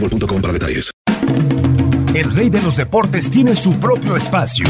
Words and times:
boostmobile.com 0.00 0.40
para 0.40 0.52
detalles. 0.52 0.90
El 2.14 2.34
rey 2.34 2.48
de 2.48 2.62
los 2.62 2.76
deportes 2.76 3.30
tiene 3.30 3.54
su 3.54 3.78
propio 3.78 4.16
espacio. 4.16 4.66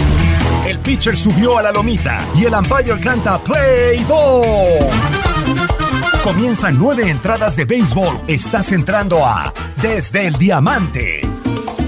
El 0.66 0.80
pitcher 0.80 1.16
subió 1.16 1.58
a 1.58 1.62
la 1.62 1.70
lomita 1.70 2.26
y 2.36 2.44
el 2.44 2.54
umpire 2.54 2.98
canta 3.00 3.42
Play 3.42 4.02
Ball. 4.04 4.78
Comienzan 6.24 6.76
nueve 6.76 7.08
entradas 7.08 7.54
de 7.54 7.64
béisbol. 7.64 8.16
Estás 8.26 8.72
entrando 8.72 9.24
a 9.24 9.54
Desde 9.80 10.26
el 10.26 10.34
Diamante. 10.34 11.20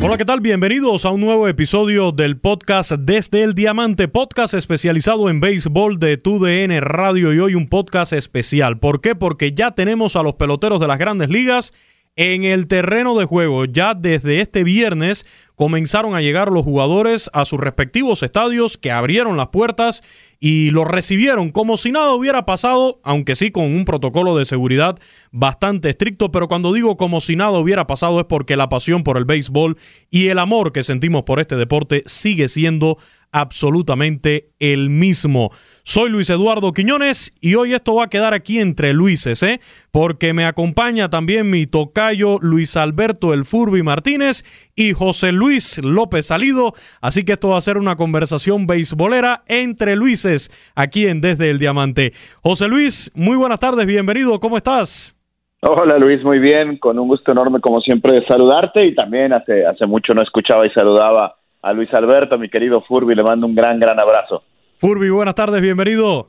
Hola, 0.01 0.17
¿qué 0.17 0.25
tal? 0.25 0.41
Bienvenidos 0.41 1.05
a 1.05 1.11
un 1.11 1.21
nuevo 1.21 1.49
episodio 1.49 2.13
del 2.13 2.39
podcast 2.39 2.93
Desde 2.93 3.43
el 3.43 3.55
Diamante, 3.55 4.07
podcast 4.07 4.55
especializado 4.55 5.29
en 5.29 5.41
béisbol 5.41 5.99
de 5.99 6.19
TUDN 6.19 6.81
Radio 6.83 7.35
y 7.35 7.41
hoy 7.41 7.57
un 7.57 7.69
podcast 7.69 8.13
especial. 8.13 8.79
¿Por 8.79 9.01
qué? 9.01 9.17
Porque 9.17 9.51
ya 9.51 9.73
tenemos 9.73 10.15
a 10.15 10.23
los 10.23 10.35
peloteros 10.35 10.81
de 10.81 10.87
las 10.87 10.99
grandes 10.99 11.31
ligas 11.31 11.73
en 12.19 12.43
el 12.43 12.67
terreno 12.67 13.17
de 13.17 13.25
juego. 13.25 13.65
Ya 13.65 13.95
desde 13.95 14.41
este 14.41 14.65
viernes 14.65 15.25
comenzaron 15.55 16.17
a 16.17 16.21
llegar 16.21 16.51
los 16.51 16.65
jugadores 16.65 17.31
a 17.33 17.45
sus 17.45 17.61
respectivos 17.61 18.25
estadios 18.25 18.77
que 18.77 18.91
abrieron 18.91 19.37
las 19.37 19.49
puertas 19.49 20.03
y 20.41 20.71
los 20.71 20.87
recibieron 20.87 21.51
como 21.51 21.77
si 21.77 21.93
nada 21.93 22.13
hubiera 22.13 22.45
pasado, 22.45 23.01
aunque 23.05 23.37
sí 23.37 23.53
con 23.53 23.65
un 23.65 23.85
protocolo 23.85 24.37
de 24.37 24.45
seguridad 24.45 24.99
bastante 25.31 25.91
estricto, 25.91 26.33
pero 26.33 26.49
cuando 26.49 26.73
digo 26.73 26.97
como 26.97 27.21
si 27.21 27.37
nada 27.37 27.53
hubiera 27.59 27.87
pasado 27.87 28.19
es 28.19 28.27
porque 28.27 28.57
la 28.57 28.69
pasión 28.69 29.05
por 29.05 29.17
el 29.17 29.25
béisbol 29.25 29.79
y 30.11 30.29
el 30.29 30.41
amor 30.41 30.73
que 30.73 30.83
sentimos 30.83 31.23
por 31.23 31.39
este 31.39 31.55
deporte 31.57 32.03
sigue 32.07 32.49
siendo 32.49 32.99
absolutamente 33.33 34.51
el 34.59 34.91
mismo. 34.91 35.51
Soy 35.83 36.11
Luis 36.11 36.31
Eduardo 36.31 36.73
Quiñones 36.73 37.35
y 37.41 37.55
hoy 37.55 37.75
esto 37.75 37.95
va 37.95 38.05
a 38.05 38.09
quedar 38.09 38.35
aquí 38.35 38.59
entre 38.59 38.93
Luises, 38.93 39.43
¿eh? 39.43 39.61
Porque 39.91 40.33
me 40.33 40.45
acompaña 40.45 41.09
también 41.09 41.51
mi 41.51 41.67
tocayo 41.67 42.39
Luis 42.41 42.77
Alberto 42.77 43.35
El 43.35 43.45
Furby 43.45 43.83
Martínez 43.83 44.45
y 44.75 44.93
José 44.93 45.33
Luis 45.33 45.83
López 45.85 46.27
Salido. 46.27 46.73
Así 47.01 47.25
que 47.25 47.33
esto 47.33 47.51
va 47.51 47.59
a 47.59 47.63
ser 47.63 47.79
una 47.79 47.97
conversación 47.97 48.67
beisbolera 48.67 49.43
entre 49.47 49.97
Luises 49.97 50.51
aquí 50.75 51.07
en 51.07 51.21
Desde 51.21 51.51
el 51.51 51.59
Diamante. 51.59 52.13
José 52.43 52.69
Luis, 52.69 53.11
muy 53.15 53.37
buenas 53.37 53.61
tardes, 53.61 53.87
bienvenido, 53.87 54.39
¿cómo 54.41 54.57
estás? 54.57 55.15
Hola 55.61 55.99
Luis, 55.99 56.23
muy 56.23 56.39
bien, 56.39 56.79
con 56.79 57.01
un 57.01 57.09
gusto 57.09 57.33
enorme 57.33 57.61
como 57.61 57.81
siempre 57.81 58.21
de 58.21 58.27
saludarte 58.27 58.87
y 58.87 58.95
también 58.95 59.33
hace, 59.33 59.67
hace 59.67 59.87
mucho 59.87 60.15
no 60.15 60.23
escuchaba 60.23 60.65
y 60.65 60.71
saludaba 60.71 61.38
a 61.63 61.73
Luis 61.73 61.93
Alberto, 61.93 62.39
mi 62.39 62.49
querido 62.49 62.83
Furby, 62.83 63.15
le 63.15 63.23
mando 63.23 63.47
un 63.47 63.55
gran, 63.55 63.79
gran 63.79 63.99
abrazo. 63.99 64.43
Furby, 64.79 65.11
buenas 65.11 65.35
tardes, 65.35 65.61
bienvenido. 65.61 66.29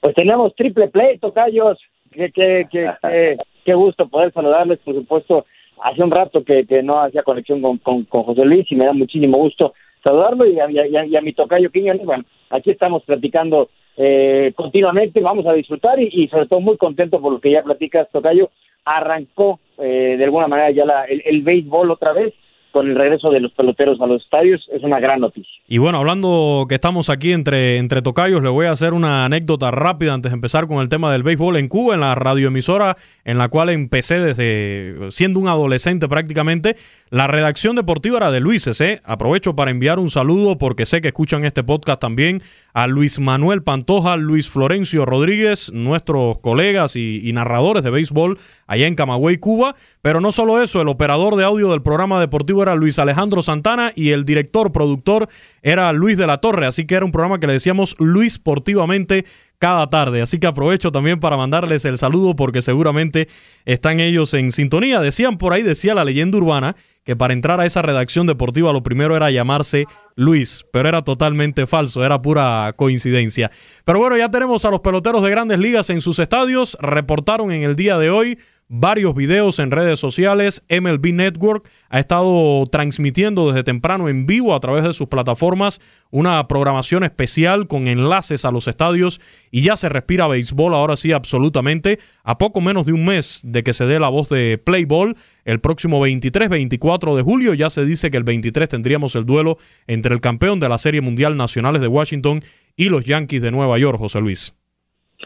Pues 0.00 0.14
tenemos 0.14 0.54
triple 0.54 0.88
play, 0.88 1.18
tocayos. 1.18 1.78
Qué, 2.10 2.30
qué, 2.30 2.66
qué, 2.70 2.90
qué, 3.02 3.36
qué 3.64 3.74
gusto 3.74 4.08
poder 4.08 4.32
saludarles, 4.32 4.78
por 4.78 4.94
supuesto. 4.94 5.46
Hace 5.82 6.02
un 6.02 6.10
rato 6.10 6.44
que, 6.44 6.66
que 6.66 6.82
no 6.82 7.00
hacía 7.00 7.22
conexión 7.22 7.60
con, 7.60 7.78
con, 7.78 8.04
con, 8.04 8.22
José 8.22 8.44
Luis 8.44 8.70
y 8.70 8.76
me 8.76 8.86
da 8.86 8.92
muchísimo 8.92 9.36
gusto 9.38 9.74
saludarlo 10.02 10.46
y 10.46 10.60
a, 10.60 10.70
y 10.70 10.78
a, 10.78 11.06
y 11.06 11.16
a 11.16 11.20
mi 11.20 11.32
tocayo 11.32 11.70
Quiñones. 11.70 12.04
Bueno, 12.04 12.24
aquí 12.50 12.70
estamos 12.70 13.02
platicando 13.04 13.70
eh, 13.96 14.52
continuamente, 14.54 15.20
vamos 15.20 15.46
a 15.46 15.52
disfrutar 15.52 16.00
y, 16.00 16.08
y, 16.12 16.28
sobre 16.28 16.46
todo 16.46 16.60
muy 16.60 16.76
contento 16.76 17.20
por 17.20 17.32
lo 17.32 17.40
que 17.40 17.50
ya 17.50 17.62
platicas, 17.62 18.08
tocayo. 18.10 18.50
Arrancó 18.84 19.60
eh, 19.78 20.16
de 20.18 20.24
alguna 20.24 20.46
manera 20.46 20.70
ya 20.70 20.84
la, 20.84 21.04
el, 21.04 21.22
el 21.24 21.42
béisbol 21.42 21.90
otra 21.90 22.12
vez 22.12 22.34
con 22.74 22.88
el 22.88 22.96
regreso 22.96 23.30
de 23.30 23.38
los 23.38 23.52
peloteros 23.52 24.00
a 24.00 24.06
los 24.08 24.20
estadios 24.20 24.60
es 24.72 24.82
una 24.82 24.98
gran 24.98 25.20
noticia. 25.20 25.48
Y 25.68 25.78
bueno, 25.78 25.98
hablando 25.98 26.66
que 26.68 26.74
estamos 26.74 27.08
aquí 27.08 27.30
entre, 27.30 27.76
entre 27.76 28.02
tocayos, 28.02 28.42
le 28.42 28.48
voy 28.48 28.66
a 28.66 28.72
hacer 28.72 28.94
una 28.94 29.24
anécdota 29.24 29.70
rápida 29.70 30.12
antes 30.12 30.32
de 30.32 30.34
empezar 30.34 30.66
con 30.66 30.78
el 30.78 30.88
tema 30.88 31.12
del 31.12 31.22
béisbol 31.22 31.56
en 31.56 31.68
Cuba, 31.68 31.94
en 31.94 32.00
la 32.00 32.16
radioemisora 32.16 32.96
en 33.24 33.38
la 33.38 33.48
cual 33.48 33.70
empecé 33.70 34.18
desde 34.18 35.12
siendo 35.12 35.38
un 35.38 35.46
adolescente 35.46 36.08
prácticamente. 36.08 36.74
La 37.10 37.28
redacción 37.28 37.76
deportiva 37.76 38.16
era 38.16 38.32
de 38.32 38.40
Luises, 38.40 38.80
¿eh? 38.80 39.00
Aprovecho 39.04 39.54
para 39.54 39.70
enviar 39.70 40.00
un 40.00 40.10
saludo 40.10 40.58
porque 40.58 40.84
sé 40.84 41.00
que 41.00 41.08
escuchan 41.08 41.44
este 41.44 41.62
podcast 41.62 42.00
también 42.00 42.42
a 42.72 42.88
Luis 42.88 43.20
Manuel 43.20 43.62
Pantoja, 43.62 44.16
Luis 44.16 44.50
Florencio 44.50 45.06
Rodríguez, 45.06 45.72
nuestros 45.72 46.38
colegas 46.40 46.96
y, 46.96 47.20
y 47.22 47.32
narradores 47.32 47.84
de 47.84 47.90
béisbol 47.90 48.36
allá 48.66 48.88
en 48.88 48.96
Camagüey, 48.96 49.36
Cuba. 49.36 49.76
Pero 50.02 50.20
no 50.20 50.32
solo 50.32 50.60
eso, 50.60 50.82
el 50.82 50.88
operador 50.88 51.36
de 51.36 51.44
audio 51.44 51.70
del 51.70 51.82
programa 51.82 52.18
deportivo 52.18 52.63
era 52.64 52.74
Luis 52.74 52.98
Alejandro 52.98 53.42
Santana 53.42 53.92
y 53.94 54.10
el 54.10 54.24
director, 54.24 54.72
productor 54.72 55.28
era 55.62 55.92
Luis 55.92 56.18
de 56.18 56.26
la 56.26 56.38
Torre. 56.38 56.66
Así 56.66 56.86
que 56.86 56.96
era 56.96 57.04
un 57.04 57.12
programa 57.12 57.38
que 57.38 57.46
le 57.46 57.54
decíamos 57.54 57.96
Luis 57.98 58.34
Sportivamente 58.34 59.24
cada 59.58 59.88
tarde. 59.88 60.20
Así 60.20 60.38
que 60.38 60.46
aprovecho 60.46 60.92
también 60.92 61.20
para 61.20 61.36
mandarles 61.36 61.84
el 61.84 61.96
saludo 61.96 62.36
porque 62.36 62.60
seguramente 62.60 63.28
están 63.64 64.00
ellos 64.00 64.34
en 64.34 64.52
sintonía. 64.52 65.00
Decían 65.00 65.38
por 65.38 65.52
ahí, 65.52 65.62
decía 65.62 65.94
la 65.94 66.04
leyenda 66.04 66.36
urbana, 66.36 66.76
que 67.04 67.16
para 67.16 67.34
entrar 67.34 67.60
a 67.60 67.66
esa 67.66 67.82
redacción 67.82 68.26
deportiva 68.26 68.72
lo 68.72 68.82
primero 68.82 69.14
era 69.14 69.30
llamarse 69.30 69.86
Luis, 70.16 70.64
pero 70.72 70.88
era 70.88 71.02
totalmente 71.02 71.66
falso, 71.66 72.04
era 72.04 72.20
pura 72.20 72.72
coincidencia. 72.76 73.50
Pero 73.84 73.98
bueno, 73.98 74.16
ya 74.16 74.30
tenemos 74.30 74.64
a 74.64 74.70
los 74.70 74.80
peloteros 74.80 75.22
de 75.22 75.30
grandes 75.30 75.58
ligas 75.58 75.90
en 75.90 76.00
sus 76.00 76.18
estadios, 76.18 76.76
reportaron 76.80 77.52
en 77.52 77.62
el 77.62 77.76
día 77.76 77.98
de 77.98 78.10
hoy 78.10 78.38
varios 78.76 79.14
videos 79.14 79.60
en 79.60 79.70
redes 79.70 80.00
sociales. 80.00 80.64
MLB 80.68 81.12
Network 81.12 81.70
ha 81.90 82.00
estado 82.00 82.66
transmitiendo 82.66 83.46
desde 83.46 83.62
temprano 83.62 84.08
en 84.08 84.26
vivo 84.26 84.52
a 84.52 84.58
través 84.58 84.82
de 84.82 84.92
sus 84.92 85.06
plataformas 85.06 85.80
una 86.10 86.46
programación 86.48 87.04
especial 87.04 87.68
con 87.68 87.86
enlaces 87.86 88.44
a 88.44 88.50
los 88.50 88.66
estadios 88.66 89.20
y 89.52 89.62
ya 89.62 89.76
se 89.76 89.88
respira 89.88 90.26
béisbol 90.26 90.74
ahora 90.74 90.96
sí 90.96 91.12
absolutamente 91.12 92.00
a 92.24 92.36
poco 92.36 92.60
menos 92.60 92.86
de 92.86 92.94
un 92.94 93.04
mes 93.04 93.42
de 93.44 93.62
que 93.62 93.72
se 93.72 93.86
dé 93.86 94.00
la 94.00 94.08
voz 94.08 94.28
de 94.28 94.58
Play 94.58 94.86
Ball. 94.86 95.16
El 95.44 95.60
próximo 95.60 96.04
23-24 96.04 97.14
de 97.14 97.22
julio 97.22 97.54
ya 97.54 97.70
se 97.70 97.84
dice 97.84 98.10
que 98.10 98.16
el 98.16 98.24
23 98.24 98.68
tendríamos 98.68 99.14
el 99.14 99.24
duelo 99.24 99.56
entre 99.86 100.14
el 100.14 100.20
campeón 100.20 100.58
de 100.58 100.68
la 100.68 100.78
Serie 100.78 101.00
Mundial 101.00 101.36
Nacionales 101.36 101.80
de 101.80 101.88
Washington 101.88 102.42
y 102.74 102.88
los 102.88 103.04
Yankees 103.04 103.40
de 103.40 103.52
Nueva 103.52 103.78
York, 103.78 103.98
José 103.98 104.20
Luis. 104.20 104.54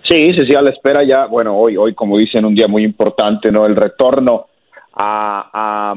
Sí, 0.02 0.32
sí, 0.32 0.46
sí, 0.48 0.54
a 0.54 0.62
la 0.62 0.70
espera 0.70 1.02
ya, 1.04 1.26
bueno, 1.26 1.56
hoy, 1.56 1.76
hoy 1.76 1.94
como 1.94 2.16
dicen, 2.16 2.44
un 2.44 2.54
día 2.54 2.68
muy 2.68 2.84
importante, 2.84 3.50
¿no? 3.50 3.64
El 3.66 3.76
retorno 3.76 4.46
a, 4.94 5.94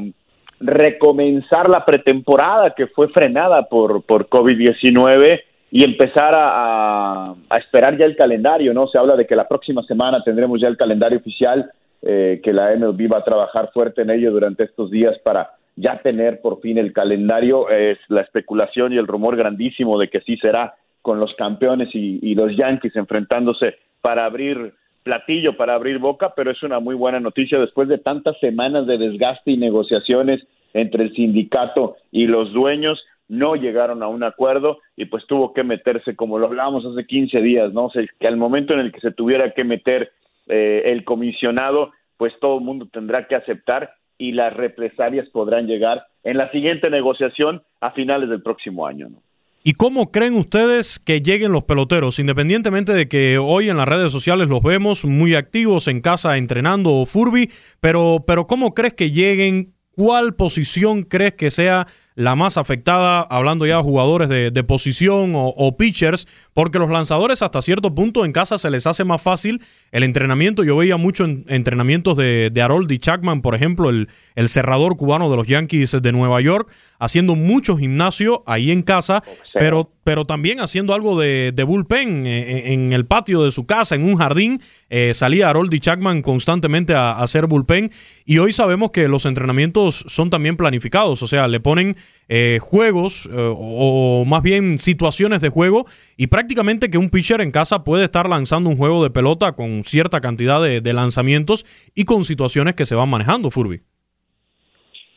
recomenzar 0.64 1.68
la 1.68 1.84
pretemporada 1.84 2.72
que 2.72 2.86
fue 2.86 3.08
frenada 3.08 3.64
por, 3.64 4.02
por 4.04 4.28
COVID-19 4.28 5.40
y 5.72 5.84
empezar 5.84 6.32
a, 6.36 7.34
esperar 7.58 7.98
ya 7.98 8.04
el 8.04 8.14
calendario, 8.14 8.72
¿no? 8.72 8.86
Se 8.86 8.98
habla 8.98 9.16
de 9.16 9.26
que 9.26 9.34
la 9.34 9.48
próxima 9.48 9.82
semana 9.82 10.22
tendremos 10.22 10.60
ya 10.60 10.68
el 10.68 10.76
calendario 10.76 11.18
oficial, 11.18 11.72
eh, 12.02 12.40
que 12.44 12.52
la 12.52 12.76
MLB 12.76 13.12
va 13.12 13.18
a 13.18 13.24
trabajar 13.24 13.70
fuerte 13.72 14.02
en 14.02 14.10
ello 14.10 14.30
durante 14.30 14.64
estos 14.64 14.90
días 14.90 15.16
para 15.24 15.50
ya 15.74 15.98
tener 16.02 16.40
por 16.40 16.60
fin 16.60 16.78
el 16.78 16.92
calendario. 16.92 17.70
Es 17.70 17.98
la 18.08 18.20
especulación 18.20 18.92
y 18.92 18.98
el 18.98 19.06
rumor 19.06 19.36
grandísimo 19.36 19.98
de 19.98 20.08
que 20.08 20.20
sí 20.20 20.36
será 20.36 20.74
con 21.02 21.18
los 21.18 21.34
campeones 21.34 21.88
y, 21.92 22.34
los 22.34 22.56
Yankees 22.56 22.94
enfrentándose 22.96 23.76
para 24.02 24.26
abrir 24.26 24.74
platillo, 25.02 25.56
para 25.56 25.74
abrir 25.74 25.98
boca, 25.98 26.34
pero 26.36 26.50
es 26.50 26.62
una 26.62 26.80
muy 26.80 26.94
buena 26.94 27.20
noticia 27.20 27.58
después 27.58 27.88
de 27.88 27.98
tantas 27.98 28.38
semanas 28.40 28.86
de 28.86 28.98
desgaste 28.98 29.52
y 29.52 29.56
negociaciones 29.56 30.42
entre 30.74 31.04
el 31.04 31.14
sindicato 31.14 31.96
y 32.10 32.26
los 32.26 32.52
dueños, 32.52 33.02
no 33.28 33.54
llegaron 33.56 34.02
a 34.02 34.08
un 34.08 34.24
acuerdo 34.24 34.78
y 34.96 35.06
pues 35.06 35.26
tuvo 35.26 35.54
que 35.54 35.64
meterse, 35.64 36.14
como 36.14 36.38
lo 36.38 36.46
hablábamos 36.46 36.84
hace 36.84 37.06
15 37.06 37.40
días, 37.40 37.72
¿no? 37.72 37.88
sé 37.90 38.08
que 38.18 38.28
al 38.28 38.36
momento 38.36 38.74
en 38.74 38.80
el 38.80 38.92
que 38.92 39.00
se 39.00 39.10
tuviera 39.10 39.52
que 39.52 39.64
meter 39.64 40.12
eh, 40.48 40.82
el 40.86 41.04
comisionado, 41.04 41.92
pues 42.16 42.34
todo 42.40 42.58
el 42.58 42.64
mundo 42.64 42.88
tendrá 42.92 43.26
que 43.26 43.36
aceptar 43.36 43.94
y 44.18 44.32
las 44.32 44.52
represalias 44.52 45.28
podrán 45.30 45.66
llegar 45.66 46.06
en 46.24 46.36
la 46.36 46.50
siguiente 46.50 46.90
negociación 46.90 47.62
a 47.80 47.92
finales 47.92 48.28
del 48.28 48.42
próximo 48.42 48.86
año, 48.86 49.08
¿no? 49.08 49.22
¿Y 49.64 49.74
cómo 49.74 50.10
creen 50.10 50.34
ustedes 50.34 50.98
que 50.98 51.22
lleguen 51.22 51.52
los 51.52 51.62
peloteros? 51.62 52.18
Independientemente 52.18 52.92
de 52.94 53.06
que 53.06 53.38
hoy 53.38 53.70
en 53.70 53.76
las 53.76 53.86
redes 53.86 54.10
sociales 54.10 54.48
los 54.48 54.60
vemos 54.60 55.04
muy 55.04 55.36
activos 55.36 55.86
en 55.86 56.00
casa 56.00 56.36
entrenando 56.36 57.06
Furby, 57.06 57.48
pero, 57.78 58.24
pero 58.26 58.48
¿cómo 58.48 58.74
crees 58.74 58.94
que 58.94 59.12
lleguen? 59.12 59.74
¿Cuál 59.92 60.34
posición 60.34 61.02
crees 61.02 61.34
que 61.34 61.52
sea 61.52 61.86
la 62.14 62.34
más 62.34 62.56
afectada, 62.56 63.20
hablando 63.20 63.66
ya 63.66 63.76
de 63.76 63.82
jugadores 63.82 64.28
de, 64.28 64.64
posición 64.64 65.32
o, 65.34 65.76
pitchers, 65.76 66.26
porque 66.54 66.78
los 66.78 66.90
lanzadores 66.90 67.42
hasta 67.42 67.62
cierto 67.62 67.94
punto 67.94 68.24
en 68.24 68.32
casa 68.32 68.58
se 68.58 68.70
les 68.70 68.86
hace 68.86 69.04
más 69.04 69.20
fácil 69.20 69.60
el 69.90 70.02
entrenamiento. 70.02 70.64
Yo 70.64 70.76
veía 70.76 70.96
mucho 70.96 71.24
en, 71.24 71.44
entrenamientos 71.48 72.16
de, 72.16 72.50
de 72.50 72.62
Harold 72.62 72.92
Chapman, 72.98 73.40
por 73.40 73.54
ejemplo, 73.54 73.90
el, 73.90 74.08
el 74.34 74.48
cerrador 74.48 74.96
cubano 74.96 75.30
de 75.30 75.36
los 75.36 75.46
Yankees 75.46 75.96
de 76.00 76.12
Nueva 76.12 76.40
York, 76.40 76.70
haciendo 76.98 77.34
mucho 77.34 77.76
gimnasio 77.76 78.42
ahí 78.46 78.70
en 78.70 78.82
casa, 78.82 79.22
pero, 79.54 79.90
pero 80.04 80.24
también 80.24 80.60
haciendo 80.60 80.94
algo 80.94 81.18
de, 81.18 81.64
bullpen 81.66 82.26
eh, 82.26 82.40
eh, 82.40 82.72
en, 82.72 82.92
el 82.92 83.06
patio 83.06 83.44
de 83.44 83.50
su 83.50 83.66
casa, 83.66 83.94
en 83.94 84.04
un 84.04 84.16
jardín. 84.16 84.60
Eh, 84.90 85.14
salía 85.14 85.48
Harold 85.48 85.78
Chapman 85.78 86.22
constantemente 86.22 86.94
a, 86.94 87.12
a 87.12 87.22
hacer 87.22 87.46
bullpen 87.46 87.90
y 88.24 88.38
hoy 88.38 88.52
sabemos 88.52 88.90
que 88.90 89.08
los 89.08 89.26
entrenamientos 89.26 90.04
son 90.06 90.30
también 90.30 90.56
planificados, 90.56 91.22
o 91.22 91.26
sea, 91.26 91.48
le 91.48 91.60
ponen 91.60 91.96
eh, 92.34 92.60
juegos 92.62 93.26
eh, 93.26 93.30
o, 93.36 94.24
más 94.26 94.42
bien 94.42 94.78
situaciones 94.78 95.42
de 95.42 95.50
juego 95.50 95.84
y 96.16 96.28
prácticamente 96.28 96.88
que 96.88 96.96
un 96.96 97.10
pitcher 97.10 97.42
en 97.42 97.50
casa 97.50 97.84
puede 97.84 98.04
estar 98.04 98.26
lanzando 98.26 98.70
un 98.70 98.78
juego 98.78 99.02
de 99.02 99.10
pelota 99.10 99.52
con 99.52 99.82
cierta 99.84 100.22
cantidad 100.22 100.62
de, 100.62 100.92
lanzamientos 100.94 101.66
y 101.94 102.04
con 102.04 102.24
situaciones 102.24 102.74
que 102.74 102.86
se 102.86 102.94
van 102.94 103.10
manejando, 103.10 103.50
Furby. 103.50 103.82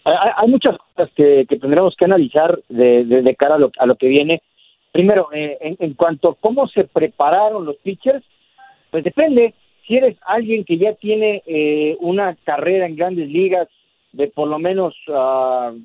Hay, 0.03 0.49
muchas 0.49 0.75
cosas 0.77 1.09
que, 1.15 1.45
tendremos 1.47 1.95
que 1.97 2.03
analizar 2.03 2.59
de, 2.67 3.35
cara 3.39 3.55
a 3.55 3.85
lo, 3.85 3.95
que 3.95 4.07
viene. 4.09 4.41
Primero, 4.95 5.27
eh, 5.33 5.57
en, 5.77 5.93
cuanto 5.93 6.29
a 6.29 6.35
cómo 6.35 6.69
se 6.69 6.85
prepararon 6.85 7.65
los 7.65 7.75
pitchers, 7.75 8.23
pues 8.91 9.03
depende. 9.03 9.53
Si 9.85 9.97
eres 9.97 10.15
alguien 10.25 10.63
que 10.63 10.77
ya 10.77 10.93
tiene 10.93 11.43
una 11.99 12.33
carrera 12.45 12.85
en 12.85 12.95
grandes 12.95 13.27
ligas 13.27 13.67
de 14.13 14.27
por 14.27 14.47
lo 14.47 14.57
menos 14.57 14.95
uh, 15.09 15.77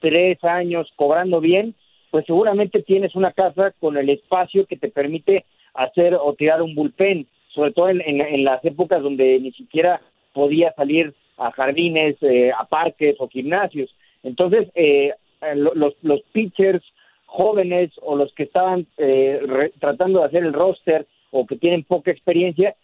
tres 0.00 0.42
años 0.44 0.92
cobrando 0.96 1.40
bien, 1.40 1.74
pues 2.10 2.26
seguramente 2.26 2.82
tienes 2.82 3.14
una 3.14 3.32
casa 3.32 3.72
con 3.80 3.96
el 3.96 4.10
espacio 4.10 4.66
que 4.66 4.76
te 4.76 4.88
permite 4.88 5.44
hacer 5.74 6.14
o 6.14 6.34
tirar 6.34 6.62
un 6.62 6.74
bullpen, 6.74 7.26
sobre 7.48 7.72
todo 7.72 7.88
en, 7.88 8.44
las 8.44 8.64
épocas 8.64 9.02
donde 9.02 9.38
ni 9.40 9.52
siquiera 9.52 10.00
podía 10.32 10.72
salir 10.74 11.14
a 11.36 11.50
jardines, 11.52 12.16
eh, 12.22 12.50
a 12.56 12.64
parques 12.66 13.16
o 13.18 13.28
gimnasios. 13.28 13.94
Entonces, 14.22 14.68
eh, 14.74 15.12
los, 15.54 15.94
los 16.02 16.20
pitchers 16.32 16.82
jóvenes 17.28 17.90
o 18.02 18.16
los 18.16 18.32
que 18.34 18.42
estaban 18.44 18.86
eh, 18.96 19.70
tratando 19.78 20.20
de 20.20 20.26
hacer 20.26 20.44
el 20.44 20.52
roster 20.52 21.06
o 21.30 21.46
que 21.46 21.56
tienen 21.56 21.84
poca 21.84 22.10
experiencia, 22.10 22.74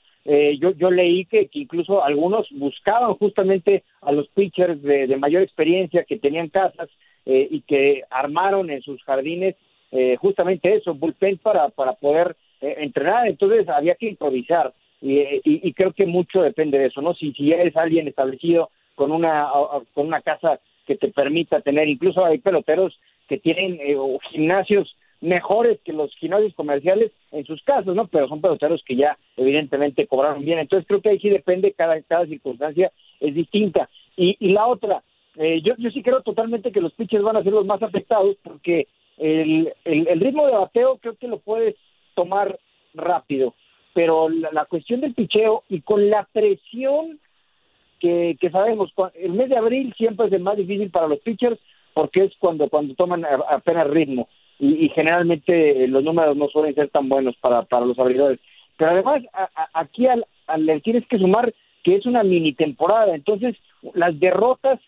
yo, 0.59 0.71
yo 0.71 0.91
leí 0.91 1.27
que, 1.27 1.51
incluso 1.53 2.03
algunos 2.03 2.49
buscaban 2.53 3.13
justamente 3.17 3.85
a 4.01 4.11
los 4.11 4.27
pitchers 4.29 4.83
de, 4.83 5.07
de 5.07 5.17
mayor 5.19 5.43
experiencia 5.43 6.05
que 6.05 6.19
tenían 6.19 6.49
casas 6.49 6.89
eh, 7.27 7.49
y 7.51 7.63
que 7.63 8.03
armaron 8.11 8.69
en 8.69 8.83
sus 8.83 9.03
jardines 9.03 9.57
eh, 9.91 10.17
justamente 10.17 10.75
eso, 10.75 10.93
bullpen 10.93 11.39
para, 11.39 11.71
para 11.71 11.95
poder 11.95 12.37
eh, 12.61 12.75
entrenar, 12.81 13.27
entonces 13.27 13.67
había 13.67 13.95
que 13.95 14.11
improvisar 14.11 14.75
y, 15.01 15.23
y, 15.43 15.73
creo 15.73 15.93
que 15.93 16.05
mucho 16.05 16.43
depende 16.43 16.79
de 16.79 16.87
eso, 16.87 17.01
¿no? 17.01 17.15
Si, 17.15 17.33
si 17.33 17.51
eres 17.51 17.75
alguien 17.77 18.09
establecido 18.09 18.71
con 18.95 19.11
una, 19.11 19.49
con 19.95 20.07
una 20.07 20.21
casa 20.21 20.61
que 20.87 20.97
te 20.97 21.09
permita 21.09 21.61
tener, 21.61 21.89
incluso 21.89 22.25
hay 22.25 22.39
peloteros 22.39 22.99
que 23.29 23.39
tienen 23.39 23.79
gimnasios 24.31 24.97
mejores 25.25 25.81
que 25.85 25.93
los 25.93 26.15
gimnasios 26.17 26.55
comerciales 26.55 27.11
en 27.33 27.45
sus 27.47 27.63
casos, 27.63 27.97
¿no? 27.97 28.07
Pero 28.09 28.29
son 28.29 28.41
peloteros 28.41 28.83
que 28.85 28.95
ya 28.97 29.19
evidentemente 29.37 30.07
cobraron 30.07 30.45
bien. 30.45 30.59
Entonces 30.59 30.87
creo 30.87 31.01
que 31.01 31.09
ahí 31.09 31.19
sí 31.19 31.31
depende, 31.31 31.73
cada, 31.73 32.01
cada 32.03 32.27
circunstancia 32.27 32.93
es 33.21 33.35
distinta. 33.35 33.89
Y, 34.17 34.37
y 34.39 34.53
la 34.53 34.67
otra, 34.67 35.03
eh, 35.37 35.61
yo, 35.63 35.75
yo 35.79 35.91
sí 35.91 36.03
creo 36.03 36.21
totalmente 36.23 36.71
que 36.71 36.81
los 36.81 36.93
pitchers 36.93 37.25
van 37.25 37.37
a 37.37 37.43
ser 37.43 37.53
los 37.53 37.67
más 37.67 37.83
afectados 37.83 38.37
porque 38.43 38.87
el, 39.17 39.73
el, 39.85 40.21
ritmo 40.21 40.47
de 40.47 40.53
bateo 40.53 40.99
creo 40.99 41.17
que 41.17 41.29
lo 41.29 41.39
puedes 41.39 41.75
tomar 42.15 42.59
rápido, 42.95 43.55
pero 43.95 44.29
la, 44.29 44.65
cuestión 44.67 45.01
del 45.01 45.15
picheo 45.15 45.65
y 45.69 45.81
con 45.81 46.11
la 46.11 46.29
presión 46.33 47.19
que, 47.99 48.37
que 48.41 48.51
sabemos, 48.51 48.93
el 49.15 49.33
mes 49.33 49.49
de 49.49 49.57
abril 49.57 49.95
siempre 49.97 50.27
es 50.27 50.33
el 50.33 50.43
más 50.43 50.57
difícil 50.57 50.91
para 50.91 51.09
los 51.09 51.21
pitchers 51.21 51.59
porque 51.95 52.25
es 52.25 52.33
cuando, 52.39 52.69
cuando 52.69 52.95
toman 52.95 53.25
apenas 53.49 53.89
ritmo 53.89 54.29
y, 54.59 54.89
generalmente 54.91 55.89
los 55.89 56.05
números 56.05 56.37
no 56.37 56.49
suelen 56.49 56.75
ser 56.75 56.89
tan 56.91 57.09
buenos 57.09 57.37
para, 57.37 57.63
para 57.63 57.87
los 57.87 57.99
abridores. 57.99 58.39
Pero 58.77 58.91
además 58.91 59.23
aquí 59.73 60.07
al, 60.07 60.27
al, 60.47 60.83
tienes 60.83 61.07
que 61.07 61.19
sumar 61.19 61.55
que 61.83 61.97
es 61.97 62.07
una 62.07 62.23
mini 62.23 62.53
temporada, 62.53 63.15
entonces 63.15 63.57
las 63.95 64.19
derrotas 64.19 64.81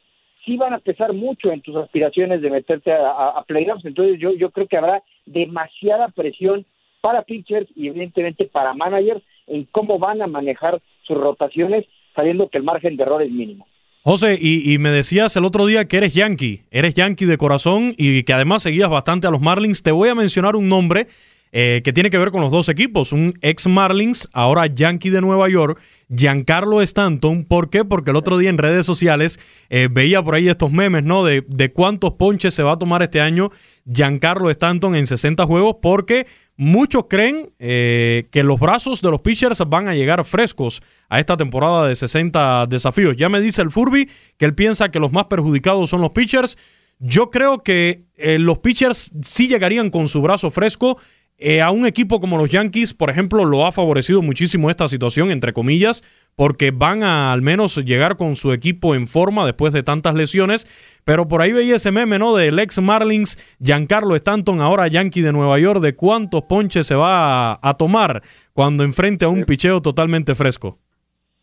sí 0.45 0.57
van 0.57 0.73
a 0.73 0.79
pesar 0.79 1.13
mucho 1.13 1.53
en 1.53 1.61
tus 1.61 1.77
aspiraciones 1.77 2.41
de 2.41 2.51
meterte 2.51 2.93
a, 2.93 3.43
playoffs. 3.47 3.85
Entonces 3.85 4.19
yo, 4.19 4.33
yo 4.33 4.51
creo 4.51 4.67
que 4.67 4.79
habrá 4.79 5.03
demasiada 5.27 6.09
presión 6.09 6.65
para 7.01 7.23
pitchers 7.23 7.69
y 7.77 7.89
evidentemente 7.89 8.47
para 8.47 8.73
managers 8.73 9.23
en 9.47 9.65
cómo 9.65 9.99
van 9.99 10.23
a 10.23 10.27
manejar 10.27 10.81
sus 11.03 11.17
rotaciones 11.17 11.85
sabiendo 12.15 12.49
que 12.49 12.59
el 12.59 12.65
margen 12.65 12.97
de 12.97 13.03
error 13.03 13.23
es 13.23 13.31
mínimo. 13.31 13.67
José, 14.09 14.39
y, 14.41 14.79
me 14.79 14.91
decías 14.91 15.35
el 15.35 15.45
otro 15.45 15.67
día 15.67 15.89
que 15.89 15.97
eres 15.97 16.15
yankee, 16.15 16.63
eres 16.71 16.95
yankee 16.95 17.25
de 17.25 17.37
corazón 17.37 17.93
y 17.99 18.23
que 18.23 18.33
además 18.33 18.63
seguías 18.63 18.89
bastante 18.89 19.27
a 19.27 19.33
los 19.33 19.41
Marlins. 19.41 19.83
Te 19.83 19.91
voy 19.91 20.09
a 20.09 20.15
mencionar 20.15 20.55
un 20.55 20.69
nombre 20.69 21.09
eh, 21.51 21.81
que 21.83 21.93
tiene 21.93 22.09
que 22.09 22.17
ver 22.17 22.31
con 22.31 22.41
los 22.41 22.53
dos 22.53 22.69
equipos. 22.69 23.11
Un 23.11 23.37
ex 23.43 23.67
Marlins, 23.67 24.29
ahora 24.33 24.69
Yankee 24.69 25.11
de 25.11 25.21
Nueva 25.21 25.49
York, 25.49 25.81
Giancarlo 26.09 26.83
Stanton. 26.83 27.45
¿Por 27.45 27.69
qué? 27.69 27.85
Porque 27.85 28.11
el 28.11 28.17
otro 28.17 28.39
día 28.39 28.51
en 28.51 28.59
redes 28.59 28.87
sociales 28.87 29.41
eh, 29.71 29.89
veía 29.91 30.23
por 30.23 30.35
ahí 30.35 30.49
estos 30.49 30.71
memes, 30.71 31.03
¿no? 31.03 31.25
De, 31.25 31.43
cuántos 31.73 32.13
ponches 32.13 32.55
se 32.55 32.63
va 32.63 32.73
a 32.73 32.79
tomar 32.79 33.03
este 33.03 33.21
año 33.21 33.51
Giancarlo 33.93 34.51
Stanton 34.51 34.95
en 34.95 35.07
60 35.07 35.45
juegos, 35.47 35.77
porque 35.83 36.27
muchos 36.57 37.07
creen 37.09 37.51
eh, 37.59 38.29
que 38.31 38.45
los 38.45 38.61
brazos 38.61 39.03
de 39.03 39.11
los 39.11 39.21
pitchers 39.21 39.63
van 39.67 39.89
a 39.89 39.95
llegar 39.95 40.25
frescos 40.25 40.81
a 41.09 41.19
esta 41.19 41.37
temporada 41.37 41.89
de 41.89 41.97
60 41.97 42.67
desafíos. 42.67 43.17
Ya 43.17 43.29
me 43.29 43.41
dice 43.41 43.63
el 43.63 43.71
Furby 43.71 44.09
que 44.37 44.45
él 44.45 44.55
piensa 44.55 44.91
que 44.91 45.01
los 45.01 45.13
más 45.13 45.27
perjudicados 45.27 45.91
son 45.91 46.01
los 46.01 46.11
pitchers. 46.11 46.57
Yo 46.99 47.31
creo 47.31 47.63
que 47.63 48.07
los 48.17 48.59
pitchers 48.61 49.13
sí 49.23 49.49
llegarían 49.49 49.91
con 49.91 50.09
su 50.09 50.23
brazo 50.23 50.51
fresco 50.51 50.99
Eh, 51.39 51.61
a 51.61 51.71
un 51.71 51.87
equipo 51.87 52.19
como 52.19 52.39
los 52.39 52.49
Yankees, 52.49 52.95
por 52.95 53.11
ejemplo, 53.11 53.45
lo 53.45 53.67
ha 53.67 53.73
favorecido 53.73 54.23
muchísimo 54.23 54.71
esta 54.71 54.89
situación, 54.89 55.31
entre 55.31 55.53
comillas, 55.53 56.03
porque 56.35 56.71
van 56.71 57.03
a 57.03 57.31
al 57.31 57.43
menos 57.43 57.77
llegar 57.85 58.17
con 58.17 58.37
su 58.37 58.55
equipo 58.55 58.95
en 58.95 59.07
forma 59.07 59.45
después 59.45 59.75
de 59.75 59.83
tantas 59.83 60.15
lesiones. 60.15 60.67
Pero 61.05 61.29
por 61.29 61.43
ahí 61.43 61.53
veía 61.53 61.77
ese 61.77 61.93
meme, 61.93 62.19
¿no? 62.19 62.35
Del 62.35 62.59
ex 62.59 62.81
Marlins, 62.81 63.37
Giancarlo 63.61 64.17
Stanton, 64.17 64.63
ahora 64.63 64.89
Yankee 64.89 65.21
de 65.21 65.33
Nueva 65.33 65.59
York, 65.59 65.81
de 65.81 65.95
cuántos 65.95 66.45
ponches 66.45 66.87
se 66.87 66.95
va 66.95 67.59
a, 67.61 67.75
tomar 67.77 68.23
cuando 68.55 68.83
enfrente 68.83 69.27
a 69.27 69.29
un 69.29 69.45
picheo 69.45 69.83
totalmente 69.83 70.35
fresco. 70.35 70.79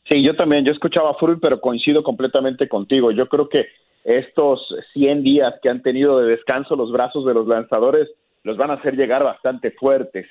Sí, 0.10 0.24
yo 0.24 0.36
también, 0.36 0.66
yo 0.66 0.72
escuchaba 0.72 1.12
a 1.12 1.14
Furby, 1.20 1.40
pero 1.40 1.62
coincido 1.62 2.02
completamente 2.02 2.68
contigo. 2.68 3.12
Yo 3.12 3.28
creo 3.28 3.48
que 3.48 3.68
estos 4.04 4.60
100 4.94 5.22
días 5.22 5.54
que 5.62 5.70
han 5.70 5.84
tenido 5.84 6.20
de 6.20 6.32
descanso 6.32 6.76
los 6.76 6.92
brazos 6.92 7.26
de 7.26 7.36
los 7.36 7.48
lanzadores 7.48 8.10
los 8.44 8.58
van 8.58 8.72
a 8.72 8.76
hacer 8.76 8.96
llegar 8.96 9.24
bastante 9.24 9.72
fuertes. 9.72 10.28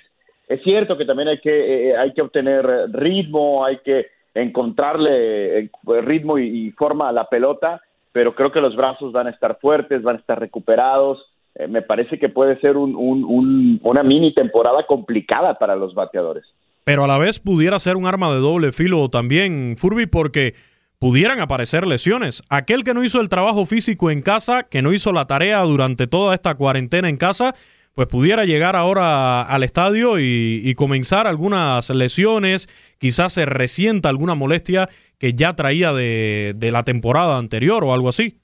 Es 0.49 0.63
cierto 0.63 0.97
que 0.97 1.05
también 1.05 1.29
hay 1.29 1.41
que, 1.41 1.91
eh, 1.91 1.97
hay 1.97 2.13
que 2.13 2.23
obtener 2.23 2.67
ritmo, 2.93 3.65
hay 3.65 3.79
que 3.79 4.07
encontrarle 4.35 5.61
eh, 5.61 5.71
ritmo 6.03 6.39
y, 6.39 6.71
forma 6.73 7.09
a 7.09 7.13
la 7.13 7.29
pelota, 7.29 7.81
pero 8.13 8.35
creo 8.35 8.53
que 8.53 8.61
los 8.61 8.77
brazos 8.77 9.13
van 9.13 9.27
a 9.27 9.31
estar 9.31 9.59
fuertes, 9.61 10.03
van 10.03 10.17
a 10.17 10.19
estar 10.19 10.39
recuperados. 10.39 11.25
Eh, 11.55 11.67
me 11.69 11.83
parece 11.83 12.19
que 12.19 12.29
puede 12.29 12.59
ser 12.61 12.77
un, 12.77 13.81
una 13.83 14.03
mini 14.03 14.35
temporada 14.35 14.85
complicada 14.87 15.59
para 15.59 15.77
los 15.77 15.95
bateadores. 15.95 16.45
Pero 16.85 17.05
a 17.05 17.07
la 17.07 17.19
vez 17.19 17.39
pudiera 17.39 17.79
ser 17.79 17.97
un 17.97 18.07
arma 18.07 18.33
de 18.33 18.41
doble 18.41 18.73
filo 18.73 19.09
también, 19.09 19.77
Furby, 19.79 20.07
porque 20.07 20.55
pudieran 20.99 21.41
aparecer 21.41 21.87
lesiones. 21.87 22.43
Aquel 22.49 22.85
que 22.85 22.95
no 22.95 23.05
hizo 23.05 23.21
el 23.21 23.29
trabajo 23.29 23.67
físico 23.67 24.11
en 24.11 24.23
casa, 24.23 24.65
que 24.65 24.83
no 24.83 24.93
hizo 24.93 25.13
la 25.13 25.27
tarea 25.27 25.61
durante 25.63 26.07
toda 26.07 26.35
esta 26.35 26.55
cuarentena 26.55 27.09
en 27.09 27.17
casa, 27.17 27.55
pues 27.95 28.09
pudiera 28.09 28.45
llegar 28.45 28.75
ahora 28.77 29.43
al 29.43 29.63
estadio 29.63 30.19
y, 30.19 30.75
comenzar 30.77 31.27
algunas 31.27 31.91
lesiones, 31.91 32.67
quizás 32.99 33.35
se 33.35 33.45
resienta 33.45 34.09
alguna 34.09 34.35
molestia 34.35 34.89
que 35.19 35.35
ya 35.35 35.55
traía 35.55 35.93
de, 35.93 36.71
la 36.73 36.85
temporada 36.85 37.37
anterior 37.37 37.85
o 37.85 37.93
algo 37.93 38.09
así. 38.09 38.39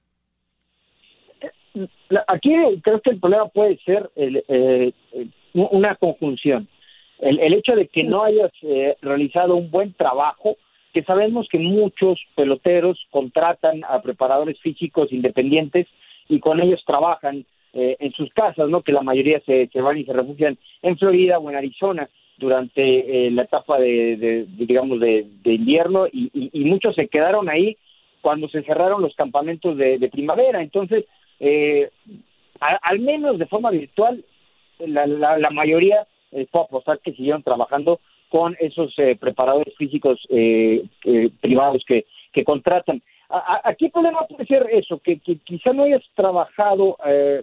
Aquí 2.26 2.50
creo 2.82 3.00
que 3.00 3.10
el 3.10 3.20
problema 3.20 3.48
puede 3.48 3.78
ser 3.84 4.10
eh, 4.16 4.92
una 5.52 5.94
conjunción. 5.96 6.68
El, 7.18 7.54
hecho 7.54 7.74
de 7.74 7.88
que 7.88 8.04
no 8.04 8.22
hayas 8.22 8.52
eh, 8.62 8.96
realizado 9.02 9.56
un 9.56 9.70
buen 9.70 9.92
trabajo, 9.94 10.56
que 10.92 11.02
sabemos 11.02 11.48
que 11.50 11.58
muchos 11.58 12.18
peloteros 12.34 12.98
contratan 13.10 13.82
a 13.88 14.00
preparadores 14.00 14.58
físicos 14.60 15.12
independientes 15.12 15.86
y 16.28 16.38
con 16.38 16.60
ellos 16.60 16.82
trabajan 16.86 17.44
eh, 17.72 17.96
en 18.00 18.12
sus 18.12 18.32
casas, 18.32 18.68
¿no? 18.68 18.82
Que 18.82 18.92
la 18.92 19.02
mayoría 19.02 19.40
se, 19.44 19.68
van 19.80 19.98
y 19.98 20.04
se 20.04 20.12
refugian 20.12 20.58
en 20.82 20.98
Florida 20.98 21.38
o 21.38 21.50
en 21.50 21.56
Arizona 21.56 22.08
durante 22.36 23.26
eh, 23.26 23.30
la 23.30 23.42
etapa 23.42 23.78
de, 23.78 24.46
digamos, 24.48 25.00
de, 25.00 25.26
invierno 25.44 26.06
y, 26.06 26.64
muchos 26.64 26.94
se 26.94 27.08
quedaron 27.08 27.48
ahí 27.48 27.76
cuando 28.20 28.48
se 28.48 28.62
cerraron 28.62 29.02
los 29.02 29.14
campamentos 29.14 29.76
de, 29.76 30.08
primavera. 30.10 30.62
Entonces, 30.62 31.04
eh, 31.40 31.90
al 32.60 33.00
menos 33.00 33.38
de 33.38 33.46
forma 33.46 33.70
virtual, 33.70 34.24
la, 34.78 35.06
la, 35.06 35.50
mayoría 35.50 36.06
eh, 36.32 36.46
puede 36.50 36.66
apostar 36.66 37.00
que 37.00 37.12
siguieron 37.12 37.42
trabajando 37.42 38.00
con 38.28 38.56
esos 38.60 38.94
preparadores 39.18 39.74
físicos 39.76 40.20
privados 41.40 41.82
que, 41.86 42.04
que 42.32 42.44
contratan. 42.44 43.02
Aquí 43.28 43.86
el 43.86 43.90
problema 43.90 44.26
puede 44.26 44.46
ser 44.46 44.66
eso, 44.70 44.98
que, 45.00 45.18
quizá 45.18 45.72
no 45.74 45.84
hayas 45.84 46.02
trabajado 46.14 46.96
eh, 47.06 47.42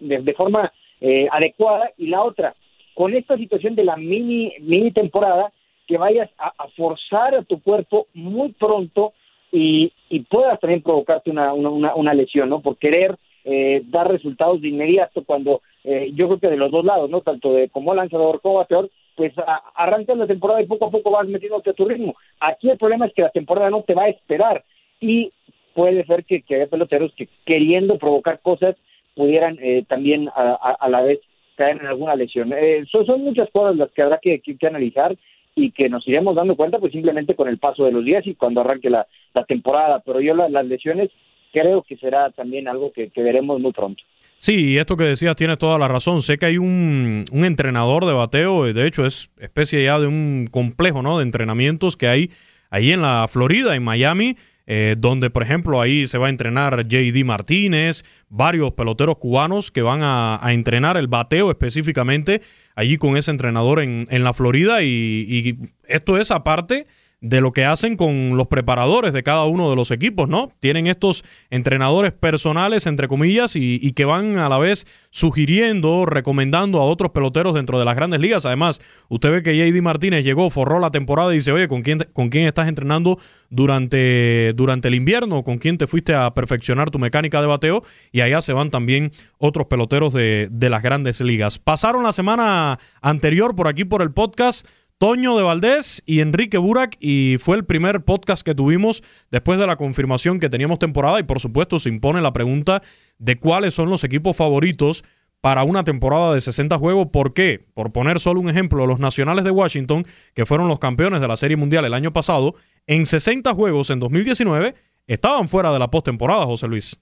de, 0.00 0.34
forma 0.34 0.72
eh, 1.00 1.28
adecuada 1.30 1.90
y 1.96 2.08
la 2.08 2.22
otra, 2.22 2.54
con 2.94 3.14
esta 3.14 3.36
situación 3.36 3.74
de 3.74 3.84
la 3.84 3.96
mini, 3.96 4.52
mini 4.60 4.90
temporada, 4.90 5.52
que 5.86 5.98
vayas 5.98 6.30
a, 6.38 6.52
forzar 6.76 7.34
a 7.34 7.42
tu 7.42 7.60
cuerpo 7.60 8.08
muy 8.14 8.52
pronto 8.52 9.12
y, 9.52 9.92
y 10.08 10.20
puedas 10.20 10.58
también 10.58 10.82
provocarte 10.82 11.30
una, 11.30 11.52
una, 11.52 11.94
una 11.94 12.14
lesión, 12.14 12.48
¿no? 12.48 12.60
Por 12.60 12.76
querer 12.76 13.16
eh, 13.44 13.82
dar 13.86 14.10
resultados 14.10 14.60
de 14.60 14.68
inmediato 14.68 15.22
cuando 15.24 15.62
eh, 15.84 16.10
yo 16.14 16.26
creo 16.26 16.40
que 16.40 16.48
de 16.48 16.56
los 16.56 16.72
dos 16.72 16.84
lados, 16.84 17.08
¿no? 17.08 17.20
Tanto 17.20 17.52
de 17.52 17.68
como 17.68 17.94
lanzador 17.94 18.40
como 18.40 18.56
bateador, 18.56 18.90
pues 19.14 19.32
arrancas 19.74 20.16
la 20.16 20.26
temporada 20.26 20.60
y 20.60 20.66
poco 20.66 20.86
a 20.86 20.90
poco 20.90 21.10
vas 21.12 21.28
metiéndote 21.28 21.70
a 21.70 21.74
tu 21.74 21.84
ritmo. 21.86 22.16
Aquí 22.40 22.68
el 22.68 22.76
problema 22.76 23.06
es 23.06 23.14
que 23.14 23.22
la 23.22 23.30
temporada 23.30 23.70
no 23.70 23.82
te 23.82 23.94
va 23.94 24.04
a 24.04 24.08
esperar 24.08 24.64
y 25.00 25.32
puede 25.74 26.04
ser 26.06 26.24
que, 26.24 26.42
que 26.42 26.56
haya 26.56 26.66
peloteros 26.66 27.12
que 27.14 27.28
queriendo 27.44 27.98
provocar 27.98 28.40
cosas 28.40 28.76
pudieran 29.16 29.58
eh, 29.60 29.84
también 29.88 30.28
a, 30.28 30.88
la 30.88 31.00
vez 31.00 31.18
caer 31.56 31.80
en 31.80 31.86
alguna 31.86 32.14
lesión. 32.14 32.52
Eh, 32.52 32.84
son, 32.92 33.22
muchas 33.22 33.48
cosas 33.50 33.76
las 33.76 33.90
que 33.90 34.02
habrá 34.02 34.18
que, 34.18 34.40
analizar 34.68 35.16
y 35.54 35.70
que 35.72 35.88
nos 35.88 36.06
iremos 36.06 36.36
dando 36.36 36.54
cuenta 36.54 36.78
pues 36.78 36.92
simplemente 36.92 37.34
con 37.34 37.48
el 37.48 37.58
paso 37.58 37.86
de 37.86 37.92
los 37.92 38.04
días 38.04 38.26
y 38.26 38.34
cuando 38.34 38.60
arranque 38.60 38.90
la, 38.90 39.06
temporada. 39.48 40.02
Pero 40.04 40.20
yo 40.20 40.34
las 40.34 40.66
lesiones 40.66 41.10
creo 41.52 41.82
que 41.82 41.96
será 41.96 42.30
también 42.30 42.68
algo 42.68 42.92
que, 42.92 43.10
veremos 43.16 43.58
muy 43.60 43.72
pronto. 43.72 44.02
Sí, 44.38 44.72
y 44.72 44.76
esto 44.76 44.96
que 44.96 45.04
decías 45.04 45.34
tienes 45.34 45.56
toda 45.56 45.78
la 45.78 45.88
razón. 45.88 46.20
Sé 46.20 46.36
que 46.36 46.46
hay 46.46 46.58
un, 46.58 47.24
un 47.32 47.44
entrenador 47.44 48.04
de 48.04 48.12
bateo, 48.12 48.64
de 48.64 48.86
hecho 48.86 49.06
es 49.06 49.30
especie 49.40 49.82
ya 49.82 49.98
de 49.98 50.06
un 50.06 50.46
complejo 50.50 51.00
¿no? 51.00 51.18
de 51.18 51.24
entrenamientos 51.24 51.96
que 51.96 52.08
hay 52.08 52.28
ahí 52.68 52.92
en 52.92 53.00
la 53.00 53.26
Florida, 53.28 53.74
en 53.74 53.82
Miami, 53.82 54.36
eh, 54.66 54.96
donde 54.98 55.30
por 55.30 55.42
ejemplo 55.42 55.80
ahí 55.80 56.06
se 56.06 56.18
va 56.18 56.26
a 56.26 56.30
entrenar 56.30 56.86
JD 56.86 57.24
Martínez, 57.24 58.04
varios 58.28 58.72
peloteros 58.72 59.18
cubanos 59.18 59.70
que 59.70 59.82
van 59.82 60.00
a, 60.02 60.40
entrenar 60.46 60.96
el 60.96 61.06
bateo 61.06 61.50
específicamente 61.50 62.42
allí 62.74 62.96
con 62.96 63.16
ese 63.16 63.30
entrenador 63.30 63.80
en, 63.80 64.06
en 64.10 64.24
la 64.24 64.32
Florida 64.32 64.82
y, 64.82 64.86
y 64.88 65.58
esto 65.86 66.18
es 66.18 66.30
aparte 66.30 66.86
de 67.22 67.40
lo 67.40 67.52
que 67.52 67.64
hacen 67.64 67.96
con 67.96 68.36
los 68.36 68.46
preparadores 68.46 69.14
de 69.14 69.22
cada 69.22 69.44
uno 69.44 69.70
de 69.70 69.76
los 69.76 69.90
equipos, 69.90 70.28
¿no? 70.28 70.52
Tienen 70.60 70.86
estos 70.86 71.24
entrenadores 71.48 72.12
personales, 72.12 72.86
entre 72.86 73.08
comillas, 73.08 73.56
y, 73.56 73.90
que 73.92 74.04
van 74.04 74.38
a 74.38 74.50
la 74.50 74.58
vez 74.58 74.86
sugiriendo, 75.10 76.04
recomendando 76.04 76.78
a 76.78 76.84
otros 76.84 77.12
peloteros 77.12 77.54
dentro 77.54 77.78
de 77.78 77.86
las 77.86 77.96
grandes 77.96 78.20
ligas. 78.20 78.44
Además, 78.44 78.82
usted 79.08 79.30
ve 79.30 79.42
que 79.42 79.56
JD 79.56 79.80
Martínez 79.80 80.24
llegó, 80.24 80.50
forró 80.50 80.78
la 80.78 80.90
temporada 80.90 81.32
y 81.32 81.36
dice, 81.36 81.52
oye, 81.52 81.68
¿con 81.68 81.82
quién, 81.82 82.00
con 82.12 82.28
quién 82.28 82.46
estás 82.46 82.68
entrenando 82.68 83.18
durante, 83.48 84.52
durante 84.54 84.88
el 84.88 84.94
invierno? 84.94 85.42
¿Con 85.42 85.56
quién 85.56 85.78
te 85.78 85.86
fuiste 85.86 86.14
a 86.14 86.34
perfeccionar 86.34 86.90
tu 86.90 86.98
mecánica 86.98 87.40
de 87.40 87.46
bateo? 87.46 87.82
Y 88.12 88.20
allá 88.20 88.42
se 88.42 88.52
van 88.52 88.70
también 88.70 89.10
otros 89.38 89.68
peloteros 89.68 90.12
de, 90.12 90.48
de 90.50 90.68
las 90.68 90.82
grandes 90.82 91.22
ligas. 91.22 91.58
Pasaron 91.58 92.02
la 92.02 92.12
semana 92.12 92.78
anterior 93.00 93.54
por 93.54 93.68
aquí 93.68 93.86
por 93.86 94.02
el 94.02 94.12
podcast 94.12 94.66
Toño 94.98 95.36
de 95.36 95.42
Valdés 95.42 96.02
y 96.06 96.20
Enrique 96.20 96.56
Burak 96.56 96.96
y 97.00 97.36
fue 97.38 97.56
el 97.56 97.66
primer 97.66 98.02
podcast 98.02 98.42
que 98.46 98.54
tuvimos 98.54 99.02
después 99.30 99.58
de 99.58 99.66
la 99.66 99.76
confirmación 99.76 100.40
que 100.40 100.48
teníamos 100.48 100.78
temporada 100.78 101.20
y 101.20 101.24
por 101.24 101.38
supuesto 101.38 101.78
se 101.78 101.90
impone 101.90 102.22
la 102.22 102.32
pregunta 102.32 102.80
de 103.18 103.38
cuáles 103.38 103.74
son 103.74 103.90
los 103.90 104.04
equipos 104.04 104.38
favoritos 104.38 105.04
para 105.42 105.64
una 105.64 105.84
temporada 105.84 106.32
de 106.32 106.40
60 106.40 106.78
juegos. 106.78 107.08
¿Por 107.12 107.34
qué? 107.34 107.60
Por 107.74 107.92
poner 107.92 108.20
solo 108.20 108.40
un 108.40 108.48
ejemplo, 108.48 108.86
los 108.86 108.98
Nacionales 108.98 109.44
de 109.44 109.50
Washington, 109.50 110.04
que 110.34 110.46
fueron 110.46 110.66
los 110.68 110.78
campeones 110.78 111.20
de 111.20 111.28
la 111.28 111.36
Serie 111.36 111.58
Mundial 111.58 111.84
el 111.84 111.92
año 111.92 112.14
pasado, 112.14 112.54
en 112.86 113.04
60 113.04 113.52
juegos 113.52 113.90
en 113.90 114.00
2019 114.00 114.74
estaban 115.06 115.46
fuera 115.46 115.72
de 115.72 115.78
la 115.78 115.88
postemporada, 115.88 116.46
José 116.46 116.68
Luis. 116.68 116.98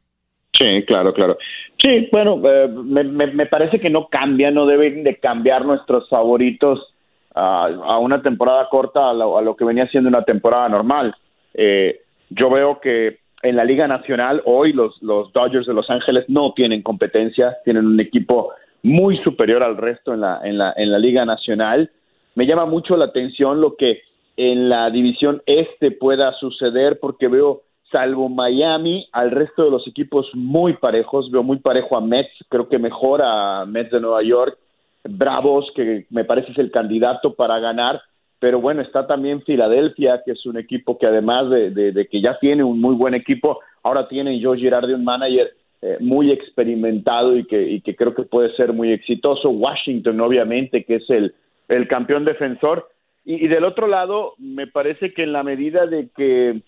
Sí, 0.59 0.85
claro, 0.85 1.13
claro. 1.15 1.39
Sí, 1.81 2.09
bueno, 2.13 2.43
eh, 2.45 2.69
me, 2.69 3.47
parece 3.47 3.79
que 3.79 3.91
no 3.91 4.09
cambia, 4.09 4.51
no 4.51 4.67
deben 4.67 5.05
de 5.05 5.17
cambiar 5.19 5.65
nuestros 5.65 6.09
favoritos 6.09 6.94
a, 7.35 7.99
una 7.99 8.23
temporada 8.23 8.69
corta 8.69 9.11
a 9.11 9.15
lo, 9.15 9.57
que 9.57 9.65
venía 9.65 9.89
siendo 9.89 10.09
una 10.09 10.23
temporada 10.23 10.69
normal. 10.69 11.15
Eh, 11.53 12.01
yo 12.31 12.51
veo 12.51 12.81
que 12.81 13.19
en 13.43 13.57
la 13.57 13.65
Liga 13.65 13.87
Nacional 13.87 14.43
hoy 14.47 14.73
los, 14.73 15.01
los 15.03 15.33
Dodgers 15.33 15.67
de 15.67 15.75
Los 15.75 15.91
Ángeles 15.91 16.25
no 16.29 16.53
tienen 16.55 16.83
competencia, 16.83 17.57
tienen 17.65 17.87
un 17.87 18.01
equipo 18.01 18.53
muy 18.83 19.19
superior 19.19 19.63
al 19.63 19.77
resto 19.77 20.15
en 20.15 20.21
la, 20.21 20.41
en 20.45 20.59
la, 20.59 20.73
en 20.77 20.91
la 20.91 20.99
Liga 20.99 21.25
Nacional. 21.25 21.91
Me 22.35 22.47
llama 22.47 22.67
mucho 22.67 22.97
la 22.97 23.07
atención 23.07 23.61
lo 23.61 23.77
que 23.77 24.03
en 24.37 24.69
la 24.69 24.91
división 24.91 25.43
este 25.47 25.91
pueda 25.91 26.33
suceder 26.35 26.99
porque 27.01 27.29
veo 27.29 27.63
salvo 27.93 28.29
Miami, 28.29 29.07
al 29.13 29.31
resto 29.31 29.65
de 29.65 29.71
los 29.71 29.87
equipos 29.87 30.29
muy 30.35 30.75
parejos, 30.75 31.31
veo 31.31 31.45
muy 31.45 31.59
parejo 31.59 31.97
a 31.97 32.01
Mets, 32.01 32.33
creo 32.49 32.69
que 32.69 32.79
mejor 32.79 33.23
a 33.23 33.65
Mets 33.67 33.93
de 33.93 34.01
Nueva 34.01 34.23
York, 34.23 34.59
Bravos, 35.05 35.71
que 35.75 36.07
me 36.11 36.25
parece 36.25 36.53
es 36.53 36.59
el 36.59 36.71
candidato 36.71 37.35
para 37.35 37.59
ganar, 37.59 38.01
pero 38.39 38.61
bueno, 38.61 38.83
está 38.83 39.07
también 39.07 39.43
Filadelfia, 39.43 40.23
que 40.25 40.33
es 40.33 40.45
un 40.47 40.59
equipo 40.59 40.99
que 40.99 41.07
además 41.07 41.51
de, 41.51 42.09
que 42.11 42.21
ya 42.21 42.39
tiene 42.39 42.65
un 42.65 42.81
muy 42.81 42.95
buen 42.95 43.15
equipo, 43.15 43.61
ahora 43.83 44.09
tiene 44.09 44.41
Joe 44.43 44.59
Girardi 44.59 44.93
un 44.93 45.05
manager 45.05 45.55
eh, 45.81 45.97
muy 46.01 46.31
experimentado 46.31 47.37
y 47.37 47.45
que, 47.47 47.81
que 47.83 47.97
creo 47.97 48.15
que 48.15 48.25
puede 48.25 48.55
ser 48.57 48.73
muy 48.73 48.93
exitoso. 48.93 49.51
Washington, 49.51 50.21
obviamente, 50.21 50.85
que 50.85 50.97
es 50.97 51.09
el, 51.11 51.35
el 51.69 51.89
campeón 51.89 52.25
defensor. 52.25 52.89
Y, 53.25 53.45
y 53.45 53.49
del 53.49 53.65
otro 53.65 53.87
lado, 53.87 54.35
me 54.39 54.67
parece 54.67 55.15
que 55.15 55.23
en 55.23 55.33
la 55.33 55.43
medida 55.43 55.87
de 55.87 56.09
que 56.15 56.61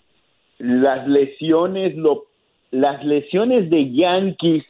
las 0.59 1.07
lesiones, 1.07 1.95
lo, 1.97 2.25
las 2.71 3.05
lesiones 3.05 3.69
de 3.71 3.93
Yankees 3.93 4.64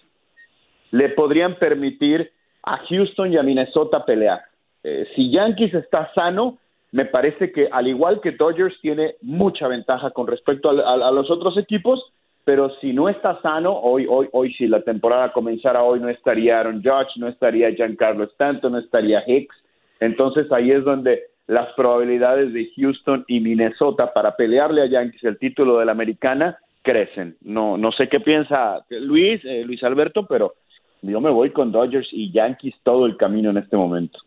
le 0.90 1.08
podrían 1.10 1.56
permitir 1.56 2.32
a 2.66 2.78
Houston 2.88 3.32
y 3.32 3.36
a 3.36 3.42
Minnesota 3.42 4.04
pelear. 4.04 4.42
Eh, 4.82 5.06
si 5.14 5.30
Yankees 5.30 5.74
está 5.74 6.10
sano, 6.14 6.58
me 6.92 7.04
parece 7.04 7.52
que 7.52 7.68
al 7.70 7.88
igual 7.88 8.20
que 8.20 8.32
Dodgers 8.32 8.78
tiene 8.80 9.14
mucha 9.22 9.68
ventaja 9.68 10.10
con 10.10 10.26
respecto 10.26 10.70
a, 10.70 11.10
los 11.10 11.30
otros 11.30 11.56
equipos, 11.58 12.12
pero 12.44 12.70
si 12.80 12.92
no 12.92 13.08
está 13.08 13.40
sano, 13.40 13.72
hoy, 13.72 14.06
hoy, 14.08 14.28
hoy 14.32 14.52
si 14.54 14.66
la 14.66 14.80
temporada 14.82 15.32
comenzara 15.32 15.82
hoy 15.82 16.00
no 16.00 16.08
estaría 16.08 16.60
Aaron 16.60 16.82
Judge, 16.82 17.16
no 17.16 17.28
estaría 17.28 17.70
Giancarlo 17.70 18.24
Stanton, 18.24 18.72
no 18.72 18.78
estaría 18.78 19.22
Hicks, 19.26 19.56
entonces 20.00 20.50
ahí 20.52 20.70
es 20.70 20.84
donde 20.84 21.24
las 21.46 21.72
probabilidades 21.74 22.52
de 22.52 22.70
Houston 22.76 23.24
y 23.28 23.40
Minnesota 23.40 24.12
para 24.12 24.36
pelearle 24.36 24.82
a 24.82 24.86
Yankees 24.86 25.24
el 25.24 25.38
título 25.38 25.78
de 25.78 25.86
la 25.86 25.92
americana 25.92 26.58
crecen. 26.82 27.36
No, 27.42 27.76
no 27.76 27.92
sé 27.92 28.08
qué 28.08 28.20
piensa 28.20 28.84
Luis, 28.90 29.44
eh, 29.44 29.64
Luis 29.64 29.82
Alberto, 29.82 30.26
pero 30.26 30.54
yo 31.02 31.20
me 31.20 31.30
voy 31.30 31.50
con 31.50 31.72
Dodgers 31.72 32.08
y 32.12 32.30
Yankees 32.30 32.74
todo 32.82 33.06
el 33.06 33.16
camino 33.16 33.50
en 33.50 33.58
este 33.58 33.76
momento. 33.76 34.18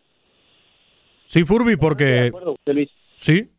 Sí, 1.26 1.44
Furby, 1.44 1.76
porque... 1.76 2.32
Sí. 3.16 3.50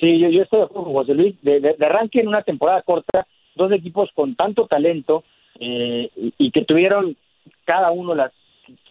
Sí, 0.00 0.18
yo, 0.18 0.42
estoy 0.42 0.58
de 0.58 0.64
acuerdo 0.64 0.84
con 0.84 0.92
José 0.92 1.14
Luis. 1.14 1.34
De, 1.42 1.76
arranque 1.80 2.20
en 2.20 2.28
una 2.28 2.42
temporada 2.42 2.82
corta, 2.82 3.26
dos 3.54 3.70
equipos 3.72 4.10
con 4.14 4.34
tanto 4.34 4.66
talento 4.66 5.22
eh, 5.60 6.10
y, 6.38 6.50
que 6.50 6.64
tuvieron 6.64 7.16
cada 7.64 7.92
uno 7.92 8.14
las, 8.14 8.32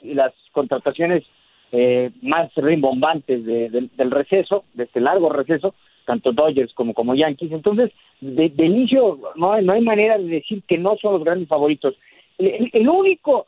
las 0.01 0.33
contrataciones 0.51 1.23
eh, 1.71 2.11
más 2.21 2.53
rimbombantes 2.55 3.45
del 3.45 4.11
receso, 4.11 4.63
de 4.73 4.83
este 4.85 5.01
largo 5.01 5.29
receso, 5.29 5.75
tanto 6.05 6.31
Dodgers 6.31 6.73
como, 6.73 6.93
como 6.93 7.15
Yankees. 7.15 7.51
Entonces, 7.51 7.91
de, 8.21 8.51
inicio 8.57 9.19
no 9.35 9.61
no 9.61 9.73
hay 9.73 9.81
manera 9.81 10.17
de 10.17 10.25
decir 10.25 10.63
que 10.67 10.77
no 10.77 10.95
son 11.01 11.13
los 11.13 11.23
grandes 11.23 11.49
favoritos. 11.49 11.95
El, 12.37 12.89
único, 12.89 13.47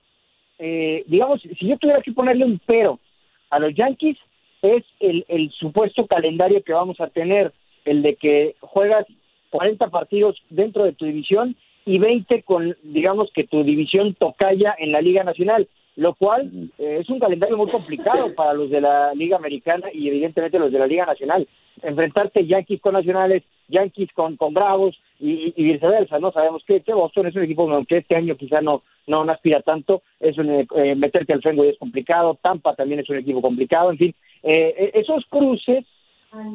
eh, 0.60 1.04
digamos, 1.08 1.42
si 1.42 1.68
yo 1.68 1.78
tuviera 1.78 2.02
que 2.02 2.12
ponerle 2.12 2.46
un 2.46 2.60
pero 2.66 3.00
a 3.50 3.60
los 3.60 3.74
Yankees, 3.74 4.18
es 4.62 4.84
el, 5.00 5.26
el 5.28 5.52
supuesto 5.52 6.08
calendario 6.08 6.64
que 6.64 6.74
vamos 6.74 7.00
a 7.00 7.08
tener, 7.08 7.54
el 7.84 8.02
de 8.02 8.16
que 8.16 8.56
juegas 8.62 9.06
40 9.52 9.90
partidos 9.90 10.42
dentro 10.50 10.84
de 10.84 10.94
tu 10.94 11.06
división 11.06 11.56
y 11.86 12.00
20 12.00 12.42
con, 12.44 12.76
digamos, 12.84 13.32
que 13.34 13.44
tu 13.44 13.64
división 13.64 14.16
tocaya 14.16 14.76
en 14.78 14.92
la 14.92 15.02
Liga 15.02 15.24
Nacional 15.24 15.68
lo 15.96 16.14
cual 16.14 16.72
eh, 16.78 16.98
es 17.02 17.10
un 17.10 17.20
calendario 17.20 17.58
muy 17.58 17.72
complicado 17.72 18.34
para 18.36 18.54
los 18.54 18.70
de 18.70 18.82
la 18.82 19.14
Liga 19.14 19.38
Americana 19.38 19.88
y 19.94 20.08
evidentemente 20.08 20.60
los 20.60 20.72
de 20.72 20.80
la 20.80 20.88
Liga 20.88 21.06
Nacional. 21.06 21.48
Enfrentarte 21.82 22.46
Yankees 22.46 22.82
con 22.82 22.94
Nacionales, 22.94 23.44
Yankees 23.70 24.10
con, 24.14 24.36
con 24.36 24.54
Bravos 24.54 24.98
y, 25.20 25.52
viceversa, 25.64 26.20
¿no? 26.20 26.32
Sabemos 26.32 26.64
que, 26.66 26.82
Boston 26.88 27.28
es 27.28 27.36
un 27.36 27.44
equipo 27.44 27.70
que 27.88 27.98
este 27.98 28.16
año 28.16 28.36
quizá 28.36 28.62
no, 28.62 28.84
no, 29.08 29.22
aspira 29.24 29.62
tanto, 29.62 30.04
es 30.20 30.38
un, 30.38 30.50
eh, 30.50 30.96
meterte 30.96 31.34
al 31.34 31.42
Fenway 31.42 31.70
es 31.70 31.78
complicado, 31.78 32.38
Tampa 32.42 32.76
también 32.76 33.00
es 33.00 33.10
un 33.10 33.18
equipo 33.18 33.42
complicado, 33.42 33.92
en 33.92 33.98
fin, 33.98 34.16
eh, 34.44 34.92
esos 34.94 35.26
cruces 35.28 35.86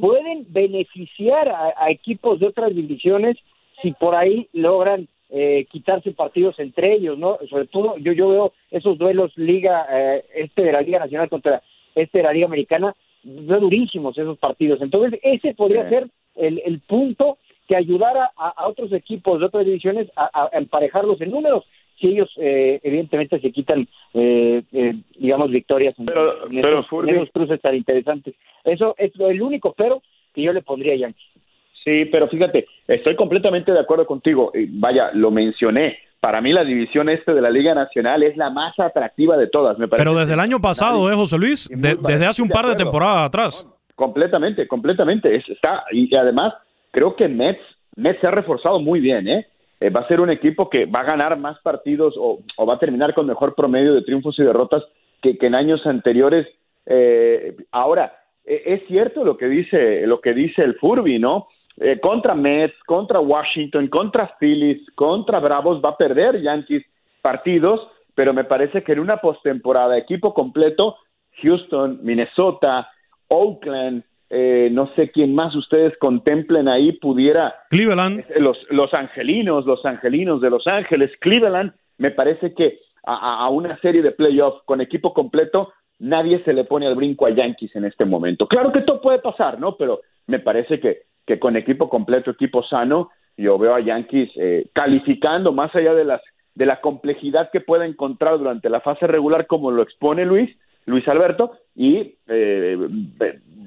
pueden 0.00 0.45
beneficiar 0.50 1.49
a 1.49 1.90
equipos 1.90 2.38
de 2.38 2.49
otras 2.49 2.75
divisiones 2.75 3.38
si 3.81 3.93
por 3.93 4.14
ahí 4.14 4.47
logran 4.52 5.09
eh, 5.33 5.67
quitarse 5.71 6.11
partidos 6.11 6.59
entre 6.59 6.93
ellos, 6.93 7.17
¿no? 7.17 7.38
Sobre 7.49 7.67
todo 7.67 7.97
yo, 7.99 8.12
yo 8.12 8.29
veo 8.31 8.52
esos 8.71 8.99
duelos 8.99 9.33
liga, 9.37 9.87
eh, 9.88 10.25
este 10.35 10.64
de 10.64 10.73
la 10.73 10.81
Liga 10.81 10.99
Nacional 10.99 11.29
contra 11.29 11.62
este 11.95 12.19
de 12.19 12.25
la 12.25 12.33
Liga 12.33 12.47
Americana, 12.47 12.97
veo 13.23 13.61
durísimos 13.61 14.19
esos 14.19 14.38
partidos. 14.38 14.83
Entonces 14.83 15.21
ese 15.23 15.55
podría 15.55 15.88
ser 15.88 16.09
el, 16.35 16.61
el 16.64 16.81
punto 16.81 17.38
que 17.71 17.77
ayudara 17.77 18.33
a, 18.37 18.67
otros 18.67 18.93
equipos 18.93 19.39
de 19.39 19.47
otras 19.47 19.65
divisiones 19.65 20.09
a, 20.17 20.50
emparejarlos 20.53 21.21
en 21.21 21.31
números 21.31 21.65
si 22.00 22.09
ellos 22.09 22.29
eh, 22.37 22.81
evidentemente 22.83 23.39
se 23.39 23.53
quitan 23.53 23.87
eh, 24.12 24.65
digamos 25.17 25.50
victorias 25.50 25.95
en, 26.00 26.07
pero, 26.07 26.49
esos, 26.50 27.31
cruces 27.31 27.61
tan 27.61 27.77
interesantes 27.77 28.35
eso 28.65 28.97
es 28.99 29.12
el 29.21 29.41
único 29.41 29.73
pero 29.75 30.03
que 30.35 30.43
yo 30.43 30.53
le 30.53 30.62
pondría 30.62 30.95
a 30.95 30.97
Yankees 30.97 31.27
Sí, 31.83 32.05
pero 32.12 32.29
fíjate, 32.29 32.67
estoy 32.87 33.17
completamente 33.17 33.73
de 33.73 33.81
acuerdo 33.81 34.05
contigo. 34.05 34.53
Vaya, 34.69 35.12
lo 35.15 35.31
mencioné. 35.31 35.97
Para 36.21 36.43
mí 36.43 36.53
la 36.53 36.62
división 36.62 37.09
este 37.09 37.33
de 37.33 37.41
la 37.41 37.49
Liga 37.49 37.75
Nacional 37.75 38.23
es 38.23 38.37
la 38.37 38.50
más 38.50 38.79
atractiva 38.79 39.39
de 39.39 39.47
todas. 39.47 39.79
Me 39.79 39.89
pero 39.89 40.15
desde 40.15 40.35
el 40.35 40.41
año 40.41 40.61
pasado, 40.61 41.11
¿eh, 41.11 41.15
José 41.15 41.39
Luis? 41.39 41.71
desde 41.73 42.27
hace 42.27 42.43
un 42.43 42.50
par 42.50 42.67
de, 42.67 42.77
temporadas 42.77 43.29
atrás. 43.29 43.67
completamente, 43.95 44.69
completamente. 44.69 45.35
está 45.35 45.85
Y 45.91 46.15
además, 46.15 46.53
creo 46.91 47.17
que 47.17 47.29
Mets, 47.29 47.61
Mets 47.97 48.21
se 48.21 48.27
ha 48.27 48.31
reforzado 48.31 48.81
muy 48.81 49.01
bien, 49.01 49.29
¿eh? 49.29 49.47
¿eh? 49.81 49.91
Va 49.91 50.01
a 50.01 50.09
ser 50.09 50.21
un 50.21 50.31
equipo 50.31 50.69
que 50.69 50.87
va 50.87 51.01
a 51.01 51.05
ganar 51.05 51.39
más 51.39 51.59
partidos 51.61 52.15
o, 52.19 52.41
va 52.67 52.75
a 52.75 52.79
terminar 52.79 53.15
con 53.15 53.27
mejor 53.27 53.55
promedio 53.55 53.95
de 53.95 54.03
triunfos 54.03 54.39
y 54.39 54.45
derrotas 54.45 54.85
que, 55.23 55.37
en 55.41 55.55
años 55.55 55.87
anteriores. 55.87 56.47
Eh, 56.87 57.57
ahora, 57.73 58.15
e, 58.45 58.63
es 58.67 58.87
cierto 58.87 59.25
lo 59.25 59.37
que 59.37 59.47
dice, 59.47 60.07
lo 60.07 60.21
que 60.21 60.35
dice 60.35 60.63
el 60.63 60.76
Furby, 60.76 61.19
¿no? 61.19 61.49
Eh, 61.76 61.99
contra 62.00 62.35
Mets, 62.35 62.75
contra 62.85 63.21
Washington, 63.21 63.89
contra 63.89 64.37
Phillies, 64.39 64.83
contra 64.95 65.41
Bravos, 65.41 65.81
va 65.85 65.91
a 65.91 65.97
perder 65.97 66.43
Yankees 66.43 66.85
partidos, 67.23 67.89
pero 68.15 68.35
me 68.35 68.45
parece 68.45 68.83
que 68.83 68.93
en 68.93 69.00
una 69.00 69.19
postemporada, 69.19 69.97
equipo 69.97 70.35
completo, 70.35 70.97
Houston, 71.43 72.00
Minnesota, 72.03 72.91
Oakland, 73.29 74.05
eh, 74.30 74.69
no 74.73 74.90
sé 74.97 75.10
quién 75.10 75.34
más 75.34 75.54
ustedes 75.54 75.97
contemplen 75.99 76.69
ahí, 76.69 76.93
pudiera. 76.93 77.54
Cleveland. 77.69 78.21
Eh, 78.21 78.40
los, 78.40 78.58
los 78.71 78.95
angelinos, 78.95 79.66
los 79.66 79.84
angelinos 79.84 80.40
de 80.40 80.50
Los 80.50 80.66
Ángeles, 80.66 81.10
Cleveland, 81.21 81.73
me 81.99 82.10
parece 82.10 82.54
que 82.54 82.78
a, 83.04 83.45
a 83.45 83.49
una 83.50 83.78
serie 83.80 84.02
de 84.02 84.12
playoffs 84.12 84.62
con 84.64 84.80
equipo 84.80 85.12
completo, 85.12 85.73
nadie 85.99 86.43
se 86.45 86.52
le 86.52 86.64
pone 86.64 86.86
al 86.86 86.95
brinco 86.95 87.26
a 87.26 87.30
Yankees 87.30 87.75
en 87.76 87.84
este 87.84 88.04
momento. 88.04 88.47
Claro 88.47 88.73
que 88.73 88.80
todo 88.82 89.00
puede 89.00 89.19
pasar, 89.19 89.58
¿no? 89.60 89.76
Pero 89.76 90.00
me 90.26 90.38
parece 90.38 90.80
que 90.80 91.10
que 91.30 91.38
con 91.38 91.56
equipo 91.56 91.88
completo, 91.88 92.32
equipo 92.32 92.64
sano, 92.64 93.10
yo 93.36 93.56
veo 93.56 93.76
a 93.76 93.80
Yankees 93.80 94.30
eh, 94.34 94.66
calificando 94.73 95.52
más 95.52 95.73
allá 95.76 95.95
de 95.95 96.04
las 96.04 96.21
de 96.56 96.66
la 96.66 96.80
complejidad 96.80 97.50
que 97.52 97.60
pueda 97.60 97.86
encontrar 97.86 98.36
durante 98.36 98.69
la 98.69 98.80
fase 98.80 99.06
regular, 99.06 99.47
como 99.47 99.71
lo 99.71 99.82
expone 99.82 100.26
Luis, 100.26 100.50
Luis 100.86 101.06
Alberto, 101.06 101.52
y 101.80 102.19
eh, 102.26 102.76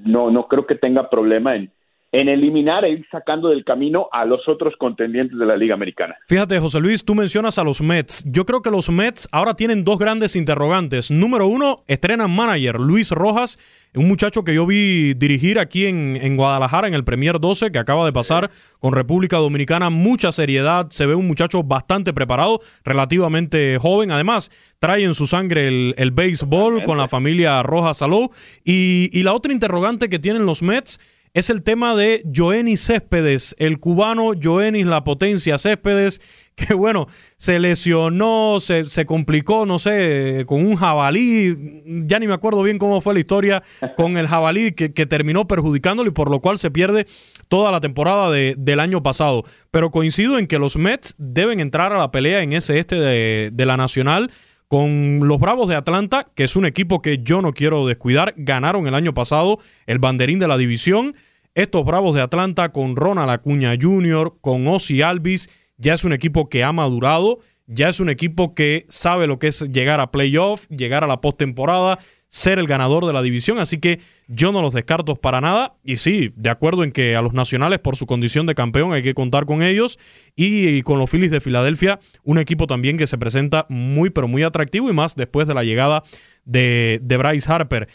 no, 0.05 0.29
no 0.29 0.47
creo 0.47 0.67
que 0.67 0.75
tenga 0.75 1.09
problema 1.09 1.55
en, 1.55 1.71
en 2.13 2.29
eliminar 2.29 2.85
e 2.85 2.91
ir 2.91 3.05
sacando 3.11 3.49
del 3.49 3.65
camino 3.65 4.07
a 4.11 4.23
los 4.23 4.47
otros 4.47 4.75
contendientes 4.77 5.37
de 5.37 5.45
la 5.47 5.57
Liga 5.57 5.73
Americana. 5.73 6.15
Fíjate, 6.27 6.59
José 6.59 6.79
Luis, 6.79 7.03
tú 7.03 7.15
mencionas 7.15 7.57
a 7.57 7.63
los 7.63 7.81
Mets. 7.81 8.23
Yo 8.31 8.45
creo 8.45 8.61
que 8.61 8.69
los 8.69 8.91
Mets 8.91 9.27
ahora 9.31 9.55
tienen 9.55 9.83
dos 9.83 9.97
grandes 9.97 10.35
interrogantes. 10.35 11.09
Número 11.09 11.47
uno, 11.47 11.83
estrenan 11.87 12.29
manager 12.29 12.79
Luis 12.79 13.09
Rojas, 13.09 13.57
un 13.95 14.07
muchacho 14.07 14.43
que 14.43 14.53
yo 14.53 14.67
vi 14.67 15.15
dirigir 15.15 15.57
aquí 15.57 15.87
en, 15.87 16.15
en 16.21 16.37
Guadalajara 16.37 16.87
en 16.87 16.93
el 16.93 17.03
Premier 17.03 17.39
12, 17.39 17.71
que 17.71 17.79
acaba 17.79 18.05
de 18.05 18.13
pasar 18.13 18.51
con 18.79 18.93
República 18.93 19.37
Dominicana. 19.37 19.89
Mucha 19.89 20.31
seriedad, 20.31 20.87
se 20.91 21.07
ve 21.07 21.15
un 21.15 21.25
muchacho 21.25 21.63
bastante 21.63 22.13
preparado, 22.13 22.59
relativamente 22.85 23.79
joven. 23.79 24.11
Además, 24.11 24.51
trae 24.77 25.03
en 25.03 25.15
su 25.15 25.25
sangre 25.25 25.67
el, 25.67 25.95
el 25.97 26.11
béisbol 26.11 26.83
con 26.83 26.99
la 26.99 27.07
familia 27.07 27.63
Rojas 27.63 27.97
Salou. 27.97 28.29
Y, 28.63 29.09
y 29.11 29.23
la 29.23 29.33
otra 29.33 29.51
interrogante 29.51 30.09
que 30.09 30.19
tienen 30.19 30.45
los 30.45 30.61
Mets 30.61 30.99
es 31.33 31.49
el 31.49 31.63
tema 31.63 31.95
de 31.95 32.23
Joenis 32.31 32.85
Céspedes, 32.85 33.55
el 33.57 33.79
cubano 33.79 34.33
Joenis 34.39 34.85
La 34.85 35.03
Potencia 35.03 35.57
Céspedes, 35.57 36.21
que 36.55 36.75
bueno, 36.75 37.07
se 37.37 37.59
lesionó, 37.59 38.59
se, 38.59 38.85
se, 38.85 39.07
complicó, 39.07 39.65
no 39.65 39.79
sé, 39.79 40.43
con 40.45 40.63
un 40.63 40.75
jabalí, 40.75 41.81
ya 42.05 42.19
ni 42.19 42.27
me 42.27 42.35
acuerdo 42.35 42.61
bien 42.61 42.77
cómo 42.77 43.01
fue 43.01 43.15
la 43.15 43.19
historia 43.19 43.63
con 43.97 44.17
el 44.17 44.27
jabalí 44.27 44.73
que, 44.73 44.89
terminó 45.07 45.47
perjudicándolo 45.47 46.09
y 46.09 46.13
por 46.13 46.29
lo 46.29 46.39
cual 46.39 46.59
se 46.59 46.69
pierde 46.69 47.07
toda 47.47 47.71
la 47.71 47.81
temporada 47.81 48.29
de, 48.29 48.53
del 48.57 48.79
año 48.79 49.01
pasado. 49.01 49.43
Pero 49.71 49.89
coincido 49.89 50.37
en 50.37 50.45
que 50.45 50.59
los 50.59 50.77
Mets 50.77 51.15
deben 51.17 51.59
entrar 51.59 51.91
a 51.91 51.97
la 51.97 52.11
pelea 52.11 52.43
en 52.43 52.53
ese 52.53 52.77
este 52.77 52.95
de, 52.95 53.49
de 53.51 53.65
la 53.65 53.75
Nacional 53.75 54.29
con 54.73 55.19
los 55.27 55.37
Bravos 55.37 55.69
de 55.69 55.75
Atlanta, 55.75 56.25
que 56.33 56.45
es 56.45 56.55
un 56.55 56.65
equipo 56.65 56.99
que 56.99 57.19
yo 57.19 57.43
no 57.43 57.53
quiero 57.53 57.85
descuidar, 57.85 58.33
ganaron 58.35 58.87
el 58.87 58.95
año 58.95 59.13
pasado 59.13 59.59
el 59.85 59.99
banderín 59.99 60.39
de 60.39 60.47
la 60.47 60.57
división. 60.57 61.13
Estos 61.53 61.85
Bravos 61.85 62.15
de 62.15 62.21
Atlanta 62.21 62.69
con 62.69 62.95
Ronald 62.95 63.29
Acuña 63.29 63.75
Jr., 63.79 64.37
con 64.41 64.67
Ozzy 64.67 65.03
Alvis, 65.03 65.47
ya 65.77 65.93
es 65.93 66.05
un 66.05 66.11
equipo 66.11 66.49
que 66.49 66.63
ha 66.63 66.71
madurado, 66.71 67.37
ya 67.67 67.87
es 67.87 67.99
un 67.99 68.09
equipo 68.09 68.55
que 68.55 68.87
sabe 68.89 69.27
lo 69.27 69.37
que 69.37 69.49
es 69.49 69.61
llegar 69.71 69.99
a 69.99 70.09
playoff, 70.09 70.65
llegar 70.69 71.03
a 71.03 71.07
la 71.07 71.21
postemporada, 71.21 71.99
ser 72.27 72.57
el 72.57 72.65
ganador 72.65 73.05
de 73.05 73.13
la 73.13 73.21
división, 73.21 73.59
así 73.59 73.77
que 73.77 73.99
yo 74.27 74.51
no 74.51 74.61
los 74.61 74.73
descarto 74.73 75.15
para 75.15 75.41
nada. 75.41 75.75
Y 75.83 75.97
sí, 75.97 76.31
de 76.35 76.49
acuerdo 76.49 76.83
en 76.83 76.91
que 76.91 77.15
a 77.15 77.21
los 77.21 77.33
nacionales, 77.33 77.79
por 77.79 77.97
su 77.97 78.05
condición 78.05 78.45
de 78.45 78.55
campeón, 78.55 78.93
hay 78.93 79.01
que 79.01 79.13
contar 79.13 79.45
con 79.45 79.63
ellos. 79.63 79.99
Y, 80.35 80.81
con 80.83 80.99
los 80.99 81.09
Phillies 81.09 81.31
de 81.31 81.41
Filadelfia, 81.41 81.99
un 82.23 82.37
equipo 82.37 82.67
también 82.67 82.97
que 82.97 83.07
se 83.07 83.17
presenta 83.17 83.65
muy, 83.69 84.09
pero 84.09 84.27
muy 84.27 84.43
atractivo 84.43 84.89
y 84.89 84.93
más 84.93 85.15
después 85.15 85.47
de 85.47 85.53
la 85.53 85.63
llegada 85.63 86.03
de, 86.45 86.99
Bryce 87.01 87.51
Harper. 87.51 87.87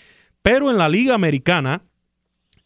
Pero 0.43 0.71
en 0.71 0.79
la 0.79 0.89
Liga 0.89 1.15
Americana, 1.15 1.83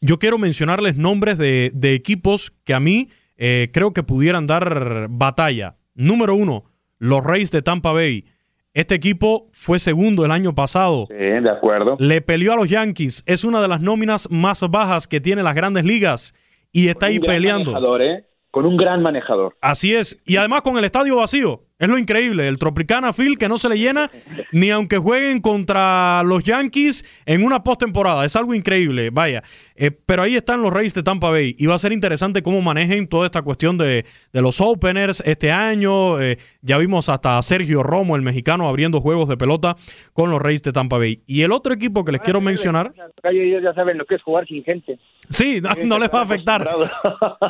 yo 0.00 0.18
quiero 0.18 0.38
mencionarles 0.38 0.96
nombres 0.96 1.38
de, 1.38 1.94
equipos 1.94 2.52
que 2.64 2.74
a 2.74 2.80
mí 2.80 3.08
eh, 3.36 3.70
creo 3.72 3.92
que 3.92 4.02
pudieran 4.02 4.46
dar 4.46 5.08
batalla. 5.10 5.76
Número 5.94 6.34
uno, 6.34 6.64
los 6.98 7.24
Reyes 7.24 7.50
de 7.50 7.62
Tampa 7.62 7.92
Bay. 7.92 8.26
Este 8.74 8.94
equipo 8.94 9.50
fue 9.52 9.78
segundo 9.78 10.24
el 10.24 10.30
año 10.30 10.54
pasado. 10.54 11.06
Sí, 11.08 11.14
de 11.14 11.50
acuerdo. 11.50 11.96
Le 11.98 12.22
peleó 12.22 12.54
a 12.54 12.56
los 12.56 12.70
Yankees. 12.70 13.22
Es 13.26 13.44
una 13.44 13.60
de 13.60 13.68
las 13.68 13.82
nóminas 13.82 14.30
más 14.30 14.62
bajas 14.70 15.06
que 15.06 15.20
tiene 15.20 15.42
las 15.42 15.54
grandes 15.54 15.84
ligas 15.84 16.34
y 16.72 16.88
está 16.88 17.06
ahí 17.06 17.20
peleando. 17.20 18.00
¿eh? 18.00 18.24
Con 18.50 18.64
un 18.64 18.78
gran 18.78 19.02
manejador. 19.02 19.56
Así 19.60 19.94
es. 19.94 20.18
Y 20.24 20.36
además 20.36 20.62
con 20.62 20.78
el 20.78 20.84
estadio 20.84 21.16
vacío. 21.16 21.64
Es 21.82 21.88
lo 21.88 21.98
increíble. 21.98 22.46
El 22.46 22.58
Tropicana 22.58 23.12
Field 23.12 23.36
que 23.38 23.48
no 23.48 23.58
se 23.58 23.68
le 23.68 23.76
llena 23.76 24.08
ni 24.52 24.70
aunque 24.70 24.98
jueguen 24.98 25.40
contra 25.40 26.22
los 26.22 26.44
Yankees 26.44 27.04
en 27.26 27.44
una 27.44 27.64
postemporada. 27.64 28.24
Es 28.24 28.36
algo 28.36 28.54
increíble. 28.54 29.10
Vaya. 29.10 29.42
Eh, 29.74 29.90
pero 29.90 30.22
ahí 30.22 30.36
están 30.36 30.62
los 30.62 30.72
Reyes 30.72 30.94
de 30.94 31.02
Tampa 31.02 31.30
Bay. 31.30 31.56
Y 31.58 31.66
va 31.66 31.74
a 31.74 31.78
ser 31.78 31.90
interesante 31.90 32.40
cómo 32.40 32.62
manejen 32.62 33.08
toda 33.08 33.26
esta 33.26 33.42
cuestión 33.42 33.78
de, 33.78 34.04
los 34.32 34.60
openers 34.60 35.24
este 35.26 35.50
año. 35.50 36.22
Eh, 36.22 36.38
ya 36.60 36.78
vimos 36.78 37.08
hasta 37.08 37.36
a 37.36 37.42
Sergio 37.42 37.82
Romo, 37.82 38.14
el 38.14 38.22
mexicano, 38.22 38.68
abriendo 38.68 39.00
juegos 39.00 39.28
de 39.28 39.36
pelota 39.36 39.74
con 40.12 40.30
los 40.30 40.40
Reyes 40.40 40.62
de 40.62 40.70
Tampa 40.70 40.98
Bay. 40.98 41.24
Y 41.26 41.42
el 41.42 41.50
otro 41.50 41.74
equipo 41.74 42.04
que 42.04 42.12
les 42.12 42.20
quiero 42.20 42.40
mencionar. 42.40 42.92
Ellos 43.24 43.60
ya 43.60 43.74
saben 43.74 43.98
lo 43.98 44.04
que 44.04 44.14
es 44.14 44.22
jugar 44.22 44.46
sin 44.46 44.62
gente. 44.62 45.00
Sí, 45.28 45.60
no, 45.84 45.98
les 45.98 46.10
va 46.10 46.20
a 46.20 46.22
afectar. 46.22 46.68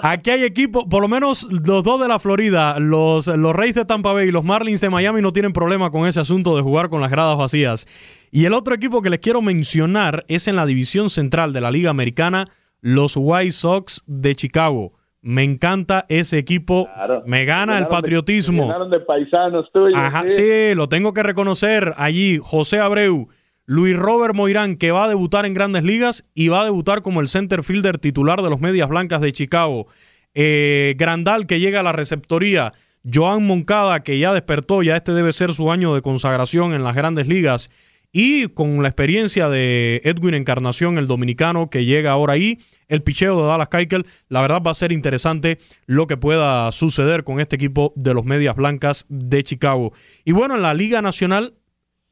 Aquí 0.03 0.31
hay 0.31 0.45
equipos, 0.45 0.85
por 0.85 1.03
lo 1.03 1.09
menos 1.09 1.47
los 1.51 1.83
dos 1.83 2.01
de 2.01 2.07
la 2.07 2.19
Florida, 2.19 2.79
los, 2.79 3.27
los 3.27 3.57
Reyes 3.57 3.75
de 3.75 3.85
Tampa 3.85 4.13
Bay 4.13 4.22
y 4.27 4.31
los 4.31 4.45
Marlins 4.45 4.81
de 4.81 4.91
Miami 4.91 5.23
no 5.23 5.33
tienen 5.33 5.53
problema 5.53 5.91
con 5.91 6.07
ese 6.07 6.21
asunto 6.21 6.57
de 6.57 6.63
jugar 6.63 6.89
con 6.89 7.01
las 7.01 7.11
gradas 7.11 7.37
vacías. 7.37 7.87
Y 8.31 8.45
el 8.45 8.55
otro 8.55 8.75
equipo 8.75 9.03
que 9.03 9.11
les 9.11 9.21
quiero 9.21 9.43
mencionar 9.43 10.25
es 10.29 10.49
en 10.49 10.57
la 10.57 10.67
división 10.67 11.11
central 11.11 11.53
de 11.53 11.61
la 11.61 11.71
Liga 11.71 11.91
Americana, 11.91 12.47
los 12.81 13.17
White 13.17 13.53
Sox 13.53 14.03
de 14.07 14.35
Chicago. 14.35 14.93
Me 15.23 15.45
encanta 15.45 16.05
ese 16.09 16.37
equipo. 16.37 16.89
Me 17.27 17.45
gana 17.45 17.79
el 17.79 17.87
patriotismo. 17.87 18.73
De, 18.89 19.01
paisanos 19.01 19.71
tuyos. 19.73 19.97
Ajá, 19.97 20.25
sí, 20.27 20.75
lo 20.75 20.89
tengo 20.89 21.15
que 21.15 21.23
reconocer. 21.23 21.95
Allí, 21.97 22.39
José 22.43 22.81
Abreu, 22.81 23.29
Luis 23.65 23.97
Robert 23.97 24.35
Moirán, 24.35 24.77
que 24.77 24.91
va 24.91 25.05
a 25.05 25.09
debutar 25.09 25.47
en 25.47 25.55
grandes 25.55 25.85
ligas 25.85 26.25
y 26.35 26.49
va 26.49 26.63
a 26.63 26.65
debutar 26.65 27.03
como 27.03 27.21
el 27.21 27.29
center 27.29 27.63
fielder 27.63 27.99
titular 27.99 28.43
de 28.43 28.51
los 28.51 28.61
Medias 28.61 28.89
Blancas 28.89 29.21
de 29.21 29.31
Chicago. 29.33 29.87
Eh, 30.35 30.97
Grandal, 30.99 31.47
que 31.47 31.61
llega 31.61 31.81
a 31.81 31.85
la 31.85 31.93
receptoría. 31.93 32.73
Joan 33.11 33.47
Moncada, 33.47 34.03
que 34.03 34.19
ya 34.19 34.33
despertó, 34.33 34.83
ya 34.83 34.97
este 34.97 35.13
debe 35.13 35.33
ser 35.33 35.55
su 35.55 35.71
año 35.71 35.95
de 35.95 36.03
consagración 36.03 36.73
en 36.73 36.85
las 36.85 36.95
grandes 36.95 37.27
ligas. 37.27 37.71
Y 38.15 38.49
con 38.49 38.83
la 38.83 38.89
experiencia 38.89 39.49
de 39.49 40.03
Edwin 40.05 40.35
Encarnación, 40.35 40.99
el 40.99 41.07
dominicano, 41.07 41.71
que 41.71 41.87
llega 41.87 42.11
ahora 42.11 42.35
ahí, 42.35 42.59
el 42.89 43.03
picheo 43.03 43.41
de 43.41 43.49
Dallas 43.49 43.69
Keuchel, 43.69 44.05
la 44.29 44.43
verdad 44.43 44.61
va 44.61 44.71
a 44.71 44.75
ser 44.75 44.93
interesante 44.93 45.59
lo 45.87 46.07
que 46.07 46.19
pueda 46.19 46.71
suceder 46.73 47.25
con 47.25 47.41
este 47.41 47.57
equipo 47.57 47.95
de 47.97 48.13
los 48.13 48.27
Medias 48.27 48.55
Blancas 48.55 49.07
de 49.09 49.43
Chicago. 49.43 49.93
Y 50.27 50.33
bueno, 50.33 50.57
en 50.57 50.63
la 50.63 50.75
Liga 50.75 51.01
Nacional 51.01 51.55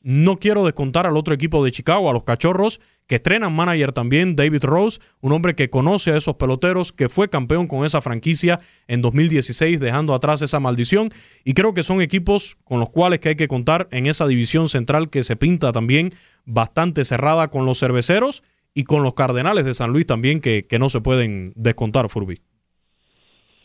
no 0.02 0.38
quiero 0.38 0.64
descontar 0.64 1.06
al 1.06 1.16
otro 1.16 1.34
equipo 1.34 1.64
de 1.64 1.70
Chicago, 1.70 2.08
a 2.08 2.12
los 2.12 2.24
Cachorros, 2.24 2.80
que 3.06 3.16
estrenan 3.16 3.52
manager 3.52 3.92
también, 3.92 4.36
David 4.36 4.64
Rose, 4.64 5.00
un 5.20 5.32
hombre 5.32 5.54
que 5.54 5.68
conoce 5.68 6.12
a 6.12 6.16
esos 6.16 6.36
peloteros, 6.36 6.92
que 6.92 7.08
fue 7.08 7.28
campeón 7.28 7.66
con 7.66 7.84
esa 7.84 8.00
franquicia 8.00 8.60
en 8.88 9.02
2016, 9.02 9.80
dejando 9.80 10.14
atrás 10.14 10.42
esa 10.42 10.60
maldición. 10.60 11.10
Y 11.44 11.54
creo 11.54 11.74
que 11.74 11.82
son 11.82 12.00
equipos 12.00 12.56
con 12.64 12.80
los 12.80 12.88
cuales 12.90 13.20
que 13.20 13.30
hay 13.30 13.36
que 13.36 13.48
contar 13.48 13.88
en 13.90 14.06
esa 14.06 14.26
división 14.26 14.68
central 14.68 15.10
que 15.10 15.22
se 15.22 15.36
pinta 15.36 15.72
también 15.72 16.12
bastante 16.44 17.04
cerrada 17.04 17.48
con 17.48 17.66
los 17.66 17.78
cerveceros 17.78 18.42
y 18.74 18.84
con 18.84 19.02
los 19.02 19.14
Cardenales 19.14 19.64
de 19.64 19.74
San 19.74 19.90
Luis 19.90 20.06
también, 20.06 20.40
que, 20.40 20.66
que 20.66 20.78
no 20.78 20.88
se 20.88 21.00
pueden 21.00 21.52
descontar, 21.56 22.08
Furby. 22.08 22.40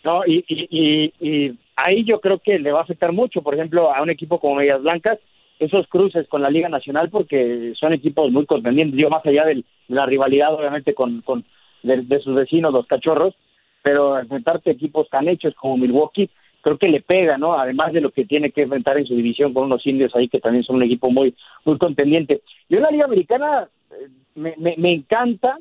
No, 0.03 0.25
y, 0.25 0.43
y, 0.47 1.13
y 1.19 1.59
ahí 1.75 2.03
yo 2.03 2.19
creo 2.19 2.39
que 2.39 2.59
le 2.59 2.71
va 2.71 2.79
a 2.79 2.83
afectar 2.83 3.11
mucho, 3.11 3.41
por 3.41 3.55
ejemplo, 3.55 3.93
a 3.93 4.01
un 4.01 4.09
equipo 4.09 4.39
como 4.39 4.55
Medias 4.55 4.81
Blancas, 4.81 5.19
esos 5.59 5.87
cruces 5.87 6.27
con 6.27 6.41
la 6.41 6.49
Liga 6.49 6.69
Nacional 6.69 7.09
porque 7.09 7.73
son 7.79 7.93
equipos 7.93 8.31
muy 8.31 8.45
contendientes, 8.45 8.99
yo 8.99 9.09
más 9.09 9.25
allá 9.25 9.45
de 9.45 9.63
la 9.87 10.05
rivalidad 10.05 10.53
obviamente 10.53 10.93
con, 10.93 11.21
con 11.21 11.45
de, 11.83 12.19
sus 12.19 12.35
vecinos 12.35 12.73
los 12.73 12.87
cachorros, 12.87 13.35
pero 13.81 14.19
enfrentarte 14.19 14.71
equipos 14.71 15.09
tan 15.09 15.27
hechos 15.27 15.53
como 15.55 15.77
Milwaukee 15.77 16.29
creo 16.61 16.77
que 16.79 16.87
le 16.87 17.01
pega, 17.01 17.37
¿no? 17.37 17.53
Además 17.53 17.93
de 17.93 18.01
lo 18.01 18.09
que 18.09 18.25
tiene 18.25 18.49
que 18.51 18.63
enfrentar 18.63 18.97
en 18.97 19.05
su 19.05 19.15
división 19.15 19.53
con 19.53 19.65
unos 19.65 19.85
indios 19.85 20.15
ahí 20.15 20.27
que 20.27 20.39
también 20.39 20.63
son 20.63 20.77
un 20.77 20.83
equipo 20.83 21.11
muy 21.11 21.35
muy 21.63 21.77
contendiente. 21.77 22.41
Yo 22.67 22.77
en 22.77 22.83
la 22.83 22.91
Liga 22.91 23.05
Americana 23.05 23.69
eh, 23.91 24.09
me, 24.33 24.55
me, 24.57 24.91
encanta 24.91 25.59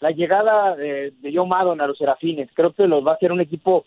la 0.00 0.10
llegada 0.10 0.74
de, 0.74 1.12
de 1.20 1.32
Joe 1.34 1.46
Maddon 1.46 1.82
a 1.82 1.86
los 1.86 1.98
Serafines. 1.98 2.48
Creo 2.54 2.72
que 2.72 2.86
los 2.86 3.06
va 3.06 3.12
a 3.12 3.14
hacer 3.16 3.30
un 3.30 3.42
equipo 3.42 3.84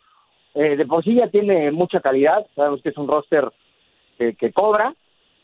eh, 0.53 0.75
de 0.75 0.85
por 0.85 1.03
sí 1.03 1.15
ya 1.15 1.27
tiene 1.29 1.71
mucha 1.71 1.99
calidad. 1.99 2.45
Sabemos 2.55 2.83
que 2.83 2.89
es 2.89 2.97
un 2.97 3.07
roster 3.07 3.49
que 4.19 4.51
cobra, 4.53 4.93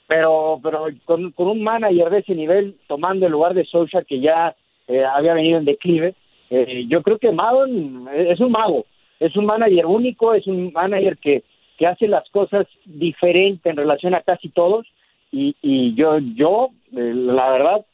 pero 0.08 0.60
pero 0.64 0.88
con, 1.06 1.34
un 1.38 1.64
manager 1.64 2.10
de 2.10 2.20
ese 2.20 2.34
nivel 2.34 2.78
tomando 2.88 3.26
el 3.26 3.32
lugar 3.32 3.54
de 3.54 3.66
Socha 3.66 4.04
que 4.04 4.20
ya 4.20 4.56
eh, 4.88 5.04
había 5.04 5.34
venido 5.34 5.60
en 5.60 5.66
declive, 5.66 6.16
eh, 6.50 6.86
yo 6.88 7.04
creo 7.04 7.20
que 7.20 7.32
Madon 7.32 8.08
es 8.14 8.40
un 8.40 8.52
mago, 8.52 8.86
es 9.20 9.36
un 9.36 9.46
manager 9.46 9.86
único, 9.86 10.34
es 10.34 10.48
un 10.48 10.72
manager 10.72 11.18
que, 11.18 11.44
que 11.78 11.88
hace 11.88 12.08
las 12.08 12.28
cosas 12.30 12.66
diferentes 12.86 13.70
en 13.70 13.78
relación 13.78 14.16
a 14.16 14.22
casi 14.22 14.50
todos 14.50 14.88
y, 15.32 15.56
y 15.62 15.94
yo, 15.94 16.20
yo 16.20 16.70
eh, 16.94 17.14
la 17.14 17.52
verdad, 17.52 17.86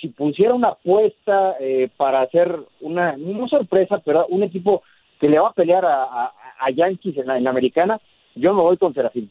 si 0.00 0.08
pusiera 0.08 0.54
una 0.54 0.68
apuesta 0.68 1.56
para 1.96 2.20
hacer 2.20 2.54
una, 2.80 3.16
no 3.16 3.48
sorpresa, 3.48 3.98
pero 4.04 4.26
un 4.28 4.42
equipo 4.42 4.82
que 5.18 5.28
le 5.28 5.38
va 5.38 5.48
a 5.48 5.54
pelear 5.54 5.84
a, 5.84 6.32
a, 6.60 6.70
Yankees 6.70 7.16
en 7.16 7.26
la, 7.26 7.38
en 7.38 7.44
la 7.44 7.50
americana, 7.50 7.98
yo 8.34 8.52
me 8.52 8.60
voy 8.60 8.76
con 8.76 8.92
Serafín. 8.92 9.30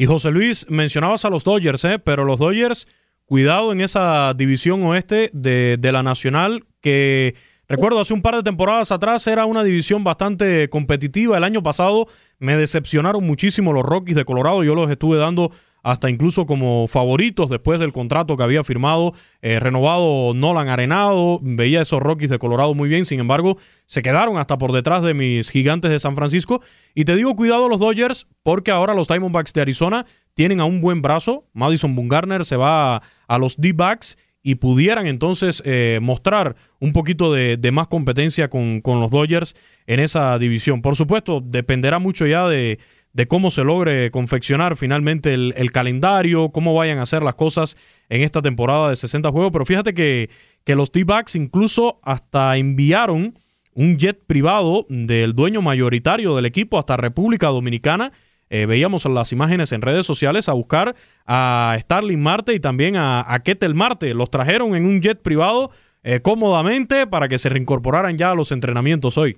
Y 0.00 0.06
José 0.06 0.30
Luis, 0.30 0.64
mencionabas 0.70 1.26
a 1.26 1.28
los 1.28 1.44
Dodgers, 1.44 1.84
¿eh? 1.84 1.98
pero 1.98 2.24
los 2.24 2.38
Dodgers, 2.38 2.88
cuidado 3.26 3.70
en 3.70 3.82
esa 3.82 4.32
división 4.32 4.82
oeste 4.82 5.28
de, 5.34 5.76
de 5.78 5.92
la 5.92 6.02
Nacional, 6.02 6.64
que 6.80 7.34
recuerdo 7.68 8.00
hace 8.00 8.14
un 8.14 8.22
par 8.22 8.34
de 8.34 8.42
temporadas 8.42 8.92
atrás 8.92 9.26
era 9.26 9.44
una 9.44 9.62
división 9.62 10.02
bastante 10.02 10.70
competitiva. 10.70 11.36
El 11.36 11.44
año 11.44 11.62
pasado 11.62 12.06
me 12.38 12.56
decepcionaron 12.56 13.26
muchísimo 13.26 13.74
los 13.74 13.84
Rockies 13.84 14.16
de 14.16 14.24
Colorado. 14.24 14.64
Yo 14.64 14.74
los 14.74 14.90
estuve 14.90 15.18
dando 15.18 15.50
hasta 15.82 16.10
incluso 16.10 16.46
como 16.46 16.86
favoritos 16.86 17.50
después 17.50 17.80
del 17.80 17.92
contrato 17.92 18.36
que 18.36 18.42
había 18.42 18.64
firmado, 18.64 19.12
eh, 19.42 19.60
renovado 19.60 20.34
Nolan 20.34 20.68
Arenado, 20.68 21.38
veía 21.42 21.80
esos 21.80 22.00
Rockies 22.00 22.30
de 22.30 22.38
Colorado 22.38 22.74
muy 22.74 22.88
bien, 22.88 23.04
sin 23.04 23.20
embargo, 23.20 23.56
se 23.86 24.02
quedaron 24.02 24.38
hasta 24.38 24.58
por 24.58 24.72
detrás 24.72 25.02
de 25.02 25.14
mis 25.14 25.50
gigantes 25.50 25.90
de 25.90 25.98
San 25.98 26.16
Francisco. 26.16 26.60
Y 26.94 27.04
te 27.04 27.16
digo, 27.16 27.34
cuidado 27.36 27.68
los 27.68 27.80
Dodgers, 27.80 28.26
porque 28.42 28.70
ahora 28.70 28.94
los 28.94 29.08
Diamondbacks 29.08 29.52
de 29.52 29.62
Arizona 29.62 30.06
tienen 30.34 30.60
a 30.60 30.64
un 30.64 30.80
buen 30.80 31.02
brazo, 31.02 31.44
Madison 31.52 31.94
Bumgarner 31.94 32.44
se 32.44 32.56
va 32.56 33.02
a, 33.28 33.38
los 33.38 33.56
D-Backs 33.56 34.16
y 34.42 34.54
pudieran 34.54 35.06
entonces 35.06 35.62
eh, 35.66 35.98
mostrar 36.00 36.56
un 36.78 36.92
poquito 36.92 37.32
de, 37.32 37.58
más 37.72 37.88
competencia 37.88 38.48
con, 38.48 38.80
con 38.80 39.00
los 39.00 39.10
Dodgers 39.10 39.54
en 39.86 40.00
esa 40.00 40.38
división. 40.38 40.80
Por 40.80 40.96
supuesto, 40.96 41.42
dependerá 41.44 41.98
mucho 41.98 42.26
ya 42.26 42.48
de 42.48 42.78
de 43.12 43.26
cómo 43.26 43.50
se 43.50 43.64
logre 43.64 44.10
confeccionar 44.10 44.76
finalmente 44.76 45.34
el, 45.34 45.70
calendario, 45.72 46.50
cómo 46.50 46.74
vayan 46.74 46.98
a 46.98 47.02
hacer 47.02 47.22
las 47.22 47.34
cosas 47.34 47.76
en 48.08 48.22
esta 48.22 48.40
temporada 48.42 48.90
de 48.90 48.96
60 48.96 49.30
juegos. 49.30 49.50
Pero 49.52 49.66
fíjate 49.66 49.94
que, 49.94 50.30
que 50.64 50.76
los 50.76 50.92
T-Backs 50.92 51.36
incluso 51.36 52.00
hasta 52.02 52.56
enviaron 52.56 53.34
un 53.74 53.98
jet 53.98 54.18
privado 54.26 54.86
del 54.88 55.34
dueño 55.34 55.62
mayoritario 55.62 56.36
del 56.36 56.46
equipo 56.46 56.78
hasta 56.78 56.96
República 56.96 57.48
Dominicana. 57.48 58.12
Eh, 58.48 58.66
veíamos 58.66 59.04
las 59.06 59.32
imágenes 59.32 59.72
en 59.72 59.80
redes 59.80 60.06
sociales 60.06 60.48
a 60.48 60.52
buscar 60.52 60.96
a 61.24 61.76
Starling 61.80 62.20
Marte 62.20 62.52
y 62.52 62.60
también 62.60 62.96
a, 62.96 63.24
a 63.26 63.40
Ketel 63.40 63.74
Marte. 63.74 64.12
Los 64.14 64.30
trajeron 64.30 64.74
en 64.74 64.86
un 64.86 65.00
jet 65.00 65.22
privado 65.22 65.70
eh, 66.02 66.20
cómodamente 66.20 67.06
para 67.06 67.28
que 67.28 67.38
se 67.38 67.48
reincorporaran 67.48 68.16
ya 68.16 68.30
a 68.30 68.34
los 68.34 68.52
entrenamientos 68.52 69.18
hoy. 69.18 69.36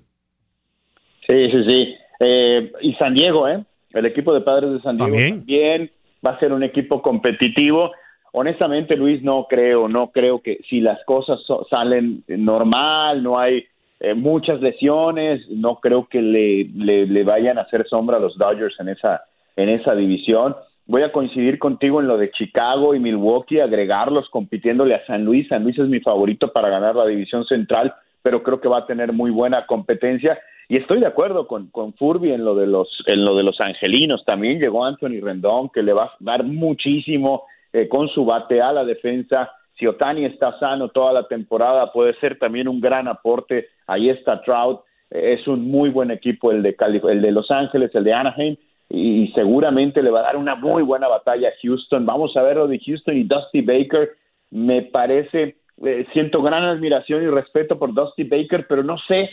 Sí, 1.29 1.51
sí, 1.51 1.65
sí. 1.67 1.95
Eh, 2.25 2.73
y 2.81 2.95
San 2.95 3.15
Diego, 3.15 3.49
¿eh? 3.49 3.65
El 3.93 4.07
equipo 4.07 4.33
de 4.33 4.41
Padres 4.41 4.73
de 4.73 4.81
San 4.81 4.97
Diego 4.97 5.17
también. 5.17 5.91
va 6.27 6.33
a 6.33 6.39
ser 6.39 6.53
un 6.53 6.63
equipo 6.63 7.03
competitivo. 7.03 7.91
Honestamente, 8.33 8.97
Luis, 8.97 9.23
no 9.23 9.47
creo, 9.49 9.89
no 9.89 10.11
creo 10.11 10.41
que 10.41 10.61
si 10.71 10.81
las 10.81 11.05
cosas 11.05 11.41
salen 11.69 12.25
normal, 12.29 13.23
no 13.23 13.39
hay 13.39 13.67
eh, 14.01 14.15
muchas 14.15 14.61
lesiones, 14.61 15.43
no 15.51 15.77
creo 15.77 16.07
que 16.09 16.23
le, 16.23 16.65
le, 16.75 17.25
vayan 17.25 17.59
a 17.59 17.63
hacer 17.63 17.87
sombra 17.89 18.17
a 18.17 18.21
los 18.21 18.39
Dodgers 18.39 18.75
en 18.81 18.89
esa, 18.89 19.23
en 19.55 19.69
esa 19.69 19.95
división. 19.95 20.57
voy 20.87 21.03
a 21.03 21.13
coincidir 21.13 21.59
contigo 21.59 22.01
en 22.01 22.07
lo 22.07 22.17
de 22.17 22.31
Chicago 22.31 22.95
y 22.95 23.01
Milwaukee, 23.01 23.61
agregarlos 23.61 24.31
compitiéndole 24.31 24.95
a 24.95 25.05
San 25.07 25.25
Luis. 25.25 25.47
San 25.49 25.65
Luis 25.65 25.79
es 25.79 25.89
mi 25.89 26.01
favorito 26.01 26.53
para 26.53 26.71
ganar 26.71 26.97
la 26.97 27.07
división 27.07 27.45
central, 27.45 27.95
pero 28.23 28.43
creo 28.43 28.61
que 28.61 28.69
va 28.69 28.79
a 28.79 28.87
tener 28.87 29.13
muy 29.13 29.31
buena 29.31 29.67
competencia. 29.67 30.39
Y 30.69 30.77
estoy 30.77 31.01
de 31.01 31.07
acuerdo 31.07 31.47
con, 31.47 31.69
con 31.69 31.93
Furby 31.95 32.33
en 32.33 32.45
lo 32.45 32.55
de 32.55 32.67
los 32.67 32.89
en 33.07 33.25
lo 33.25 33.35
de 33.37 33.43
los 33.43 33.61
angelinos. 33.61 34.25
También 34.25 34.59
llegó 34.59 34.85
Anthony 34.85 35.21
Rendón, 35.23 35.69
que 35.71 35.83
le 35.83 35.93
va 35.93 36.05
a 36.05 36.17
dar 36.21 36.45
muchísimo 36.45 37.45
eh, 37.73 37.89
con 37.89 38.09
su 38.09 38.25
bate 38.25 38.61
a 38.61 38.73
la 38.73 38.85
defensa. 38.85 39.51
Si 39.79 39.87
Otani 39.87 40.25
está 40.25 40.59
sano 40.59 40.89
toda 40.89 41.13
la 41.13 41.27
temporada, 41.27 41.93
puede 41.93 42.15
ser 42.21 42.39
también 42.39 42.69
un 42.69 42.81
gran 42.81 43.09
aporte. 43.09 43.69
Ahí 43.87 44.09
está 44.09 44.41
Trout. 44.43 44.81
es 45.11 45.47
un 45.47 45.71
muy 45.71 45.91
buen 45.91 46.11
equipo 46.11 46.53
el 46.53 46.63
de, 46.63 46.77
el 47.09 47.23
de 47.23 47.33
Los 47.33 47.51
Ángeles, 47.51 47.91
el 47.95 48.05
de 48.05 48.13
Anaheim 48.13 48.57
y 48.95 49.33
seguramente 49.35 50.03
le 50.03 50.11
va 50.11 50.21
a 50.21 50.25
dar 50.25 50.37
una 50.37 50.55
muy 50.55 50.83
buena 50.83 51.09
batalla 51.09 51.49
a 51.49 51.53
Houston. 51.63 52.05
Vamos 52.05 52.37
a 52.37 52.43
ver 52.43 52.57
lo 52.59 52.69
de 52.69 52.79
Houston 52.79 53.17
y 53.17 53.25
Dusty 53.25 53.63
Baker. 53.63 54.11
Me 54.51 54.83
parece, 54.83 55.57
eh, 55.83 56.07
siento 56.13 56.43
gran 56.43 56.65
admiración 56.65 57.23
y 57.23 57.29
respeto 57.29 57.79
por 57.79 57.95
Dusty 57.95 58.25
Baker, 58.25 58.67
pero 58.69 58.83
no 58.83 58.99
sé 59.09 59.31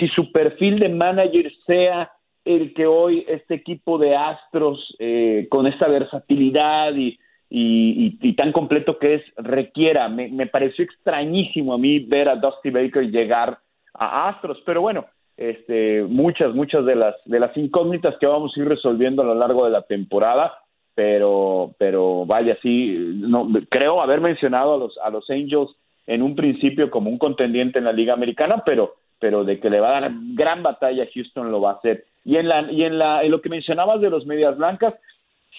si 0.00 0.08
su 0.08 0.32
perfil 0.32 0.80
de 0.80 0.88
manager 0.88 1.52
sea 1.66 2.10
el 2.44 2.74
que 2.74 2.86
hoy 2.86 3.24
este 3.28 3.54
equipo 3.54 3.98
de 3.98 4.16
Astros, 4.16 4.96
eh, 4.98 5.46
con 5.50 5.66
esta 5.66 5.86
versatilidad 5.88 6.92
y, 6.96 7.18
y, 7.50 8.32
tan 8.34 8.52
completo 8.52 8.98
que 8.98 9.14
es, 9.14 9.22
requiera. 9.36 10.08
Me, 10.08 10.28
me 10.28 10.46
pareció 10.46 10.84
extrañísimo 10.84 11.74
a 11.74 11.78
mí 11.78 11.98
ver 12.00 12.28
a 12.28 12.36
Dusty 12.36 12.70
Baker 12.70 13.10
llegar 13.10 13.58
a 13.92 14.28
Astros, 14.28 14.62
pero 14.64 14.80
bueno, 14.80 15.06
este, 15.36 16.02
muchas, 16.02 16.54
muchas 16.54 16.84
de 16.84 16.94
las, 16.94 17.16
de 17.24 17.40
las 17.40 17.56
incógnitas 17.56 18.14
que 18.18 18.26
vamos 18.26 18.52
a 18.56 18.60
ir 18.60 18.68
resolviendo 18.68 19.22
a 19.22 19.26
lo 19.26 19.34
largo 19.34 19.64
de 19.64 19.70
la 19.70 19.82
temporada, 19.82 20.54
pero, 20.94 21.74
pero 21.78 22.24
vaya, 22.26 22.58
sí, 22.62 22.96
no, 23.16 23.48
creo 23.68 24.02
haber 24.02 24.20
mencionado 24.20 24.74
a 24.74 24.78
los, 24.78 24.98
a 24.98 25.10
los 25.10 25.28
Angels 25.30 25.70
en 26.06 26.22
un 26.22 26.34
principio 26.34 26.90
como 26.90 27.10
un 27.10 27.18
contendiente 27.18 27.78
en 27.78 27.86
la 27.86 27.92
Liga 27.92 28.12
Americana, 28.12 28.62
pero, 28.64 28.96
pero 29.20 29.44
de 29.44 29.60
que 29.60 29.70
le 29.70 29.80
va 29.80 29.96
a 29.96 30.00
dar 30.00 30.12
gran 30.34 30.62
batalla 30.62 31.04
a 31.04 31.08
Houston 31.14 31.50
lo 31.50 31.60
va 31.60 31.72
a 31.72 31.74
hacer. 31.74 32.04
Y 32.24 32.36
en 32.36 32.48
la, 32.48 32.70
y 32.70 32.84
en 32.84 32.98
la, 32.98 33.22
en 33.22 33.30
lo 33.30 33.40
que 33.40 33.48
mencionabas 33.48 34.00
de 34.00 34.10
los 34.10 34.26
Medias 34.26 34.56
Blancas, 34.56 34.94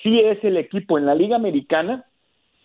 sí 0.04 0.20
es 0.20 0.44
el 0.44 0.58
equipo 0.58 0.98
en 0.98 1.06
la 1.06 1.16
Liga 1.16 1.36
Americana 1.36 2.06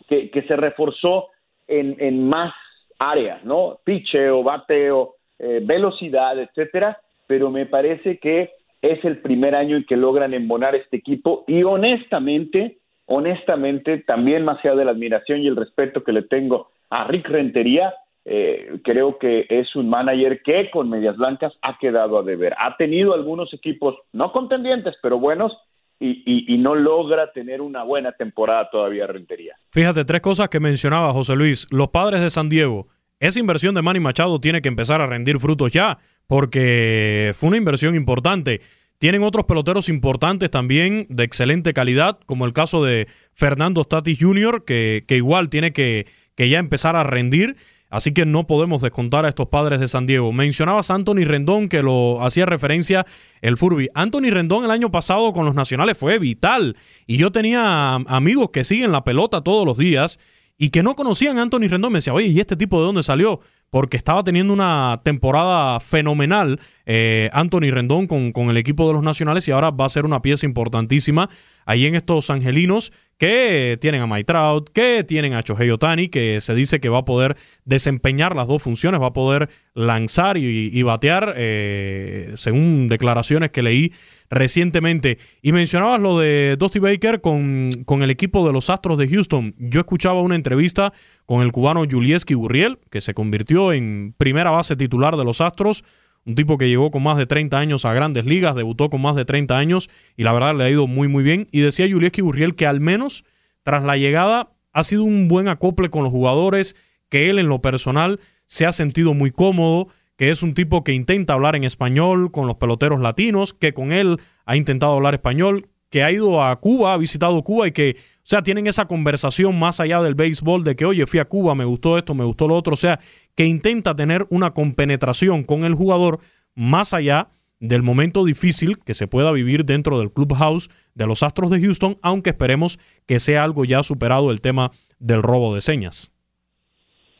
que, 0.08 0.30
que 0.30 0.42
se 0.42 0.56
reforzó 0.56 1.28
en, 1.68 1.96
en 1.98 2.28
más 2.28 2.52
áreas, 2.98 3.44
¿no? 3.44 3.78
Picheo, 3.84 4.42
bateo, 4.42 5.16
eh, 5.38 5.60
velocidad, 5.62 6.38
etcétera, 6.38 6.98
pero 7.26 7.50
me 7.50 7.66
parece 7.66 8.18
que 8.18 8.52
es 8.80 9.04
el 9.04 9.18
primer 9.18 9.54
año 9.54 9.76
en 9.76 9.84
que 9.84 9.96
logran 9.96 10.32
embonar 10.32 10.74
este 10.74 10.96
equipo 10.96 11.44
y 11.46 11.62
honestamente, 11.62 12.78
honestamente, 13.06 13.98
también 13.98 14.44
más 14.44 14.58
allá 14.64 14.76
de 14.76 14.84
la 14.84 14.92
admiración 14.92 15.42
y 15.42 15.48
el 15.48 15.56
respeto 15.56 16.04
que 16.04 16.12
le 16.12 16.22
tengo 16.22 16.70
a 16.88 17.04
Rick 17.04 17.28
Rentería, 17.28 17.94
eh, 18.28 18.80
creo 18.82 19.18
que 19.18 19.46
es 19.48 19.76
un 19.76 19.88
manager 19.88 20.42
que 20.42 20.68
con 20.72 20.90
Medias 20.90 21.16
Blancas 21.16 21.52
ha 21.62 21.78
quedado 21.78 22.18
a 22.18 22.24
deber. 22.24 22.54
Ha 22.58 22.76
tenido 22.76 23.14
algunos 23.14 23.54
equipos 23.54 23.94
no 24.12 24.32
contendientes, 24.32 24.96
pero 25.00 25.20
buenos, 25.20 25.56
y, 26.00 26.58
no 26.58 26.74
logra 26.74 27.32
tener 27.32 27.60
una 27.60 27.84
buena 27.84 28.12
temporada 28.12 28.68
todavía 28.70 29.06
Rentería. 29.06 29.56
Fíjate, 29.70 30.04
tres 30.04 30.20
cosas 30.20 30.48
que 30.48 30.60
mencionaba 30.60 31.12
José 31.12 31.36
Luis. 31.36 31.66
Los 31.70 31.88
padres 31.88 32.20
de 32.20 32.28
San 32.28 32.48
Diego. 32.48 32.88
Esa 33.20 33.40
inversión 33.40 33.74
de 33.74 33.80
Manny 33.80 34.00
Machado 34.00 34.38
tiene 34.40 34.60
que 34.60 34.68
empezar 34.68 35.00
a 35.00 35.06
rendir 35.06 35.38
frutos 35.38 35.70
ya 35.70 35.98
porque 36.26 37.32
fue 37.34 37.48
una 37.48 37.56
inversión 37.56 37.94
importante. 37.94 38.60
Tienen 38.98 39.22
otros 39.22 39.44
peloteros 39.44 39.88
importantes 39.88 40.50
también 40.50 41.06
de 41.08 41.24
excelente 41.24 41.72
calidad, 41.72 42.18
como 42.26 42.44
el 42.44 42.52
caso 42.52 42.84
de 42.84 43.06
Fernando 43.32 43.82
Statis 43.84 44.18
Jr., 44.18 44.64
que, 44.64 45.04
que 45.06 45.16
igual 45.16 45.48
tiene 45.48 45.72
que, 45.72 46.06
que, 46.34 46.48
ya 46.48 46.58
empezar 46.58 46.96
a 46.96 47.04
rendir. 47.04 47.56
Así 47.88 48.12
que 48.12 48.26
no 48.26 48.46
podemos 48.46 48.82
descontar 48.82 49.24
a 49.24 49.28
estos 49.28 49.48
padres 49.48 49.78
de 49.78 49.88
San 49.88 50.06
Diego. 50.06 50.32
Mencionabas 50.32 50.90
a 50.90 50.94
Anthony 50.94 51.24
Rendón, 51.24 51.68
que 51.68 51.82
lo 51.82 52.24
hacía 52.24 52.44
referencia 52.44 53.06
el 53.42 53.56
Furby. 53.56 53.88
Anthony 53.94 54.30
Rendón 54.30 54.64
el 54.64 54.70
año 54.70 54.90
pasado 54.90 55.32
con 55.32 55.46
los 55.46 55.54
nacionales 55.54 55.96
fue 55.96 56.18
vital. 56.18 56.76
Y 57.06 57.16
yo 57.16 57.30
tenía 57.30 57.94
amigos 57.94 58.50
que 58.50 58.64
siguen 58.64 58.90
la 58.90 59.04
pelota 59.04 59.42
todos 59.42 59.64
los 59.64 59.78
días 59.78 60.18
y 60.58 60.70
que 60.70 60.82
no 60.82 60.96
conocían 60.96 61.38
a 61.38 61.42
Anthony 61.42 61.68
Rendón. 61.68 61.92
Me 61.92 61.98
decía, 61.98 62.14
oye, 62.14 62.26
¿y 62.26 62.40
este 62.40 62.56
tipo 62.56 62.80
de 62.80 62.86
dónde 62.86 63.02
salió? 63.02 63.40
Porque 63.70 63.96
estaba 63.96 64.24
teniendo 64.24 64.52
una 64.52 65.00
temporada 65.04 65.80
fenomenal 65.80 66.60
eh, 66.86 67.30
Anthony 67.32 67.70
Rendón 67.70 68.06
con, 68.06 68.32
con, 68.32 68.48
el 68.48 68.56
equipo 68.56 68.86
de 68.86 68.94
los 68.94 69.02
nacionales 69.02 69.46
y 69.48 69.50
ahora 69.50 69.70
va 69.70 69.86
a 69.86 69.88
ser 69.88 70.04
una 70.04 70.22
pieza 70.22 70.46
importantísima 70.46 71.28
ahí 71.64 71.84
en 71.86 71.96
estos 71.96 72.30
angelinos 72.30 72.92
que 73.18 73.78
tienen 73.80 74.02
a 74.02 74.06
Mike 74.06 74.24
Trout, 74.24 74.70
que 74.72 75.02
tienen 75.02 75.32
a 75.34 75.42
Chohei 75.42 75.70
Otani, 75.70 76.08
que 76.08 76.40
se 76.40 76.54
dice 76.54 76.80
que 76.80 76.88
va 76.88 76.98
a 76.98 77.04
poder 77.04 77.36
desempeñar 77.64 78.36
las 78.36 78.46
dos 78.46 78.62
funciones, 78.62 79.00
va 79.00 79.08
a 79.08 79.12
poder 79.12 79.48
lanzar 79.74 80.36
y, 80.36 80.82
batear, 80.82 81.34
eh, 81.36 82.32
según 82.36 82.88
declaraciones 82.88 83.50
que 83.50 83.62
leí 83.62 83.92
recientemente. 84.28 85.18
Y 85.40 85.52
mencionabas 85.52 86.00
lo 86.00 86.18
de 86.18 86.56
Dusty 86.58 86.78
Baker 86.78 87.20
con, 87.20 87.70
con, 87.86 88.02
el 88.02 88.10
equipo 88.10 88.46
de 88.46 88.52
los 88.52 88.68
Astros 88.68 88.98
de 88.98 89.08
Houston. 89.08 89.54
Yo 89.58 89.80
escuchaba 89.80 90.20
una 90.20 90.34
entrevista 90.34 90.92
con 91.26 91.42
el 91.42 91.52
cubano 91.52 91.84
Julieski 91.88 92.34
Gurriel, 92.34 92.78
que 92.90 93.00
se 93.00 93.12
convirtió 93.12 93.72
en 93.72 94.14
primera 94.16 94.50
base 94.50 94.76
titular 94.76 95.16
de 95.16 95.24
los 95.24 95.40
Astros. 95.40 95.84
Un 96.24 96.34
tipo 96.34 96.56
que 96.58 96.68
llegó 96.68 96.90
con 96.90 97.02
más 97.02 97.18
de 97.18 97.26
30 97.26 97.58
años 97.58 97.84
a 97.84 97.92
grandes 97.92 98.24
ligas, 98.26 98.54
debutó 98.54 98.90
con 98.90 99.02
más 99.02 99.14
de 99.16 99.24
30 99.24 99.56
años 99.56 99.90
y 100.16 100.22
la 100.22 100.32
verdad 100.32 100.56
le 100.56 100.64
ha 100.64 100.70
ido 100.70 100.86
muy 100.86 101.08
muy 101.08 101.22
bien. 101.22 101.48
Y 101.52 101.60
decía 101.60 101.88
Julieski 101.90 102.22
Gurriel 102.22 102.54
que 102.54 102.66
al 102.66 102.80
menos 102.80 103.24
tras 103.62 103.84
la 103.84 103.96
llegada 103.96 104.52
ha 104.72 104.82
sido 104.82 105.04
un 105.04 105.28
buen 105.28 105.48
acople 105.48 105.90
con 105.90 106.02
los 106.02 106.12
jugadores, 106.12 106.76
que 107.08 107.30
él 107.30 107.38
en 107.38 107.48
lo 107.48 107.60
personal 107.60 108.20
se 108.46 108.66
ha 108.66 108.72
sentido 108.72 109.14
muy 109.14 109.30
cómodo, 109.30 109.88
que 110.16 110.30
es 110.30 110.42
un 110.42 110.54
tipo 110.54 110.84
que 110.84 110.92
intenta 110.92 111.34
hablar 111.34 111.56
en 111.56 111.64
español 111.64 112.30
con 112.30 112.46
los 112.46 112.56
peloteros 112.56 113.00
latinos, 113.00 113.54
que 113.54 113.74
con 113.74 113.92
él 113.92 114.18
ha 114.44 114.56
intentado 114.56 114.94
hablar 114.94 115.14
español, 115.14 115.68
que 115.90 116.02
ha 116.02 116.10
ido 116.10 116.42
a 116.42 116.58
Cuba, 116.60 116.94
ha 116.94 116.96
visitado 116.98 117.42
Cuba 117.42 117.68
y 117.68 117.72
que, 117.72 117.96
o 118.26 118.28
sea, 118.28 118.42
tienen 118.42 118.66
esa 118.66 118.86
conversación 118.86 119.56
más 119.56 119.78
allá 119.78 120.02
del 120.02 120.16
béisbol 120.16 120.64
de 120.64 120.74
que, 120.74 120.84
oye, 120.84 121.06
fui 121.06 121.20
a 121.20 121.26
Cuba, 121.26 121.54
me 121.54 121.64
gustó 121.64 121.96
esto, 121.96 122.12
me 122.12 122.24
gustó 122.24 122.48
lo 122.48 122.56
otro, 122.56 122.74
o 122.74 122.76
sea, 122.76 122.98
que 123.36 123.46
intenta 123.46 123.94
tener 123.94 124.26
una 124.30 124.50
compenetración 124.50 125.44
con 125.44 125.62
el 125.62 125.74
jugador 125.74 126.18
más 126.56 126.92
allá 126.92 127.28
del 127.60 127.84
momento 127.84 128.24
difícil 128.24 128.78
que 128.84 128.94
se 128.94 129.06
pueda 129.06 129.30
vivir 129.30 129.64
dentro 129.64 130.00
del 130.00 130.10
clubhouse 130.10 130.70
de 130.96 131.06
los 131.06 131.22
Astros 131.22 131.52
de 131.52 131.60
Houston, 131.60 131.98
aunque 132.02 132.30
esperemos 132.30 132.80
que 133.06 133.20
sea 133.20 133.44
algo 133.44 133.64
ya 133.64 133.84
superado 133.84 134.32
el 134.32 134.40
tema 134.40 134.72
del 134.98 135.22
robo 135.22 135.54
de 135.54 135.60
señas. 135.60 136.12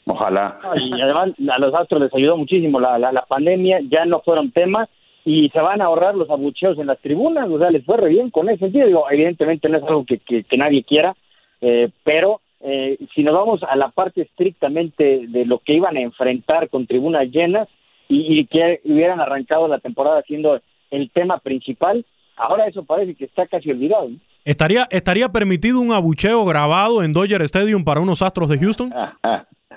Ojalá. 0.07 0.59
Y 0.75 1.01
además 1.01 1.29
a 1.53 1.59
los 1.61 1.73
Astros 1.73 2.03
les 2.03 2.15
ayudó 2.15 2.37
muchísimo 2.37 2.81
la, 2.81 2.99
la, 2.99 3.13
la 3.13 3.25
pandemia, 3.27 3.79
ya 3.89 4.07
no 4.07 4.23
fueron 4.23 4.51
tema 4.51 4.89
y 5.27 5.49
se 5.49 5.61
van 5.61 5.83
a 5.83 5.87
ahorrar 5.87 6.15
los 6.15 6.31
abucheos 6.31 6.79
en 6.79 6.87
las 6.87 7.01
tribunas, 7.01 7.51
o 7.51 7.59
sea, 7.59 7.69
les 7.69 7.85
fue 7.85 7.97
re 7.97 8.11
bien 8.11 8.31
con 8.31 8.49
ese 8.49 8.61
sentido. 8.61 8.87
Digo, 8.87 9.07
evidentemente 9.11 9.69
no 9.69 9.79
es 9.79 9.83
algo 9.83 10.05
que, 10.07 10.19
que, 10.19 10.57
nadie 10.57 10.85
quiera, 10.85 11.17
eh, 11.61 11.91
pero 12.05 12.41
eh, 12.61 12.97
si 13.13 13.25
nos 13.25 13.35
vamos 13.35 13.61
a 13.69 13.75
la 13.75 13.89
parte 13.89 14.23
estrictamente 14.23 15.27
de 15.27 15.45
lo 15.45 15.59
que 15.59 15.73
iban 15.73 15.97
a 15.97 16.01
enfrentar 16.01 16.69
con 16.69 16.87
tribunas 16.87 17.29
llenas 17.29 17.67
y, 18.09 18.47
que 18.47 18.81
hubieran 18.85 19.21
arrancado 19.21 19.67
la 19.67 19.81
temporada 19.81 20.23
siendo 20.29 20.61
el 20.93 21.11
tema 21.11 21.39
principal, 21.39 22.07
ahora 22.37 22.69
eso 22.69 22.85
parece 22.85 23.17
que 23.17 23.25
está 23.25 23.49
casi 23.49 23.73
olvidado. 23.73 24.09
¿Estaría, 24.45 24.87
¿Estaría 24.91 25.29
permitido 25.31 25.81
un 25.81 25.91
abucheo 25.91 26.45
grabado 26.45 27.03
en 27.03 27.13
Dodger 27.13 27.43
Stadium 27.43 27.83
para 27.83 28.01
unos 28.01 28.23
Astros 28.23 28.49
de 28.49 28.61
Houston? 28.61 28.95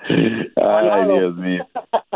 Ay, 0.08 1.18
Dios 1.18 1.36
mío. 1.36 1.66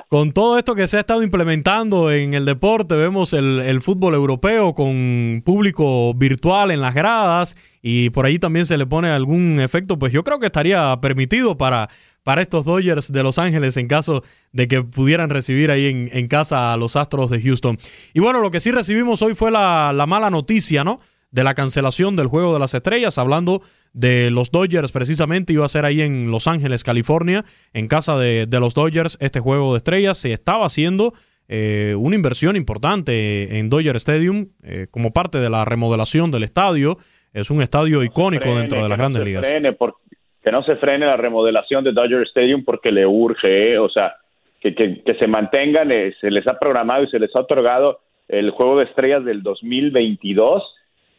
Con 0.08 0.32
todo 0.32 0.58
esto 0.58 0.74
que 0.74 0.86
se 0.86 0.96
ha 0.96 1.00
estado 1.00 1.22
implementando 1.22 2.10
en 2.12 2.34
el 2.34 2.44
deporte, 2.44 2.96
vemos 2.96 3.32
el, 3.32 3.80
fútbol 3.82 4.14
europeo 4.14 4.74
con 4.74 5.42
público 5.44 6.14
virtual 6.14 6.70
en 6.70 6.80
las 6.80 6.94
gradas 6.94 7.56
y 7.82 8.10
por 8.10 8.24
ahí 8.24 8.38
también 8.38 8.64
se 8.64 8.76
le 8.78 8.86
pone 8.86 9.08
algún 9.08 9.60
efecto, 9.60 9.98
pues 9.98 10.12
yo 10.12 10.22
creo 10.22 10.38
que 10.38 10.46
estaría 10.46 10.96
permitido 11.00 11.56
para, 11.58 11.88
para 12.22 12.42
estos 12.42 12.64
Dodgers 12.64 13.12
de 13.12 13.22
Los 13.22 13.38
Ángeles 13.38 13.76
en 13.76 13.88
caso 13.88 14.22
de 14.52 14.68
que 14.68 14.82
pudieran 14.82 15.30
recibir 15.30 15.70
ahí 15.70 15.86
en, 15.86 16.08
en 16.12 16.28
casa 16.28 16.72
a 16.72 16.76
los 16.76 16.96
Astros 16.96 17.30
de 17.30 17.42
Houston. 17.42 17.76
Y 18.12 18.20
bueno, 18.20 18.40
lo 18.40 18.50
que 18.50 18.60
sí 18.60 18.70
recibimos 18.70 19.20
hoy 19.22 19.34
fue 19.34 19.50
la, 19.50 19.92
la 19.92 20.06
mala 20.06 20.30
noticia, 20.30 20.84
¿no? 20.84 21.00
De 21.34 21.42
la 21.42 21.54
cancelación 21.54 22.14
del 22.14 22.28
Juego 22.28 22.54
de 22.54 22.60
las 22.60 22.74
Estrellas, 22.74 23.18
hablando 23.18 23.60
de 23.92 24.30
los 24.30 24.52
Dodgers 24.52 24.92
precisamente 24.92 25.52
iba 25.52 25.64
a 25.64 25.68
ser 25.68 25.84
ahí 25.84 26.00
en 26.00 26.30
Los 26.30 26.46
Ángeles, 26.46 26.84
California, 26.84 27.42
en 27.72 27.88
casa 27.88 28.16
de, 28.16 28.46
los 28.60 28.72
Dodgers 28.72 29.18
este 29.20 29.40
juego 29.40 29.72
de 29.72 29.78
estrellas. 29.78 30.16
Se 30.16 30.32
estaba 30.32 30.66
haciendo 30.66 31.12
eh, 31.48 31.96
una 31.98 32.14
inversión 32.14 32.54
importante 32.54 33.58
en 33.58 33.68
Dodger 33.68 33.96
Stadium 33.96 34.46
eh, 34.62 34.86
como 34.92 35.12
parte 35.12 35.38
de 35.38 35.50
la 35.50 35.64
remodelación 35.64 36.30
del 36.30 36.44
estadio. 36.44 36.98
Es 37.32 37.50
un 37.50 37.62
estadio 37.62 38.04
icónico 38.04 38.54
dentro 38.54 38.80
de 38.80 38.88
las 38.88 38.96
grandes 38.96 39.24
ligas. 39.24 39.44
que 39.44 40.52
no 40.52 40.62
se 40.62 40.76
frene 40.76 41.04
la 41.04 41.16
remodelación 41.16 41.82
de 41.82 41.90
Dodger 41.90 42.22
Stadium 42.28 42.64
porque 42.64 42.92
le 42.92 43.04
urge, 43.06 43.72
eh, 43.72 43.78
o 43.80 43.88
sea, 43.88 44.14
que, 44.60 44.72
que, 44.72 45.02
que 45.02 45.14
se 45.14 45.26
mantengan, 45.26 45.88
se 46.20 46.30
les 46.30 46.46
ha 46.46 46.60
programado 46.60 47.02
y 47.02 47.08
se 47.08 47.18
les 47.18 47.34
ha 47.34 47.40
otorgado 47.40 47.98
el 48.28 48.50
juego 48.52 48.78
de 48.78 48.84
estrellas 48.84 49.24
del 49.24 49.42
2022 49.42 50.62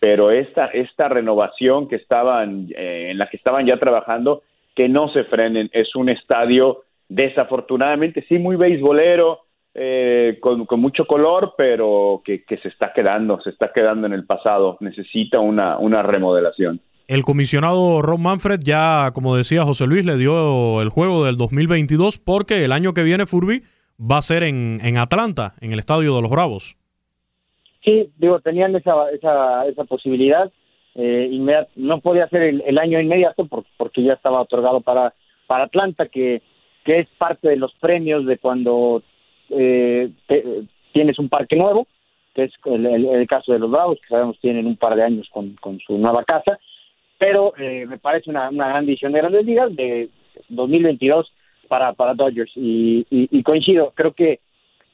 pero 0.05 0.29
esta, 0.29 0.67
esta 0.67 1.09
renovación 1.09 1.87
que 1.87 1.95
estaban, 1.95 2.67
eh, 2.77 3.07
en 3.09 3.17
la 3.17 3.25
que 3.25 3.37
estaban 3.37 3.65
ya 3.65 3.79
trabajando, 3.79 4.43
que 4.75 4.87
no 4.87 5.09
se 5.09 5.23
frenen, 5.23 5.67
es 5.73 5.95
un 5.95 6.09
estadio 6.09 6.83
desafortunadamente 7.09 8.23
sí 8.29 8.37
muy 8.37 8.55
beisbolero, 8.55 9.39
eh, 9.73 10.37
con, 10.41 10.67
mucho 10.79 11.05
color, 11.05 11.55
pero 11.57 12.21
que, 12.23 12.43
se 12.61 12.67
está 12.67 12.93
quedando, 12.93 13.41
se 13.41 13.49
está 13.49 13.71
quedando 13.73 14.05
en 14.05 14.13
el 14.13 14.27
pasado, 14.27 14.77
necesita 14.79 15.39
una, 15.39 15.79
una 15.79 16.03
remodelación. 16.03 16.81
El 17.07 17.23
comisionado 17.23 18.03
Ron 18.03 18.21
Manfred 18.21 18.59
ya, 18.63 19.09
como 19.11 19.35
decía 19.35 19.63
José 19.63 19.87
Luis, 19.87 20.05
le 20.05 20.17
dio 20.17 20.83
el 20.83 20.89
juego 20.89 21.25
del 21.25 21.35
2022 21.35 22.19
porque 22.19 22.63
el 22.63 22.73
año 22.73 22.93
que 22.93 23.01
viene 23.01 23.25
Furby 23.25 23.63
va 23.99 24.19
a 24.19 24.21
ser 24.21 24.43
en, 24.43 24.81
en 24.83 24.99
Atlanta, 24.99 25.55
en 25.61 25.73
el 25.73 25.79
estadio 25.79 26.15
de 26.15 26.21
los 26.21 26.29
Bravos. 26.29 26.77
Sí, 27.85 28.09
digo, 28.17 28.39
tenían 28.39 28.75
esa, 28.75 29.09
esa, 29.11 29.67
esa 29.67 29.83
posibilidad. 29.83 30.51
Eh, 30.95 31.29
no 31.75 31.99
podía 31.99 32.27
ser 32.29 32.41
el, 32.41 32.77
año 32.79 32.99
inmediato 32.99 33.47
porque, 33.77 34.01
ya 34.01 34.13
estaba 34.13 34.41
otorgado 34.41 34.81
para, 34.81 35.13
para 35.45 35.65
Atlanta, 35.65 36.07
que, 36.07 36.41
que 36.83 36.99
es 36.99 37.07
parte 37.17 37.49
de 37.49 37.57
los 37.57 37.73
premios 37.75 38.25
de 38.25 38.39
cuando 38.39 39.03
eh, 39.49 40.09
tienes 40.93 41.19
un 41.19 41.29
parque 41.29 41.55
nuevo, 41.57 41.85
que 42.33 42.45
es 42.45 42.53
el, 42.65 43.27
caso 43.27 43.53
de 43.53 43.59
los 43.59 43.69
Bravos, 43.69 43.99
que 44.01 44.07
sabemos 44.07 44.39
tienen 44.39 44.65
un 44.65 44.77
par 44.77 44.95
de 44.95 45.03
años 45.03 45.29
con, 45.31 45.55
con 45.57 45.79
su 45.79 45.97
nueva 45.97 46.23
casa, 46.23 46.57
pero 47.19 47.53
eh, 47.57 47.85
me 47.85 47.99
parece 47.99 48.31
una, 48.31 48.49
una 48.49 48.69
gran 48.69 48.85
edición 48.85 49.11
de 49.11 49.19
Grandes 49.19 49.45
Ligas 49.45 49.75
de 49.75 50.09
2022 50.49 51.31
para, 51.67 51.93
para 51.93 52.13
Dodgers 52.13 52.51
y 52.55 53.43
coincido, 53.43 53.91
creo 53.95 54.13
que 54.13 54.39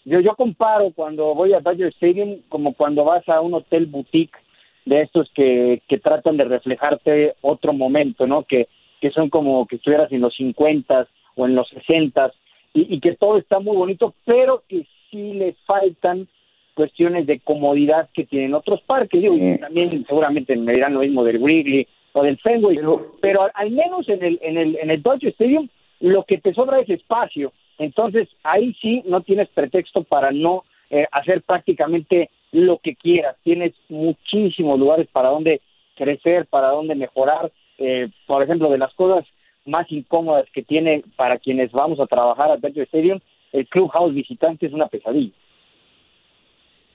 yo, 0.06 0.20
yo 0.20 0.36
comparo 0.36 0.92
cuando 0.96 1.34
voy 1.36 1.54
a 1.54 1.60
Dodger 1.60 1.88
Stadium 1.90 2.40
como 2.50 2.74
cuando 2.74 3.04
vas 3.04 3.28
a 3.30 3.42
un 3.42 3.54
hotel 3.54 3.86
boutique 3.86 4.38
de 4.86 5.02
estos 5.02 5.32
que, 5.34 5.82
que 5.88 5.98
tratan 6.00 6.38
de 6.38 6.46
reflejarte 6.46 7.36
otro 7.42 7.74
momento, 7.74 8.26
¿no? 8.26 8.44
Que, 8.44 8.68
que 9.00 9.12
son 9.12 9.30
como 9.30 9.68
que 9.68 9.76
estuvieras 9.78 10.12
en 10.12 10.22
los 10.22 10.36
50 10.36 11.08
o 11.36 11.46
en 11.46 11.56
los 11.56 11.70
60 11.70 12.32
y, 12.74 12.96
y 12.96 13.00
que 13.00 13.16
todo 13.16 13.38
está 13.38 13.60
muy 13.60 13.76
bonito, 13.76 14.14
pero 14.26 14.64
que 14.68 14.86
sí 15.10 15.34
le 15.34 15.56
faltan 15.66 16.28
cuestiones 16.74 17.28
de 17.28 17.40
comodidad 17.40 18.10
que 18.14 18.26
tienen 18.26 18.54
otros 18.54 18.82
parques. 18.82 19.22
Digo, 19.22 19.36
y 19.36 19.60
también 19.60 20.06
seguramente 20.08 20.56
me 20.56 20.74
dirán 20.74 20.94
lo 20.94 21.02
mismo 21.02 21.24
del 21.24 21.40
Wrigley 21.40 21.88
o 22.14 22.24
del 22.24 22.38
Fenway, 22.40 22.80
pero, 23.22 23.48
al 23.54 23.72
menos 23.72 24.08
en 24.10 24.24
el, 24.24 24.40
en 24.42 24.58
el, 24.58 24.78
en 24.82 24.92
el 24.92 25.02
Dodger 25.02 25.30
Stadium 25.30 25.70
lo 26.00 26.24
que 26.24 26.40
te 26.40 26.54
sobra 26.54 26.80
es 26.80 26.90
espacio 26.90 27.54
entonces, 27.78 28.28
ahí 28.44 28.76
sí 28.82 29.04
no 29.06 29.22
tienes 29.22 29.50
pretexto 29.50 30.04
para 30.04 30.32
no 30.32 30.64
eh, 30.90 31.08
hacer 31.12 31.42
prácticamente 31.42 32.30
lo 32.52 32.80
que 32.80 32.96
quieras. 32.96 33.36
Tienes 33.44 33.74
muchísimos 33.90 34.78
lugares 34.78 35.08
para 35.12 35.30
donde 35.30 35.62
crecer, 35.96 36.46
para 36.48 36.70
donde 36.70 36.96
mejorar. 36.96 37.52
Eh, 37.78 38.10
por 38.28 38.44
ejemplo, 38.44 38.70
de 38.70 38.78
las 38.78 38.94
cosas 38.94 39.26
más 39.66 39.92
incómodas 39.92 40.46
que 40.54 40.64
tiene 40.64 41.04
para 41.16 41.38
quienes 41.38 41.72
vamos 41.72 42.00
a 42.00 42.08
trabajar 42.08 42.52
a 42.52 42.58
Dodger 42.58 42.84
Stadium, 42.84 43.20
el 43.52 43.68
Clubhouse 43.68 44.14
visitante 44.14 44.66
es 44.66 44.74
una 44.74 44.88
pesadilla. 44.88 45.34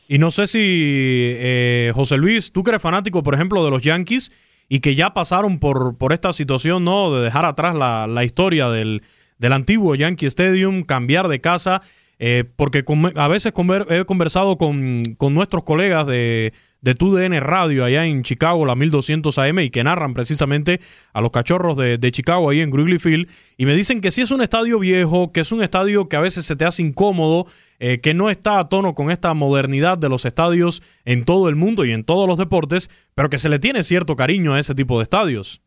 Y 0.09 0.19
no 0.19 0.31
sé 0.31 0.47
si, 0.47 1.35
eh, 1.39 1.91
José 1.95 2.17
Luis, 2.17 2.53
tú 2.53 2.63
que 2.63 2.71
eres 2.71 2.83
fanático, 2.83 3.23
por 3.23 3.35
ejemplo, 3.35 3.65
de 3.65 3.71
los 3.71 3.83
Yankees 3.83 4.31
y 4.69 4.81
que 4.81 4.95
ya 4.95 5.15
pasaron 5.15 5.59
por, 5.59 5.97
por 5.99 6.13
esta 6.13 6.33
situación, 6.33 6.85
¿no? 6.85 7.13
De 7.13 7.25
dejar 7.25 7.45
atrás 7.45 7.75
la, 7.75 8.07
la 8.07 8.25
historia 8.25 8.69
del, 8.69 9.03
del 9.39 9.53
antiguo 9.53 9.95
Yankee 9.95 10.27
Stadium, 10.27 10.83
cambiar 10.83 11.29
de 11.29 11.41
casa, 11.41 11.83
eh, 12.19 12.45
porque 12.57 12.85
a 13.17 13.29
veces 13.29 13.53
he 13.91 14.05
conversado 14.05 14.57
con, 14.57 15.17
nuestros 15.35 15.65
colegas 15.65 16.07
de, 16.07 16.53
de 16.81 16.95
TUDN 16.95 17.41
Radio 17.41 17.85
allá 17.85 18.07
en 18.07 18.23
Chicago, 18.23 18.65
la 18.65 18.75
1200 18.75 19.37
AM, 19.39 19.59
y 19.59 19.71
que 19.71 19.85
narran 19.85 20.15
precisamente 20.15 20.81
a 21.13 21.21
los 21.21 21.31
cachorros 21.31 21.77
de, 21.77 22.11
Chicago 22.13 22.49
ahí 22.49 22.61
en 22.61 22.71
Wrigley 22.73 22.99
Field, 22.99 23.29
y 23.59 23.67
me 23.67 23.75
dicen 23.75 24.01
que 24.01 24.11
sí 24.11 24.23
es 24.23 24.31
un 24.31 24.41
estadio 24.41 24.79
viejo, 24.79 25.33
que 25.33 25.41
es 25.41 25.53
un 25.53 25.63
estadio 25.63 26.09
que 26.09 26.17
a 26.17 26.21
veces 26.21 26.47
se 26.47 26.57
te 26.57 26.65
hace 26.65 26.83
incómodo, 26.83 27.47
eh, 27.81 28.01
que 28.01 28.15
no 28.15 28.31
está 28.31 28.61
a 28.61 28.69
tono 28.69 28.95
con 28.95 29.11
esta 29.11 29.35
modernidad 29.35 29.99
de 29.99 30.09
los 30.09 30.25
estadios 30.25 30.83
en 31.05 31.25
todo 31.25 31.49
el 31.49 31.57
mundo 31.57 31.85
y 31.85 31.93
en 31.93 32.05
todos 32.05 32.29
los 32.29 32.39
deportes, 32.39 32.89
pero 33.15 33.29
que 33.29 33.39
se 33.39 33.49
le 33.49 33.59
tiene 33.59 33.83
cierto 33.83 34.17
cariño 34.17 34.55
a 34.55 34.61
ese 34.61 34.75
tipo 34.75 34.99
de 34.99 35.03
estadios. 35.03 35.61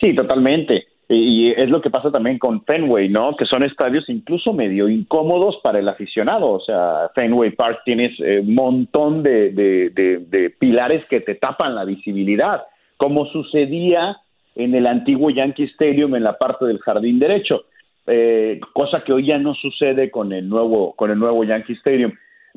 Sí, 0.00 0.14
totalmente. 0.14 0.95
Y 1.08 1.52
es 1.52 1.70
lo 1.70 1.80
que 1.80 1.90
pasa 1.90 2.10
también 2.10 2.38
con 2.38 2.64
Fenway, 2.64 3.08
¿no? 3.08 3.36
Que 3.36 3.46
son 3.46 3.62
estadios 3.62 4.08
incluso 4.08 4.52
medio 4.52 4.88
incómodos 4.88 5.58
para 5.62 5.78
el 5.78 5.88
aficionado. 5.88 6.50
O 6.50 6.60
sea, 6.60 7.10
Fenway 7.14 7.52
Park 7.52 7.82
tienes 7.84 8.18
un 8.18 8.26
eh, 8.26 8.42
montón 8.42 9.22
de, 9.22 9.50
de, 9.50 10.50
pilares 10.58 11.04
que 11.08 11.20
te 11.20 11.36
tapan 11.36 11.76
la 11.76 11.84
visibilidad, 11.84 12.64
como 12.96 13.26
sucedía 13.26 14.16
en 14.56 14.74
el 14.74 14.86
antiguo 14.86 15.30
Yankee 15.30 15.64
Stadium 15.64 16.16
en 16.16 16.24
la 16.24 16.38
parte 16.38 16.64
del 16.64 16.80
jardín 16.80 17.20
derecho, 17.20 17.66
eh, 18.08 18.58
cosa 18.72 19.04
que 19.04 19.12
hoy 19.12 19.26
ya 19.26 19.38
no 19.38 19.54
sucede 19.54 20.10
con 20.10 20.32
el 20.32 20.48
nuevo, 20.48 20.94
con 20.94 21.12
el 21.12 21.18
nuevo 21.18 21.44
Yankee 21.44 21.74
Stadium. 21.74 22.12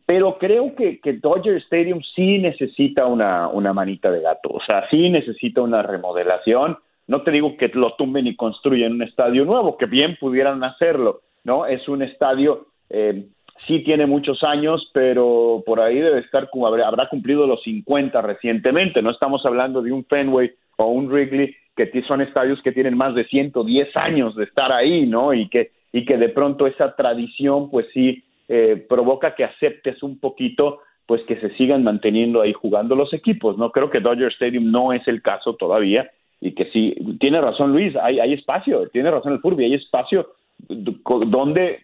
Pero 0.08 0.40
creo 0.40 0.74
que, 0.76 1.00
que 1.00 1.14
Dodger 1.14 1.58
Stadium 1.58 2.02
sí 2.16 2.40
necesita 2.40 3.06
una, 3.06 3.48
una 3.50 3.74
manita 3.74 4.10
de 4.10 4.22
gato, 4.22 4.50
o 4.50 4.62
sea, 4.68 4.90
sí 4.90 5.10
necesita 5.12 5.62
una 5.62 5.84
remodelación 5.84 6.78
no 7.10 7.24
te 7.24 7.32
digo 7.32 7.58
que 7.58 7.70
lo 7.74 7.96
tumben 7.96 8.28
y 8.28 8.36
construyen 8.36 8.94
un 8.94 9.02
estadio 9.02 9.44
nuevo, 9.44 9.78
que 9.78 9.88
bien 9.88 10.16
pudieran 10.20 10.64
hacerlo, 10.64 11.22
¿no? 11.44 11.66
Es 11.66 11.90
un 11.90 12.04
estadio, 12.04 12.68
eh, 12.88 13.26
sí 13.66 13.80
tiene 13.80 14.06
muchos 14.06 14.44
años, 14.44 14.92
pero 14.94 15.64
por 15.66 15.82
ahí 15.82 16.00
debe 16.00 16.20
estar, 16.20 16.48
habrá 16.86 17.10
cumplido 17.10 17.48
los 17.48 17.64
50 17.64 18.22
recientemente. 18.22 19.02
No 19.02 19.10
estamos 19.10 19.44
hablando 19.44 19.82
de 19.82 19.92
un 19.92 20.06
Fenway 20.06 20.52
o 20.78 20.86
un 20.86 21.08
Wrigley, 21.08 21.56
que 21.76 21.90
son 22.08 22.22
estadios 22.22 22.62
que 22.62 22.74
tienen 22.74 22.96
más 22.96 23.16
de 23.16 23.26
110 23.26 23.98
años 23.98 24.36
de 24.36 24.44
estar 24.44 24.72
ahí, 24.72 25.08
¿no? 25.08 25.34
Y 25.34 25.50
que, 25.50 25.72
y 25.92 26.06
que 26.06 26.16
de 26.16 26.30
pronto 26.30 26.68
esa 26.68 26.96
tradición, 26.96 27.72
pues 27.72 27.88
sí, 27.92 28.24
eh, 28.48 28.86
provoca 28.88 29.34
que 29.34 29.46
aceptes 29.46 30.04
un 30.04 30.20
poquito 30.20 30.82
pues 31.08 31.24
que 31.24 31.40
se 31.40 31.50
sigan 31.56 31.84
manteniendo 31.84 32.40
ahí 32.40 32.54
jugando 32.54 32.96
los 32.96 33.16
equipos, 33.16 33.58
¿no? 33.58 33.72
Creo 33.72 33.90
que 33.90 34.00
Dodger 34.00 34.32
Stadium 34.32 34.70
no 34.70 34.94
es 34.94 35.08
el 35.08 35.24
caso 35.24 35.56
todavía, 35.56 36.08
y 36.42 36.54
que 36.54 36.70
sí, 36.72 36.96
tiene 37.20 37.42
razón 37.42 37.72
Luis, 37.74 37.96
hay, 38.02 38.20
hay 38.20 38.34
espacio, 38.34 38.88
tiene 38.90 39.12
razón 39.12 39.34
el 39.34 39.40
Furby, 39.40 39.66
hay 39.66 39.74
espacio 39.74 40.28
donde 40.68 41.80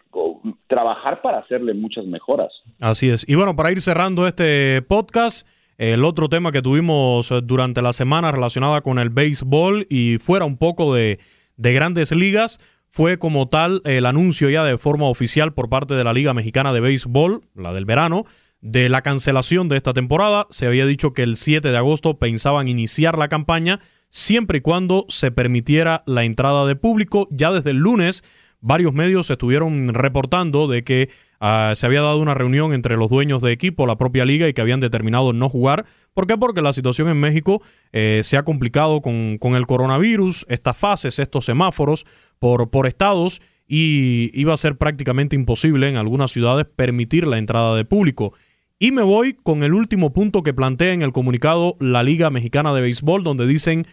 trabajar 0.68 1.22
para 1.22 1.40
hacerle 1.40 1.74
muchas 1.74 2.06
mejoras. 2.06 2.52
Así 2.80 3.10
es. 3.10 3.28
Y 3.28 3.36
bueno, 3.36 3.56
para 3.56 3.72
ir 3.72 3.82
cerrando 3.82 4.28
este 4.28 4.82
podcast, 4.82 5.48
el 5.78 6.04
otro 6.04 6.28
tema 6.28 6.52
que 6.52 6.62
tuvimos 6.62 7.34
durante 7.44 7.82
la 7.82 7.94
semana 7.94 8.32
relacionada 8.32 8.82
con 8.82 9.00
el 9.00 9.10
béisbol 9.10 9.88
y 9.90 10.18
fuera 10.18 10.46
un 10.46 10.58
poco 10.58 10.94
de, 10.94 11.20
de 11.58 11.74
grandes 11.74 12.12
ligas, 12.12 12.60
fue 12.90 13.18
como 13.18 13.48
tal 13.48 13.82
el 13.84 14.06
anuncio 14.06 14.50
ya 14.50 14.64
de 14.64 14.78
forma 14.78 15.06
oficial 15.06 15.54
por 15.54 15.70
parte 15.70 15.96
de 15.96 16.04
la 16.04 16.14
Liga 16.14 16.34
Mexicana 16.34 16.72
de 16.72 16.80
Béisbol, 16.80 17.42
la 17.56 17.74
del 17.74 17.86
verano, 17.86 18.26
de 18.62 18.90
la 18.90 19.02
cancelación 19.02 19.68
de 19.68 19.78
esta 19.78 19.94
temporada. 19.94 20.48
Se 20.50 20.66
había 20.66 20.86
dicho 20.86 21.14
que 21.14 21.24
el 21.24 21.36
7 21.36 21.72
de 21.72 21.78
agosto 21.78 22.20
pensaban 22.20 22.68
iniciar 22.68 23.18
la 23.18 23.28
campaña 23.28 23.80
siempre 24.16 24.60
y 24.60 24.62
cuando 24.62 25.06
se 25.10 25.30
permitiera 25.30 26.02
la 26.06 26.24
entrada 26.24 26.66
de 26.66 26.78
público. 26.78 27.28
Ya 27.32 27.52
desde 27.52 27.72
el 27.72 27.78
lunes 27.78 28.24
varios 28.62 28.94
medios 28.94 29.30
estuvieron 29.30 29.94
reportando 29.94 30.70
de 30.70 30.86
que 30.86 31.10
ah, 31.42 31.74
se 31.76 31.86
había 31.86 32.02
dado 32.02 32.20
una 32.20 32.34
reunión 32.34 32.72
entre 32.72 32.96
los 32.96 33.12
dueños 33.12 33.42
de 33.42 33.52
equipo, 33.52 33.86
la 33.86 33.98
propia 33.98 34.24
liga, 34.24 34.48
y 34.48 34.54
que 34.54 34.62
habían 34.62 34.80
determinado 34.80 35.34
no 35.34 35.50
jugar. 35.50 35.86
¿Por 36.14 36.28
qué? 36.28 36.38
Porque 36.38 36.62
la 36.62 36.72
situación 36.72 37.10
en 37.10 37.20
México 37.20 37.62
eh, 37.92 38.22
se 38.24 38.38
ha 38.38 38.44
complicado 38.44 39.02
con, 39.02 39.38
con, 39.38 39.54
el 39.54 39.68
coronavirus, 39.68 40.46
estas 40.48 40.78
fases, 40.78 41.20
estos 41.20 41.44
semáforos 41.44 42.06
por, 42.40 42.70
por 42.70 42.88
estados, 42.88 43.42
y 43.68 44.32
iba 44.34 44.54
a 44.54 44.58
ser 44.58 44.78
prácticamente 44.78 45.36
imposible 45.36 45.90
en 45.90 45.98
algunas 45.98 46.32
ciudades 46.32 46.66
permitir 46.74 47.28
la 47.28 47.38
entrada 47.38 47.76
de 47.76 47.84
público. 47.84 48.34
Y 48.80 48.94
me 48.94 49.04
voy 49.04 49.34
con 49.34 49.64
el 49.64 49.74
último 49.74 50.14
punto 50.14 50.42
que 50.42 50.54
plantea 50.54 50.94
en 50.94 51.02
el 51.02 51.12
comunicado 51.12 51.76
la 51.82 52.02
Liga 52.02 52.30
Mexicana 52.30 52.74
de 52.74 52.80
Béisbol, 52.80 53.26
donde 53.26 53.46
dicen 53.46 53.86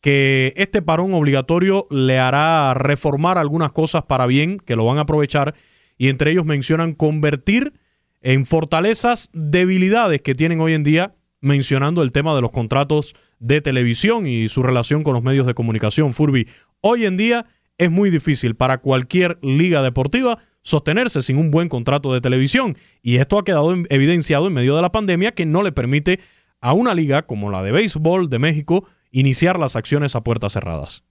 que 0.00 0.52
este 0.56 0.82
parón 0.82 1.12
obligatorio 1.12 1.86
le 1.90 2.18
hará 2.18 2.74
reformar 2.74 3.38
algunas 3.38 3.72
cosas 3.72 4.04
para 4.04 4.26
bien, 4.26 4.58
que 4.58 4.76
lo 4.76 4.84
van 4.84 4.98
a 4.98 5.02
aprovechar, 5.02 5.54
y 5.96 6.08
entre 6.08 6.30
ellos 6.30 6.44
mencionan 6.44 6.94
convertir 6.94 7.72
en 8.20 8.46
fortalezas 8.46 9.30
debilidades 9.32 10.22
que 10.22 10.34
tienen 10.34 10.60
hoy 10.60 10.74
en 10.74 10.84
día, 10.84 11.14
mencionando 11.40 12.02
el 12.02 12.12
tema 12.12 12.34
de 12.34 12.40
los 12.40 12.50
contratos 12.50 13.14
de 13.38 13.60
televisión 13.60 14.26
y 14.26 14.48
su 14.48 14.62
relación 14.62 15.02
con 15.02 15.14
los 15.14 15.22
medios 15.22 15.46
de 15.46 15.54
comunicación. 15.54 16.12
Furby, 16.12 16.48
hoy 16.80 17.04
en 17.04 17.16
día 17.16 17.46
es 17.78 17.90
muy 17.90 18.10
difícil 18.10 18.56
para 18.56 18.78
cualquier 18.78 19.38
liga 19.42 19.82
deportiva 19.82 20.38
sostenerse 20.62 21.22
sin 21.22 21.38
un 21.38 21.50
buen 21.50 21.68
contrato 21.68 22.12
de 22.12 22.20
televisión, 22.20 22.76
y 23.02 23.16
esto 23.16 23.38
ha 23.38 23.44
quedado 23.44 23.74
evidenciado 23.88 24.46
en 24.46 24.52
medio 24.52 24.76
de 24.76 24.82
la 24.82 24.92
pandemia 24.92 25.32
que 25.32 25.46
no 25.46 25.62
le 25.62 25.72
permite 25.72 26.20
a 26.60 26.72
una 26.72 26.94
liga 26.94 27.22
como 27.22 27.50
la 27.50 27.62
de 27.62 27.72
béisbol 27.72 28.28
de 28.28 28.38
México 28.38 28.84
iniciar 29.12 29.58
las 29.58 29.76
acciones 29.76 30.14
a 30.16 30.22
puertas 30.22 30.52
cerradas? 30.52 31.04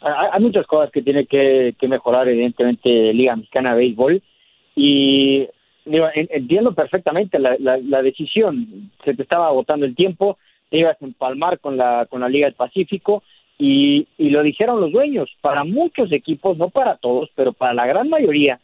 Hay 0.00 0.40
muchas 0.42 0.66
cosas 0.66 0.90
que 0.90 1.02
tiene 1.02 1.26
que, 1.26 1.74
mejorar, 1.88 2.28
evidentemente, 2.28 3.12
Liga 3.12 3.36
Mexicana 3.36 3.70
de 3.70 3.76
Béisbol. 3.76 4.22
Y 4.74 5.46
entiendo 5.84 6.72
perfectamente 6.74 7.38
la, 7.38 7.56
la, 7.58 8.02
decisión. 8.02 8.90
Se 9.04 9.14
te 9.14 9.22
estaba 9.22 9.46
agotando 9.46 9.86
el 9.86 9.94
tiempo, 9.94 10.38
te 10.70 10.78
ibas 10.78 11.00
a 11.00 11.04
empalmar 11.04 11.60
con 11.60 11.76
la, 11.76 12.06
con 12.10 12.20
la 12.20 12.28
Liga 12.28 12.46
del 12.46 12.54
Pacífico 12.54 13.22
y, 13.58 14.08
y 14.18 14.30
lo 14.30 14.42
dijeron 14.42 14.80
los 14.80 14.90
dueños. 14.90 15.30
Para 15.40 15.62
muchos 15.62 16.10
equipos, 16.10 16.56
no 16.56 16.70
para 16.70 16.96
todos, 16.96 17.30
pero 17.36 17.52
para 17.52 17.74
la 17.74 17.86
gran 17.86 18.08
mayoría, 18.08 18.58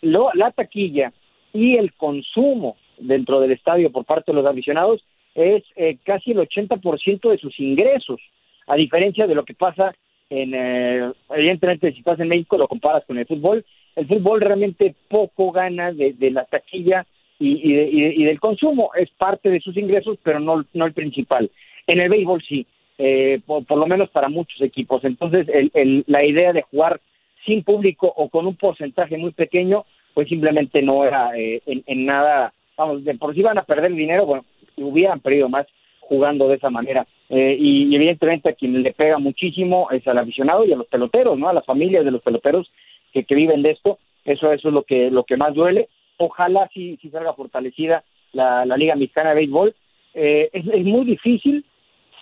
lo, 0.00 0.30
la 0.34 0.52
taquilla 0.52 1.12
y 1.52 1.76
el 1.76 1.92
consumo 1.94 2.76
dentro 2.98 3.40
del 3.40 3.52
estadio 3.52 3.90
por 3.90 4.04
parte 4.04 4.30
de 4.30 4.40
los 4.40 4.46
aficionados 4.46 5.02
es 5.34 5.62
eh, 5.76 5.98
casi 6.04 6.32
el 6.32 6.38
80% 6.38 7.30
de 7.30 7.38
sus 7.38 7.58
ingresos, 7.60 8.20
a 8.66 8.76
diferencia 8.76 9.26
de 9.26 9.34
lo 9.34 9.44
que 9.44 9.54
pasa 9.54 9.94
en, 10.30 10.54
eh, 10.54 11.12
evidentemente 11.30 11.92
si 11.92 12.02
pasa 12.02 12.22
en 12.22 12.30
México 12.30 12.56
lo 12.56 12.68
comparas 12.68 13.04
con 13.04 13.18
el 13.18 13.26
fútbol, 13.26 13.64
el 13.94 14.06
fútbol 14.06 14.40
realmente 14.40 14.94
poco 15.08 15.52
gana 15.52 15.92
de, 15.92 16.30
la 16.30 16.44
taquilla 16.44 17.06
y, 17.38 17.72
y, 17.72 18.24
del 18.24 18.40
consumo, 18.40 18.90
es 18.94 19.10
parte 19.10 19.50
de 19.50 19.60
sus 19.60 19.76
ingresos, 19.76 20.18
pero 20.22 20.40
no, 20.40 20.64
no 20.72 20.86
el 20.86 20.92
principal. 20.92 21.50
En 21.86 22.00
el 22.00 22.08
béisbol 22.08 22.42
sí, 22.42 22.66
eh, 22.96 23.40
por, 23.44 23.76
lo 23.76 23.86
menos 23.86 24.08
para 24.10 24.28
muchos 24.28 24.60
equipos. 24.60 25.04
Entonces, 25.04 25.46
el, 25.74 26.04
la 26.06 26.24
idea 26.24 26.52
de 26.52 26.62
jugar 26.62 27.00
sin 27.44 27.62
público 27.62 28.12
o 28.16 28.28
con 28.28 28.46
un 28.46 28.56
porcentaje 28.56 29.16
muy 29.18 29.32
pequeño, 29.32 29.84
pues 30.14 30.28
simplemente 30.28 30.80
no 30.80 31.04
era 31.04 31.36
eh, 31.36 31.60
en, 31.66 32.06
nada, 32.06 32.52
vamos, 32.76 33.04
de 33.04 33.14
por 33.14 33.34
si 33.34 33.40
iban 33.40 33.58
a 33.58 33.64
perder 33.64 33.92
dinero, 33.92 34.26
bueno, 34.26 34.44
hubieran 34.76 35.20
perdido 35.20 35.48
más 35.48 35.66
jugando 36.00 36.48
de 36.48 36.56
esa 36.56 36.70
manera. 36.70 37.06
Eh, 37.28 37.56
y, 37.58 37.94
evidentemente 37.94 38.50
a 38.50 38.54
quien 38.54 38.82
le 38.82 38.92
pega 38.92 39.18
muchísimo 39.18 39.88
es 39.90 40.06
al 40.06 40.18
aficionado 40.18 40.64
y 40.64 40.72
a 40.72 40.76
los 40.76 40.86
peloteros, 40.86 41.38
¿no? 41.38 41.48
A 41.48 41.54
las 41.54 41.64
familias 41.64 42.04
de 42.04 42.10
los 42.10 42.22
peloteros 42.22 42.70
que, 43.12 43.24
que 43.24 43.34
viven 43.34 43.62
de 43.62 43.70
esto. 43.70 43.98
Eso, 44.24 44.52
eso 44.52 44.68
es 44.68 44.74
lo 44.74 44.82
que, 44.82 45.10
lo 45.10 45.24
que 45.24 45.36
más 45.36 45.54
duele. 45.54 45.88
Ojalá 46.18 46.68
si, 46.72 46.96
si 46.98 47.10
salga 47.10 47.34
fortalecida 47.34 48.04
la, 48.32 48.64
Liga 48.76 48.94
Mexicana 48.96 49.30
de 49.30 49.36
Béisbol. 49.36 49.74
Eh, 50.14 50.50
es, 50.52 50.66
es 50.66 50.84
muy 50.84 51.04
difícil 51.04 51.64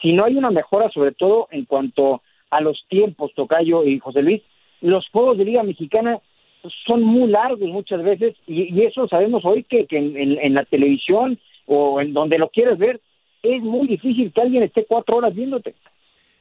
si 0.01 0.13
no 0.13 0.25
hay 0.25 0.37
una 0.37 0.51
mejora, 0.51 0.91
sobre 0.91 1.13
todo 1.13 1.49
en 1.51 1.65
cuanto 1.65 2.23
a 2.51 2.61
los 2.61 2.85
tiempos, 2.89 3.33
Tocayo 3.35 3.85
y 3.85 3.99
José 3.99 4.23
Luis. 4.23 4.43
Los 4.81 5.09
juegos 5.11 5.39
de 5.39 5.45
Liga 5.45 5.63
Mexicana 5.63 6.19
son 6.87 7.03
muy 7.03 7.31
largos 7.31 7.69
muchas 7.69 8.03
veces 8.03 8.35
y, 8.47 8.75
y 8.75 8.85
eso 8.85 9.09
sabemos 9.09 9.45
hoy 9.45 9.65
que, 9.65 9.87
que 9.87 9.97
en, 9.99 10.55
la 10.55 10.65
televisión 10.65 11.39
o 11.67 12.01
en 12.01 12.13
donde 12.13 12.39
lo 12.39 12.49
quieres 12.49 12.79
ver 12.79 13.01
es 13.43 13.63
muy 13.63 13.89
difícil 13.89 14.33
que 14.33 14.41
alguien 14.41 14.63
esté 14.63 14.87
cuatro 14.89 15.17
horas 15.17 15.35
viéndote. 15.35 15.75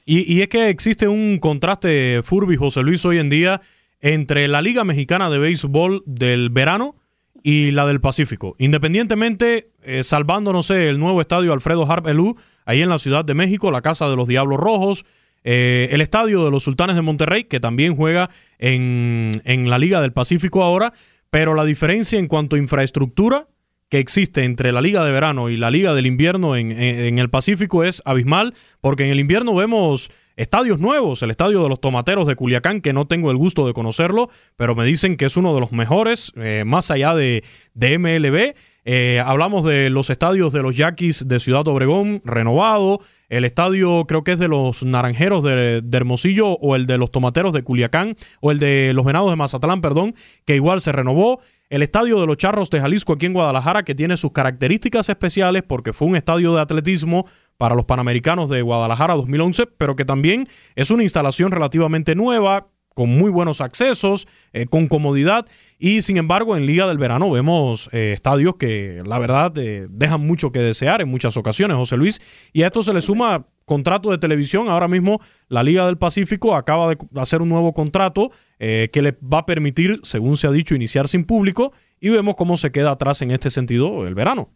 Y, 0.05 0.31
y 0.31 0.41
es 0.41 0.47
que 0.47 0.69
existe 0.69 1.07
un 1.07 1.39
contraste, 1.39 2.21
Furby, 2.23 2.55
José 2.55 2.81
Luis, 2.81 3.05
hoy 3.05 3.17
en 3.17 3.29
día 3.29 3.61
entre 4.01 4.47
la 4.47 4.61
Liga 4.61 4.83
Mexicana 4.83 5.29
de 5.29 5.37
Béisbol 5.37 6.03
del 6.05 6.49
verano 6.49 6.95
y 7.43 7.71
la 7.71 7.87
del 7.87 8.01
Pacífico. 8.01 8.55
Independientemente, 8.57 9.69
eh, 9.83 10.03
salvando, 10.03 10.53
no 10.53 10.63
sé, 10.63 10.89
el 10.89 10.99
nuevo 10.99 11.21
estadio 11.21 11.53
Alfredo 11.53 11.89
Harp 11.89 12.07
Elú, 12.07 12.35
ahí 12.65 12.81
en 12.81 12.89
la 12.89 12.99
Ciudad 12.99 13.25
de 13.25 13.33
México, 13.33 13.71
la 13.71 13.81
Casa 13.81 14.09
de 14.09 14.15
los 14.15 14.27
Diablos 14.27 14.59
Rojos, 14.59 15.05
eh, 15.43 15.89
el 15.91 16.01
estadio 16.01 16.43
de 16.45 16.51
los 16.51 16.63
Sultanes 16.63 16.95
de 16.95 17.01
Monterrey, 17.01 17.45
que 17.45 17.59
también 17.59 17.95
juega 17.95 18.29
en, 18.59 19.31
en 19.43 19.69
la 19.69 19.79
Liga 19.79 20.01
del 20.01 20.13
Pacífico 20.13 20.63
ahora, 20.63 20.93
pero 21.29 21.53
la 21.53 21.65
diferencia 21.65 22.19
en 22.19 22.27
cuanto 22.27 22.55
a 22.55 22.59
infraestructura 22.59 23.47
que 23.91 23.99
existe 23.99 24.45
entre 24.45 24.71
la 24.71 24.79
Liga 24.79 25.03
de 25.03 25.11
Verano 25.11 25.49
y 25.49 25.57
la 25.57 25.69
Liga 25.69 25.93
del 25.93 26.05
Invierno 26.05 26.55
en, 26.55 26.71
el 26.71 27.29
Pacífico 27.29 27.83
es 27.83 28.01
abismal, 28.05 28.53
porque 28.79 29.03
en 29.03 29.11
el 29.11 29.19
invierno 29.19 29.53
vemos 29.53 30.09
estadios 30.37 30.79
nuevos, 30.79 31.21
el 31.23 31.29
estadio 31.29 31.61
de 31.61 31.67
los 31.67 31.81
Tomateros 31.81 32.25
de 32.25 32.37
Culiacán, 32.37 32.79
que 32.79 32.93
no 32.93 33.05
tengo 33.05 33.31
el 33.31 33.37
gusto 33.37 33.67
de 33.67 33.73
conocerlo, 33.73 34.29
pero 34.55 34.75
me 34.75 34.85
dicen 34.85 35.17
que 35.17 35.25
es 35.25 35.35
uno 35.35 35.53
de 35.53 35.59
los 35.59 35.73
mejores, 35.73 36.31
eh, 36.37 36.63
más 36.65 36.89
allá 36.89 37.13
de, 37.13 37.43
de 37.73 37.99
MLB. 37.99 38.55
Eh, 38.83 39.21
hablamos 39.23 39.63
de 39.63 39.91
los 39.91 40.09
estadios 40.09 40.53
de 40.53 40.63
los 40.63 40.75
Yaquis 40.75 41.27
de 41.27 41.39
Ciudad 41.39 41.67
Obregón, 41.67 42.21
renovado. 42.25 42.99
El 43.29 43.45
estadio 43.45 44.05
creo 44.07 44.23
que 44.23 44.33
es 44.33 44.39
de 44.39 44.47
los 44.47 44.83
Naranjeros 44.83 45.43
de, 45.43 45.83
Hermosillo 45.91 46.53
o 46.53 46.75
el 46.75 46.87
de 46.87 46.97
los 46.97 47.11
Tomateros 47.11 47.53
de 47.53 47.63
Culiacán 47.63 48.15
o 48.41 48.51
el 48.51 48.59
de 48.59 48.93
los 48.93 49.05
Venados 49.05 49.29
de 49.29 49.35
Mazatlán, 49.35 49.81
perdón, 49.81 50.15
que 50.45 50.55
igual 50.55 50.81
se 50.81 50.91
renovó. 50.91 51.39
El 51.71 51.83
estadio 51.83 52.19
de 52.19 52.27
los 52.27 52.35
Charros 52.35 52.69
de 52.69 52.81
Jalisco 52.81 53.13
aquí 53.13 53.27
en 53.27 53.31
Guadalajara, 53.31 53.83
que 53.83 53.95
tiene 53.95 54.17
sus 54.17 54.33
características 54.33 55.07
especiales 55.07 55.63
porque 55.63 55.93
fue 55.93 56.09
un 56.09 56.17
estadio 56.17 56.53
de 56.53 56.59
atletismo 56.59 57.25
para 57.57 57.75
los 57.75 57.85
Panamericanos 57.85 58.49
de 58.49 58.61
Guadalajara 58.61 59.13
2011, 59.13 59.67
pero 59.77 59.95
que 59.95 60.03
también 60.03 60.49
es 60.75 60.91
una 60.91 61.03
instalación 61.03 61.49
relativamente 61.49 62.13
nueva, 62.13 62.67
con 62.93 63.09
muy 63.09 63.31
buenos 63.31 63.61
accesos, 63.61 64.27
eh, 64.53 64.65
con 64.65 64.87
comodidad. 64.87 65.45
Y 65.79 66.01
sin 66.01 66.17
embargo, 66.17 66.57
en 66.57 66.65
Liga 66.65 66.87
del 66.87 66.97
Verano 66.97 67.29
vemos 67.31 67.89
eh, 67.91 68.13
estadios 68.13 68.55
que 68.55 69.01
la 69.05 69.19
verdad 69.19 69.57
eh, 69.57 69.87
dejan 69.89 70.25
mucho 70.25 70.51
que 70.51 70.59
desear 70.59 71.01
en 71.01 71.09
muchas 71.09 71.37
ocasiones, 71.37 71.77
José 71.77 71.97
Luis. 71.97 72.21
Y 72.53 72.63
a 72.63 72.67
esto 72.67 72.83
se 72.83 72.93
le 72.93 73.01
suma 73.01 73.47
contrato 73.65 74.11
de 74.11 74.17
televisión. 74.17 74.67
Ahora 74.69 74.87
mismo 74.87 75.21
la 75.47 75.63
Liga 75.63 75.85
del 75.85 75.97
Pacífico 75.97 76.55
acaba 76.55 76.89
de 76.89 76.97
hacer 77.15 77.41
un 77.41 77.49
nuevo 77.49 77.73
contrato 77.73 78.31
que 78.59 79.01
le 79.01 79.17
va 79.21 79.39
a 79.39 79.45
permitir, 79.47 79.99
según 80.03 80.37
se 80.37 80.45
ha 80.45 80.51
dicho, 80.51 80.75
iniciar 80.75 81.07
sin 81.07 81.23
público. 81.23 81.73
Y 81.99 82.09
vemos 82.09 82.35
cómo 82.35 82.57
se 82.57 82.71
queda 82.71 82.91
atrás 82.91 83.21
en 83.23 83.31
este 83.31 83.49
sentido 83.49 84.05
el 84.05 84.13
verano. 84.13 84.49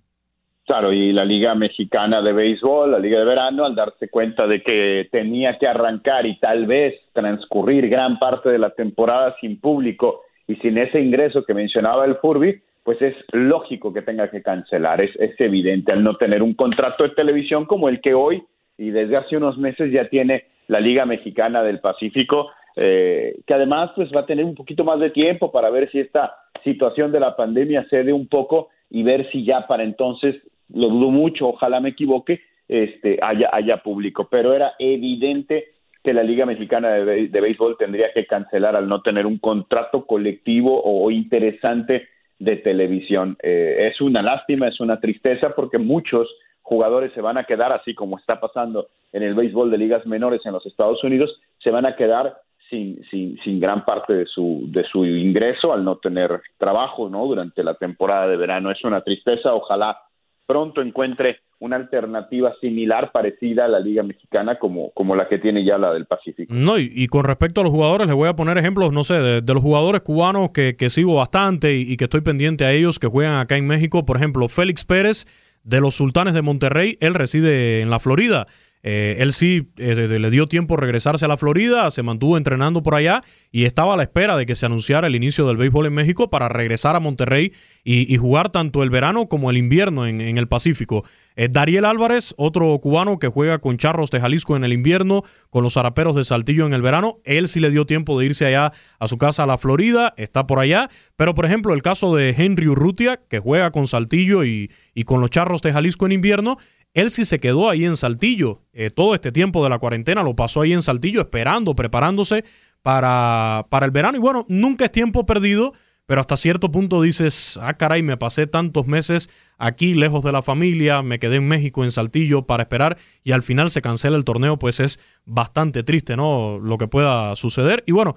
Claro, 0.65 0.91
y 0.91 1.13
la 1.13 1.23
Liga 1.23 1.53
Mexicana 1.53 2.23
de 2.23 2.33
Béisbol, 2.33 2.91
la 2.91 2.99
Liga 2.99 3.19
de 3.19 3.25
Verano, 3.25 3.65
al 3.65 3.75
darse 3.75 4.09
cuenta 4.09 4.47
de 4.47 4.63
que 4.63 5.07
tenía 5.11 5.59
que 5.59 5.67
arrancar 5.67 6.25
y 6.25 6.39
tal 6.39 6.65
vez 6.65 6.95
transcurrir 7.13 7.87
gran 7.87 8.17
parte 8.17 8.49
de 8.49 8.57
la 8.57 8.71
temporada 8.71 9.35
sin 9.39 9.59
público 9.59 10.21
y 10.47 10.55
sin 10.55 10.79
ese 10.79 10.99
ingreso 10.99 11.43
que 11.43 11.53
mencionaba 11.53 12.05
el 12.05 12.15
Furby, 12.15 12.61
pues 12.83 12.99
es 13.01 13.15
lógico 13.31 13.93
que 13.93 14.01
tenga 14.01 14.31
que 14.31 14.41
cancelar. 14.41 15.01
Es, 15.01 15.15
es 15.17 15.39
evidente 15.39 15.93
al 15.93 16.03
no 16.03 16.15
tener 16.17 16.41
un 16.41 16.55
contrato 16.55 17.03
de 17.03 17.11
televisión 17.11 17.65
como 17.65 17.87
el 17.87 18.01
que 18.01 18.15
hoy 18.15 18.43
y 18.75 18.89
desde 18.89 19.17
hace 19.17 19.37
unos 19.37 19.59
meses 19.59 19.91
ya 19.91 20.09
tiene 20.09 20.45
la 20.67 20.79
Liga 20.79 21.05
Mexicana 21.05 21.61
del 21.61 21.79
Pacífico, 21.79 22.49
eh, 22.75 23.37
que 23.45 23.53
además 23.53 23.91
pues 23.95 24.09
va 24.15 24.21
a 24.21 24.25
tener 24.25 24.43
un 24.43 24.55
poquito 24.55 24.83
más 24.83 24.99
de 24.99 25.11
tiempo 25.11 25.51
para 25.51 25.69
ver 25.69 25.91
si 25.91 25.99
esta 25.99 26.35
situación 26.63 27.11
de 27.11 27.19
la 27.19 27.35
pandemia 27.35 27.85
cede 27.89 28.11
un 28.11 28.27
poco 28.27 28.69
y 28.89 29.03
ver 29.03 29.29
si 29.31 29.45
ya 29.45 29.67
para 29.67 29.83
entonces 29.83 30.35
lo 30.73 30.89
dudo 30.89 31.11
mucho, 31.11 31.49
ojalá 31.49 31.79
me 31.79 31.89
equivoque, 31.89 32.41
este, 32.67 33.19
haya, 33.21 33.49
haya 33.51 33.77
público, 33.77 34.27
pero 34.29 34.53
era 34.53 34.73
evidente 34.79 35.75
que 36.03 36.13
la 36.13 36.23
Liga 36.23 36.45
Mexicana 36.45 36.89
de, 36.91 37.27
Béisbol 37.27 37.77
tendría 37.77 38.13
que 38.13 38.27
cancelar 38.27 38.75
al 38.75 38.87
no 38.87 39.01
tener 39.01 39.25
un 39.25 39.39
contrato 39.39 40.05
colectivo 40.05 40.81
o, 40.83 41.09
interesante 41.09 42.07
de 42.37 42.57
televisión. 42.57 43.37
Eh, 43.41 43.89
es 43.91 43.99
una 44.01 44.21
lástima, 44.21 44.67
es 44.67 44.79
una 44.79 44.99
tristeza 44.99 45.49
porque 45.55 45.79
muchos 45.79 46.27
jugadores 46.61 47.11
se 47.13 47.21
van 47.21 47.37
a 47.37 47.45
quedar, 47.45 47.71
así 47.71 47.95
como 47.95 48.19
está 48.19 48.39
pasando 48.39 48.87
en 49.13 49.23
el 49.23 49.33
béisbol 49.33 49.71
de 49.71 49.77
ligas 49.79 50.05
menores 50.05 50.41
en 50.45 50.53
los 50.53 50.65
Estados 50.65 51.03
Unidos, 51.03 51.41
se 51.63 51.71
van 51.71 51.87
a 51.87 51.95
quedar 51.95 52.37
sin, 52.69 53.03
sin, 53.09 53.39
sin 53.43 53.59
gran 53.59 53.83
parte 53.83 54.15
de 54.15 54.25
su, 54.25 54.65
de 54.67 54.83
su 54.83 55.05
ingreso 55.05 55.73
al 55.73 55.83
no 55.83 55.97
tener 55.97 56.41
trabajo 56.57 57.09
¿no? 57.09 57.25
durante 57.25 57.63
la 57.63 57.75
temporada 57.75 58.27
de 58.27 58.37
verano. 58.37 58.71
Es 58.71 58.83
una 58.83 59.01
tristeza, 59.01 59.53
ojalá 59.53 59.97
pronto 60.45 60.81
encuentre 60.81 61.39
una 61.59 61.77
alternativa 61.77 62.53
similar, 62.59 63.11
parecida 63.11 63.65
a 63.65 63.67
la 63.67 63.79
Liga 63.79 64.03
Mexicana, 64.03 64.59
como, 64.59 64.91
como 64.91 65.15
la 65.15 65.27
que 65.27 65.39
tiene 65.39 65.65
ya 65.65 65.77
la 65.77 65.93
del 65.93 66.05
Pacífico. 66.05 66.53
No, 66.53 66.77
y, 66.77 67.07
con 67.07 67.23
respecto 67.23 67.61
a 67.61 67.63
los 67.63 67.71
jugadores, 67.71 68.07
les 68.07 68.15
voy 68.15 68.27
a 68.27 68.35
poner 68.35 68.57
ejemplos, 68.57 68.91
no 68.91 69.03
sé, 69.03 69.15
de, 69.15 69.53
los 69.53 69.63
jugadores 69.63 70.01
cubanos 70.01 70.51
que, 70.51 70.75
que 70.75 70.89
sigo 70.89 71.15
bastante 71.15 71.75
y, 71.75 71.91
y, 71.91 71.97
que 71.97 72.05
estoy 72.05 72.21
pendiente 72.21 72.65
a 72.65 72.73
ellos, 72.73 72.99
que 72.99 73.07
juegan 73.07 73.39
acá 73.39 73.55
en 73.57 73.65
México. 73.67 74.05
Por 74.05 74.17
ejemplo, 74.17 74.47
Félix 74.47 74.83
Pérez, 74.85 75.25
de 75.63 75.81
los 75.81 75.95
Sultanes 75.95 76.33
de 76.33 76.41
Monterrey, 76.41 76.97
él 76.99 77.13
reside 77.13 77.81
en 77.81 77.89
la 77.89 77.99
Florida. 77.99 78.47
Eh, 78.87 79.17
él 79.17 79.33
sí 79.33 79.71
eh, 79.77 79.95
le 79.95 80.29
dio 80.29 80.45
tiempo 80.45 80.77
regresarse 80.77 81.25
a 81.25 81.27
la 81.27 81.37
Florida, 81.37 81.89
se 81.89 82.03
mantuvo 82.03 82.37
entrenando 82.37 82.83
por 82.83 82.93
allá 82.93 83.21
y 83.51 83.65
estaba 83.65 83.95
a 83.95 83.97
la 83.97 84.03
espera 84.03 84.37
de 84.37 84.45
que 84.45 84.55
se 84.55 84.67
anunciara 84.67 85.07
el 85.07 85.15
inicio 85.15 85.47
del 85.47 85.57
béisbol 85.57 85.87
en 85.87 85.95
México 85.95 86.29
para 86.29 86.49
regresar 86.49 86.95
a 86.95 86.99
Monterrey 86.99 87.51
y, 87.83 88.15
jugar 88.17 88.51
tanto 88.51 88.83
el 88.83 88.91
verano 88.91 89.27
como 89.27 89.49
el 89.49 89.57
invierno 89.57 90.05
en, 90.05 90.21
el 90.21 90.47
Pacífico. 90.47 91.03
Eh, 91.35 91.49
Dariel 91.49 91.83
Álvarez, 91.85 92.35
otro 92.37 92.77
cubano 92.77 93.17
que 93.17 93.27
juega 93.27 93.57
con 93.57 93.77
Charros 93.77 94.11
de 94.11 94.21
Jalisco 94.21 94.55
en 94.55 94.63
el 94.63 94.71
invierno, 94.71 95.23
con 95.49 95.63
los 95.63 95.73
Zaraperos 95.73 96.15
de 96.15 96.23
Saltillo 96.23 96.67
en 96.67 96.73
el 96.73 96.83
verano, 96.83 97.17
él 97.23 97.47
sí 97.47 97.59
le 97.59 97.71
dio 97.71 97.87
tiempo 97.87 98.19
de 98.19 98.27
irse 98.27 98.45
allá 98.45 98.71
a 98.99 99.07
su 99.07 99.17
casa 99.17 99.43
a 99.43 99.47
la 99.47 99.57
Florida, 99.57 100.13
está 100.17 100.45
por 100.45 100.59
allá. 100.59 100.89
Pero 101.17 101.33
por 101.33 101.45
ejemplo, 101.45 101.73
el 101.73 101.81
caso 101.81 102.15
de 102.15 102.35
Henry 102.37 102.67
Urrutia, 102.67 103.19
que 103.29 103.39
juega 103.39 103.71
con 103.71 103.87
Saltillo 103.87 104.43
y, 104.45 104.71
y 104.93 105.05
con 105.05 105.21
los 105.21 105.31
Charros 105.31 105.63
de 105.63 105.73
Jalisco 105.73 106.05
en 106.05 106.11
invierno, 106.11 106.57
él 106.95 107.11
sí 107.11 107.25
se 107.25 107.39
quedó 107.39 107.69
ahí 107.69 107.85
en 107.85 107.97
Saltillo. 107.97 108.63
Eh, 108.73 108.89
todo 108.89 109.13
este 109.13 109.31
tiempo 109.31 109.63
de 109.63 109.69
la 109.69 109.79
cuarentena 109.79 110.23
lo 110.23 110.35
pasó 110.35 110.61
ahí 110.61 110.73
en 110.73 110.81
Saltillo, 110.81 111.21
esperando, 111.21 111.75
preparándose 111.75 112.45
para, 112.81 113.67
para 113.69 113.85
el 113.85 113.91
verano. 113.91 114.17
Y 114.17 114.21
bueno, 114.21 114.45
nunca 114.47 114.85
es 114.85 114.91
tiempo 114.91 115.25
perdido, 115.25 115.73
pero 116.05 116.21
hasta 116.21 116.37
cierto 116.37 116.71
punto 116.71 117.01
dices, 117.01 117.59
ah, 117.61 117.73
caray, 117.73 118.01
me 118.01 118.15
pasé 118.15 118.47
tantos 118.47 118.87
meses 118.87 119.29
aquí 119.57 119.93
lejos 119.93 120.23
de 120.23 120.31
la 120.31 120.41
familia, 120.41 121.01
me 121.01 121.19
quedé 121.19 121.35
en 121.35 121.47
México, 121.47 121.83
en 121.83 121.91
Saltillo, 121.91 122.47
para 122.47 122.63
esperar 122.63 122.97
y 123.23 123.33
al 123.33 123.43
final 123.43 123.69
se 123.71 123.81
cancela 123.81 124.15
el 124.15 124.23
torneo, 124.23 124.57
pues 124.57 124.79
es 124.79 124.99
bastante 125.25 125.83
triste, 125.83 126.15
¿no? 126.15 126.59
Lo 126.59 126.77
que 126.77 126.87
pueda 126.87 127.35
suceder. 127.35 127.83
Y 127.85 127.91
bueno, 127.91 128.15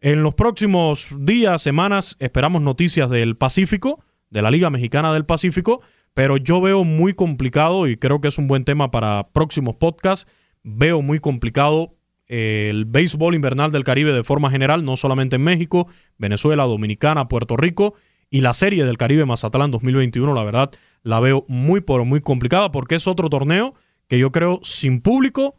En 0.00 0.22
los 0.22 0.34
próximos 0.34 1.12
días, 1.18 1.60
semanas, 1.60 2.16
esperamos 2.20 2.62
noticias 2.62 3.10
del 3.10 3.36
Pacífico, 3.36 4.04
de 4.30 4.42
la 4.42 4.50
Liga 4.50 4.70
Mexicana 4.70 5.12
del 5.12 5.24
Pacífico, 5.24 5.80
pero 6.18 6.36
yo 6.36 6.60
veo 6.60 6.82
muy 6.82 7.12
complicado, 7.12 7.86
y 7.86 7.96
creo 7.96 8.20
que 8.20 8.26
es 8.26 8.38
un 8.38 8.48
buen 8.48 8.64
tema 8.64 8.90
para 8.90 9.28
próximos 9.32 9.76
podcasts, 9.76 10.28
veo 10.64 11.00
muy 11.00 11.20
complicado 11.20 11.94
eh, 12.26 12.66
el 12.70 12.86
béisbol 12.86 13.36
invernal 13.36 13.70
del 13.70 13.84
Caribe 13.84 14.12
de 14.12 14.24
forma 14.24 14.50
general, 14.50 14.84
no 14.84 14.96
solamente 14.96 15.36
en 15.36 15.44
México, 15.44 15.86
Venezuela, 16.18 16.64
Dominicana, 16.64 17.28
Puerto 17.28 17.56
Rico, 17.56 17.94
y 18.30 18.40
la 18.40 18.52
serie 18.52 18.84
del 18.84 18.98
Caribe 18.98 19.26
Mazatlán 19.26 19.70
2021, 19.70 20.34
la 20.34 20.42
verdad, 20.42 20.72
la 21.04 21.20
veo 21.20 21.44
muy, 21.46 21.82
pero 21.82 22.04
muy 22.04 22.20
complicada 22.20 22.72
porque 22.72 22.96
es 22.96 23.06
otro 23.06 23.30
torneo 23.30 23.74
que 24.08 24.18
yo 24.18 24.32
creo 24.32 24.58
sin 24.64 25.00
público 25.00 25.54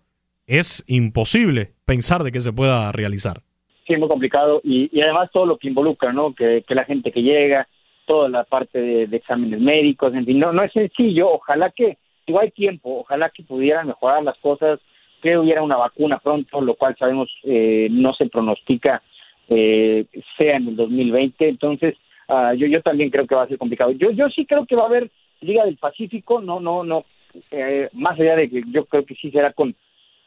es 0.46 0.84
imposible 0.88 1.72
pensar 1.86 2.22
de 2.22 2.34
que 2.34 2.42
se 2.42 2.52
pueda 2.52 2.92
realizar. 2.92 3.44
Sí, 3.88 3.96
muy 3.96 4.10
complicado 4.10 4.60
y, 4.66 4.90
además 5.00 5.30
todo 5.32 5.46
lo 5.46 5.58
que 5.58 5.70
involucra, 5.70 6.12
¿no? 6.12 6.36
Que, 6.36 6.66
la 6.68 6.84
gente 6.84 7.14
que 7.14 7.22
llega, 7.22 7.66
toda 8.10 8.28
la 8.28 8.44
parte 8.44 8.82
de, 8.82 9.16
exámenes 9.16 9.62
médicos, 9.62 10.16
en 10.16 10.26
fin, 10.26 10.40
no, 10.40 10.52
no 10.52 10.64
es 10.64 10.74
sencillo, 10.74 11.30
ojalá 11.30 11.70
que, 11.70 12.00
igual 12.26 12.46
hay 12.46 12.52
tiempo, 12.52 13.02
ojalá 13.02 13.30
que 13.30 13.44
pudieran 13.44 13.86
mejorar 13.86 14.24
las 14.24 14.36
cosas, 14.40 14.80
que 15.22 15.38
hubiera 15.38 15.62
una 15.62 15.78
vacuna 15.78 16.18
pronto, 16.18 16.60
lo 16.60 16.74
cual 16.74 16.96
sabemos 16.98 17.30
eh, 17.44 17.88
no 17.92 18.16
se 18.16 18.28
pronostica 18.28 19.04
eh, 19.48 20.06
sea 20.40 20.56
en 20.56 20.70
el 20.70 20.76
2020, 20.76 21.50
entonces 21.50 21.98
uh, 22.30 22.56
yo, 22.56 22.66
yo 22.66 22.82
también 22.82 23.12
creo 23.12 23.28
que 23.28 23.36
va 23.36 23.44
a 23.44 23.48
ser 23.48 23.60
complicado. 23.60 23.92
Yo, 23.92 24.10
yo 24.10 24.28
sí 24.30 24.48
creo 24.48 24.66
que 24.66 24.76
va 24.76 24.84
a 24.84 24.88
haber 24.88 25.12
Liga 25.42 25.66
del 25.66 25.78
Pacífico, 25.78 26.42
no, 26.42 26.60
no, 26.60 26.84
no, 26.84 27.06
eh, 27.52 27.90
más 27.94 28.20
allá 28.20 28.38
de 28.38 28.50
que 28.50 28.64
yo 28.72 28.86
creo 28.86 29.06
que 29.06 29.14
sí 29.14 29.30
será 29.30 29.54
con, 29.54 29.76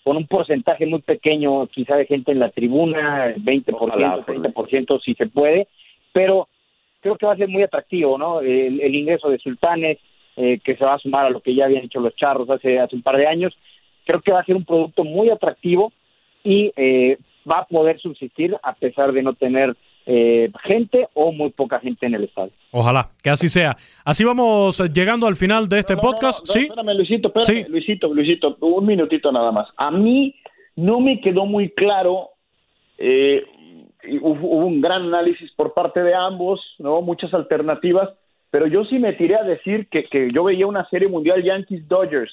con 0.04 0.16
un 0.16 0.28
porcentaje 0.28 0.86
muy 0.86 1.00
pequeño, 1.00 1.66
quizá 1.66 1.96
de 1.96 2.06
gente 2.06 2.30
en 2.30 2.38
la 2.38 2.50
tribuna, 2.50 3.34
20%, 3.34 4.24
30% 4.24 5.00
si 5.02 5.14
se 5.14 5.26
puede, 5.26 5.66
pero 6.12 6.46
creo 7.02 7.16
que 7.16 7.26
va 7.26 7.34
a 7.34 7.36
ser 7.36 7.48
muy 7.48 7.62
atractivo, 7.62 8.16
¿no? 8.16 8.40
El, 8.40 8.94
ingreso 8.94 9.28
de 9.28 9.38
Sultanes, 9.38 9.98
eh, 10.36 10.58
que 10.64 10.76
se 10.76 10.84
va 10.84 10.94
a 10.94 10.98
sumar 10.98 11.26
a 11.26 11.30
lo 11.30 11.40
que 11.40 11.54
ya 11.54 11.66
habían 11.66 11.84
hecho 11.84 12.00
los 12.00 12.16
charros 12.16 12.48
hace, 12.48 12.78
hace 12.78 12.96
un 12.96 13.02
par 13.02 13.18
de 13.18 13.26
años, 13.26 13.52
creo 14.06 14.22
que 14.22 14.32
va 14.32 14.40
a 14.40 14.44
ser 14.44 14.56
un 14.56 14.64
producto 14.64 15.04
muy 15.04 15.28
atractivo 15.28 15.92
y 16.42 16.72
eh, 16.76 17.18
va 17.50 17.58
a 17.58 17.66
poder 17.66 18.00
subsistir 18.00 18.56
a 18.62 18.72
pesar 18.74 19.12
de 19.12 19.22
no 19.22 19.34
tener 19.34 19.76
eh, 20.06 20.50
gente 20.64 21.08
o 21.14 21.32
muy 21.32 21.50
poca 21.50 21.80
gente 21.80 22.06
en 22.06 22.14
el 22.14 22.24
estadio. 22.24 22.52
Ojalá, 22.70 23.10
que 23.22 23.30
así 23.30 23.48
sea. 23.48 23.76
Así 24.04 24.24
vamos 24.24 24.80
llegando 24.92 25.26
al 25.26 25.36
final 25.36 25.68
de 25.68 25.80
este 25.80 25.96
podcast. 25.96 26.44
sí, 26.46 26.60
espérame, 26.60 26.96
Luisito, 26.96 27.32
espérame, 27.34 27.68
Luisito, 27.68 28.14
Luisito, 28.14 28.56
un 28.60 28.86
minutito 28.86 29.30
nada 29.30 29.52
más. 29.52 29.68
A 29.76 29.90
mí 29.90 30.34
no 30.76 31.00
me 31.00 31.20
quedó 31.20 31.46
muy 31.46 31.70
claro. 31.70 32.30
Eh, 32.98 33.44
hubo, 34.20 34.66
un 34.66 34.80
gran 34.80 35.02
análisis 35.02 35.50
por 35.52 35.74
parte 35.74 36.02
de 36.02 36.14
ambos, 36.14 36.60
no 36.78 37.00
muchas 37.02 37.32
alternativas, 37.34 38.10
pero 38.50 38.66
yo 38.66 38.84
sí 38.84 38.98
me 38.98 39.12
tiré 39.14 39.36
a 39.36 39.44
decir 39.44 39.88
que, 39.88 40.04
que 40.04 40.30
yo 40.32 40.44
veía 40.44 40.66
una 40.66 40.88
serie 40.88 41.08
mundial 41.08 41.42
Yankees 41.42 41.88
Dodgers 41.88 42.32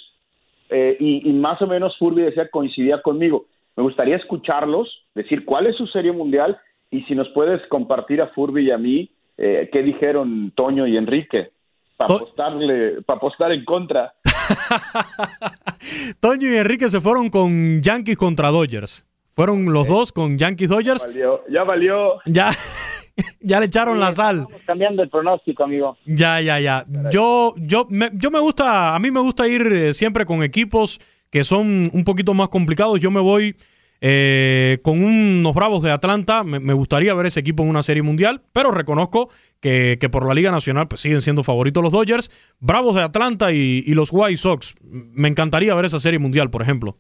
y, 0.71 1.27
y, 1.27 1.33
más 1.33 1.61
o 1.61 1.67
menos 1.67 1.97
Furby 1.97 2.21
decía 2.21 2.49
coincidía 2.49 3.01
conmigo. 3.01 3.45
Me 3.75 3.83
gustaría 3.83 4.17
escucharlos, 4.17 4.87
decir 5.15 5.45
cuál 5.45 5.67
es 5.67 5.75
su 5.75 5.87
serie 5.87 6.11
mundial 6.11 6.59
y 6.91 7.01
si 7.03 7.15
nos 7.15 7.29
puedes 7.29 7.65
compartir 7.67 8.21
a 8.21 8.27
Furby 8.27 8.67
y 8.67 8.71
a 8.71 8.77
mí 8.77 9.09
eh, 9.37 9.69
qué 9.71 9.81
dijeron 9.81 10.51
Toño 10.55 10.85
y 10.85 10.97
Enrique 10.97 11.51
para 11.95 12.15
apostarle, 12.15 13.01
para 13.03 13.17
apostar 13.17 13.51
en 13.51 13.63
contra. 13.63 14.13
Toño 16.19 16.49
y 16.49 16.57
Enrique 16.57 16.89
se 16.89 17.01
fueron 17.01 17.29
con 17.29 17.81
Yankees 17.81 18.17
contra 18.17 18.49
Dodgers. 18.49 19.08
Fueron 19.39 19.71
los 19.71 19.87
dos 19.87 20.11
con 20.11 20.37
Yankees 20.37 20.67
Dodgers. 20.67 21.07
Ya 21.49 21.63
valió. 21.63 22.19
Ya 22.25 22.51
Ya, 23.39 23.61
le 23.61 23.67
echaron 23.67 23.97
la 23.97 24.11
sal. 24.11 24.39
Estamos 24.41 24.63
cambiando 24.65 25.01
el 25.01 25.09
pronóstico, 25.09 25.63
amigo. 25.63 25.97
Ya, 26.05 26.41
ya, 26.41 26.59
ya. 26.59 26.85
Yo, 27.09 27.53
yo, 27.55 27.87
me, 27.89 28.09
yo 28.15 28.31
me 28.31 28.39
gusta, 28.39 28.93
a 28.93 28.99
mí 28.99 29.11
me 29.11 29.21
gusta 29.21 29.47
ir 29.47 29.61
eh, 29.61 29.93
siempre 29.93 30.25
con 30.25 30.43
equipos 30.43 30.99
que 31.29 31.45
son 31.45 31.89
un 31.93 32.03
poquito 32.03 32.33
más 32.33 32.49
complicados. 32.49 32.99
Yo 32.99 33.11
me 33.11 33.21
voy 33.21 33.55
eh, 34.01 34.79
con 34.81 35.01
unos 35.01 35.53
Bravos 35.53 35.83
de 35.83 35.91
Atlanta, 35.91 36.43
me, 36.43 36.73
gustaría 36.73 37.13
ver 37.13 37.27
ese 37.27 37.39
equipo 37.39 37.63
en 37.63 37.69
una 37.69 37.83
serie 37.83 38.03
mundial, 38.03 38.41
pero 38.51 38.71
reconozco 38.71 39.29
que, 39.61 39.97
por 40.11 40.25
la 40.27 40.33
Liga 40.33 40.51
Nacional 40.51 40.87
pues, 40.89 41.01
siguen 41.01 41.21
siendo 41.21 41.43
favoritos 41.43 41.81
los 41.81 41.91
Dodgers. 41.93 42.29
Bravos 42.59 42.95
de 42.95 43.03
Atlanta 43.03 43.51
y, 43.51 43.83
los 43.93 44.09
White 44.11 44.37
Sox, 44.37 44.75
me 44.81 45.27
encantaría 45.27 45.73
ver 45.75 45.85
esa 45.85 45.99
serie 45.99 46.19
mundial, 46.19 46.49
por 46.49 46.61
ejemplo. 46.61 46.97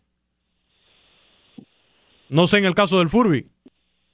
No 2.29 2.47
sé 2.47 2.59
en 2.59 2.65
el 2.65 2.75
caso 2.75 2.99
del 2.99 3.09
Furby. 3.09 3.45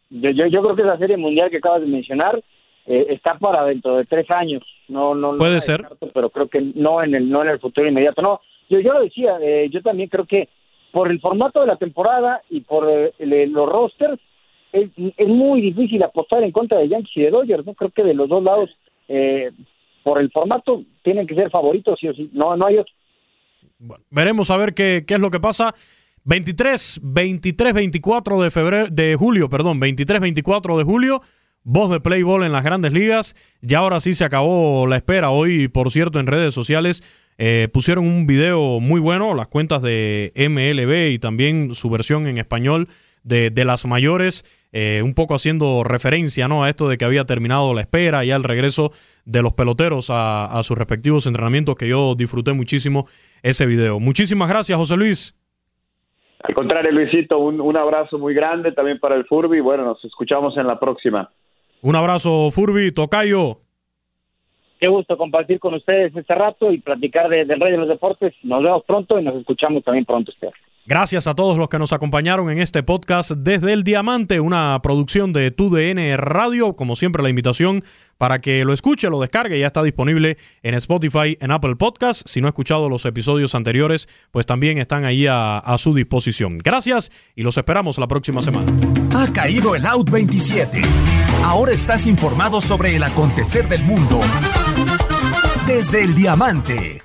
Yo, 0.09 0.29
yo, 0.31 0.61
creo 0.61 0.75
que 0.75 0.81
esa 0.81 0.97
serie 0.97 1.17
mundial 1.17 1.49
que 1.49 1.57
acabas 1.57 1.81
de 1.81 1.87
mencionar 1.87 2.41
eh, 2.85 3.07
está 3.09 3.37
para 3.37 3.65
dentro 3.65 3.97
de 3.97 4.05
tres 4.05 4.29
años. 4.31 4.63
No, 4.87 5.15
no, 5.15 5.37
Puede 5.37 5.61
ser. 5.61 5.85
pero 6.13 6.29
creo 6.29 6.47
que 6.47 6.61
no 6.61 7.03
en 7.03 7.15
el, 7.15 7.29
no 7.29 7.41
en 7.41 7.49
el 7.49 7.59
futuro 7.59 7.87
inmediato. 7.87 8.21
No, 8.21 8.39
yo, 8.69 8.79
yo 8.79 8.93
lo 8.93 9.01
decía, 9.01 9.37
eh, 9.41 9.67
yo 9.71 9.81
también 9.81 10.09
creo 10.09 10.25
que 10.25 10.49
por 10.91 11.11
el 11.11 11.19
formato 11.19 11.59
de 11.59 11.67
la 11.67 11.75
temporada 11.75 12.41
y 12.49 12.61
por 12.61 12.89
eh, 12.89 13.13
los 13.19 13.69
rosters, 13.69 14.17
es, 14.71 15.27
muy 15.27 15.61
difícil 15.61 16.03
apostar 16.03 16.43
en 16.43 16.51
contra 16.51 16.79
de 16.79 16.89
Yankees 16.89 17.17
y 17.17 17.21
de 17.21 17.31
Dodgers. 17.31 17.65
No 17.65 17.73
creo 17.73 17.89
que 17.91 18.03
de 18.03 18.13
los 18.13 18.29
dos 18.29 18.43
lados, 18.43 18.69
eh, 19.07 19.51
por 20.03 20.19
el 20.19 20.31
formato, 20.31 20.83
tienen 21.01 21.27
que 21.27 21.35
ser 21.35 21.49
favoritos, 21.49 21.99
sí 21.99 22.07
o 22.07 22.13
sí. 22.13 22.29
No, 22.33 22.55
no 22.55 22.65
hay 22.65 22.77
otro. 22.77 22.93
Bueno, 23.79 24.03
veremos 24.09 24.49
a 24.51 24.57
ver 24.57 24.73
qué, 24.73 25.03
qué 25.05 25.15
es 25.15 25.19
lo 25.19 25.31
que 25.31 25.39
pasa. 25.39 25.75
23, 26.25 27.01
23, 27.03 27.73
24 27.73 28.41
de 28.41 28.51
febrero, 28.51 28.87
de 28.89 29.15
julio, 29.15 29.47
perdón, 29.47 29.79
23, 29.79 30.19
24 30.19 30.77
de 30.77 30.83
julio, 30.83 31.21
voz 31.63 31.91
de 31.91 31.99
Playball 31.99 32.43
en 32.43 32.51
las 32.51 32.63
grandes 32.63 32.93
ligas. 32.93 33.35
Ya 33.61 33.77
ahora 33.79 33.99
sí 33.99 34.15
se 34.15 34.25
acabó 34.25 34.87
la 34.87 34.97
espera. 34.97 35.29
Hoy, 35.29 35.67
por 35.67 35.91
cierto, 35.91 36.19
en 36.19 36.25
redes 36.25 36.55
sociales 36.55 37.03
eh, 37.37 37.67
pusieron 37.71 38.07
un 38.07 38.25
video 38.25 38.79
muy 38.79 38.99
bueno, 38.99 39.35
las 39.35 39.49
cuentas 39.49 39.83
de 39.83 40.33
MLB 40.35 41.13
y 41.13 41.19
también 41.19 41.75
su 41.75 41.91
versión 41.91 42.25
en 42.25 42.39
español 42.39 42.87
de, 43.23 43.51
las 43.65 43.85
mayores, 43.85 44.45
eh, 44.71 45.01
un 45.03 45.13
poco 45.13 45.35
haciendo 45.35 45.83
referencia 45.83 46.47
¿no? 46.47 46.63
a 46.63 46.69
esto 46.69 46.87
de 46.87 46.97
que 46.97 47.05
había 47.05 47.25
terminado 47.25 47.73
la 47.73 47.81
espera 47.81 48.25
y 48.25 48.31
al 48.31 48.43
regreso 48.43 48.91
de 49.25 49.41
los 49.41 49.53
peloteros 49.53 50.07
a, 50.09 50.59
sus 50.63 50.77
respectivos 50.77 51.25
entrenamientos, 51.27 51.75
que 51.75 51.87
yo 51.87 52.15
disfruté 52.15 52.53
muchísimo 52.53 53.07
ese 53.43 53.67
video. 53.67 53.99
Muchísimas 53.99 54.49
gracias, 54.49 54.77
José 54.77 54.95
Luis. 54.95 55.35
Al 56.47 56.53
contrario, 56.53 56.91
Luisito, 56.91 57.39
un, 57.39 57.59
un 57.59 57.77
abrazo 57.77 58.19
muy 58.19 58.33
grande 58.33 58.71
también 58.71 58.99
para 58.99 59.15
el 59.15 59.25
Furby. 59.25 59.59
Bueno, 59.61 59.83
nos 59.83 60.03
escuchamos 60.05 60.55
en 60.57 60.67
la 60.67 60.79
próxima. 60.79 61.31
Un 61.81 61.95
abrazo, 61.95 62.51
Furby, 62.51 62.91
Tocayo. 62.91 63.59
Qué 64.79 64.87
gusto 64.87 65.17
compartir 65.17 65.59
con 65.59 65.73
ustedes 65.73 66.15
este 66.15 66.35
rato 66.35 66.71
y 66.71 66.79
platicar 66.79 67.29
del 67.29 67.59
Rey 67.59 67.71
de 67.71 67.77
los 67.77 67.87
Deportes. 67.87 68.33
Nos 68.43 68.61
vemos 68.61 68.83
pronto 68.83 69.19
y 69.19 69.23
nos 69.23 69.35
escuchamos 69.35 69.83
también 69.83 70.05
pronto, 70.05 70.31
Esther. 70.31 70.53
Gracias 70.87 71.25
a 71.25 71.33
todos 71.33 71.57
los 71.57 71.67
que 71.67 71.79
nos 71.79 71.93
acompañaron 71.93 72.51
en 72.51 72.59
este 72.59 72.83
podcast 72.83 73.31
desde 73.31 73.73
el 73.73 73.83
Diamante, 73.83 74.39
una 74.39 74.79
producción 74.83 75.33
de 75.33 75.49
TUDN 75.49 76.15
Radio. 76.15 76.75
Como 76.75 76.95
siempre, 76.95 77.23
la 77.23 77.29
invitación 77.29 77.83
para 78.19 78.39
que 78.39 78.63
lo 78.65 78.71
escuche, 78.71 79.09
lo 79.09 79.19
descargue. 79.19 79.57
Ya 79.57 79.65
está 79.65 79.81
disponible 79.81 80.37
en 80.61 80.75
Spotify, 80.75 81.39
en 81.41 81.49
Apple 81.49 81.75
Podcast. 81.75 82.27
Si 82.27 82.39
no 82.39 82.47
ha 82.47 82.49
escuchado 82.49 82.87
los 82.87 83.03
episodios 83.05 83.55
anteriores, 83.55 84.07
pues 84.29 84.45
también 84.45 84.77
están 84.77 85.05
ahí 85.05 85.25
a, 85.25 85.57
a 85.57 85.79
su 85.79 85.95
disposición. 85.95 86.57
Gracias 86.57 87.11
y 87.35 87.41
los 87.41 87.57
esperamos 87.57 87.97
la 87.97 88.07
próxima 88.07 88.43
semana. 88.43 88.71
Ha 89.15 89.33
caído 89.33 89.73
el 89.75 89.87
Out 89.87 90.11
27. 90.11 90.83
Ahora 91.43 91.71
estás 91.71 92.05
informado 92.05 92.61
sobre 92.61 92.95
el 92.95 93.01
acontecer 93.01 93.67
del 93.67 93.81
mundo 93.81 94.21
desde 95.65 96.03
el 96.03 96.13
Diamante. 96.13 97.04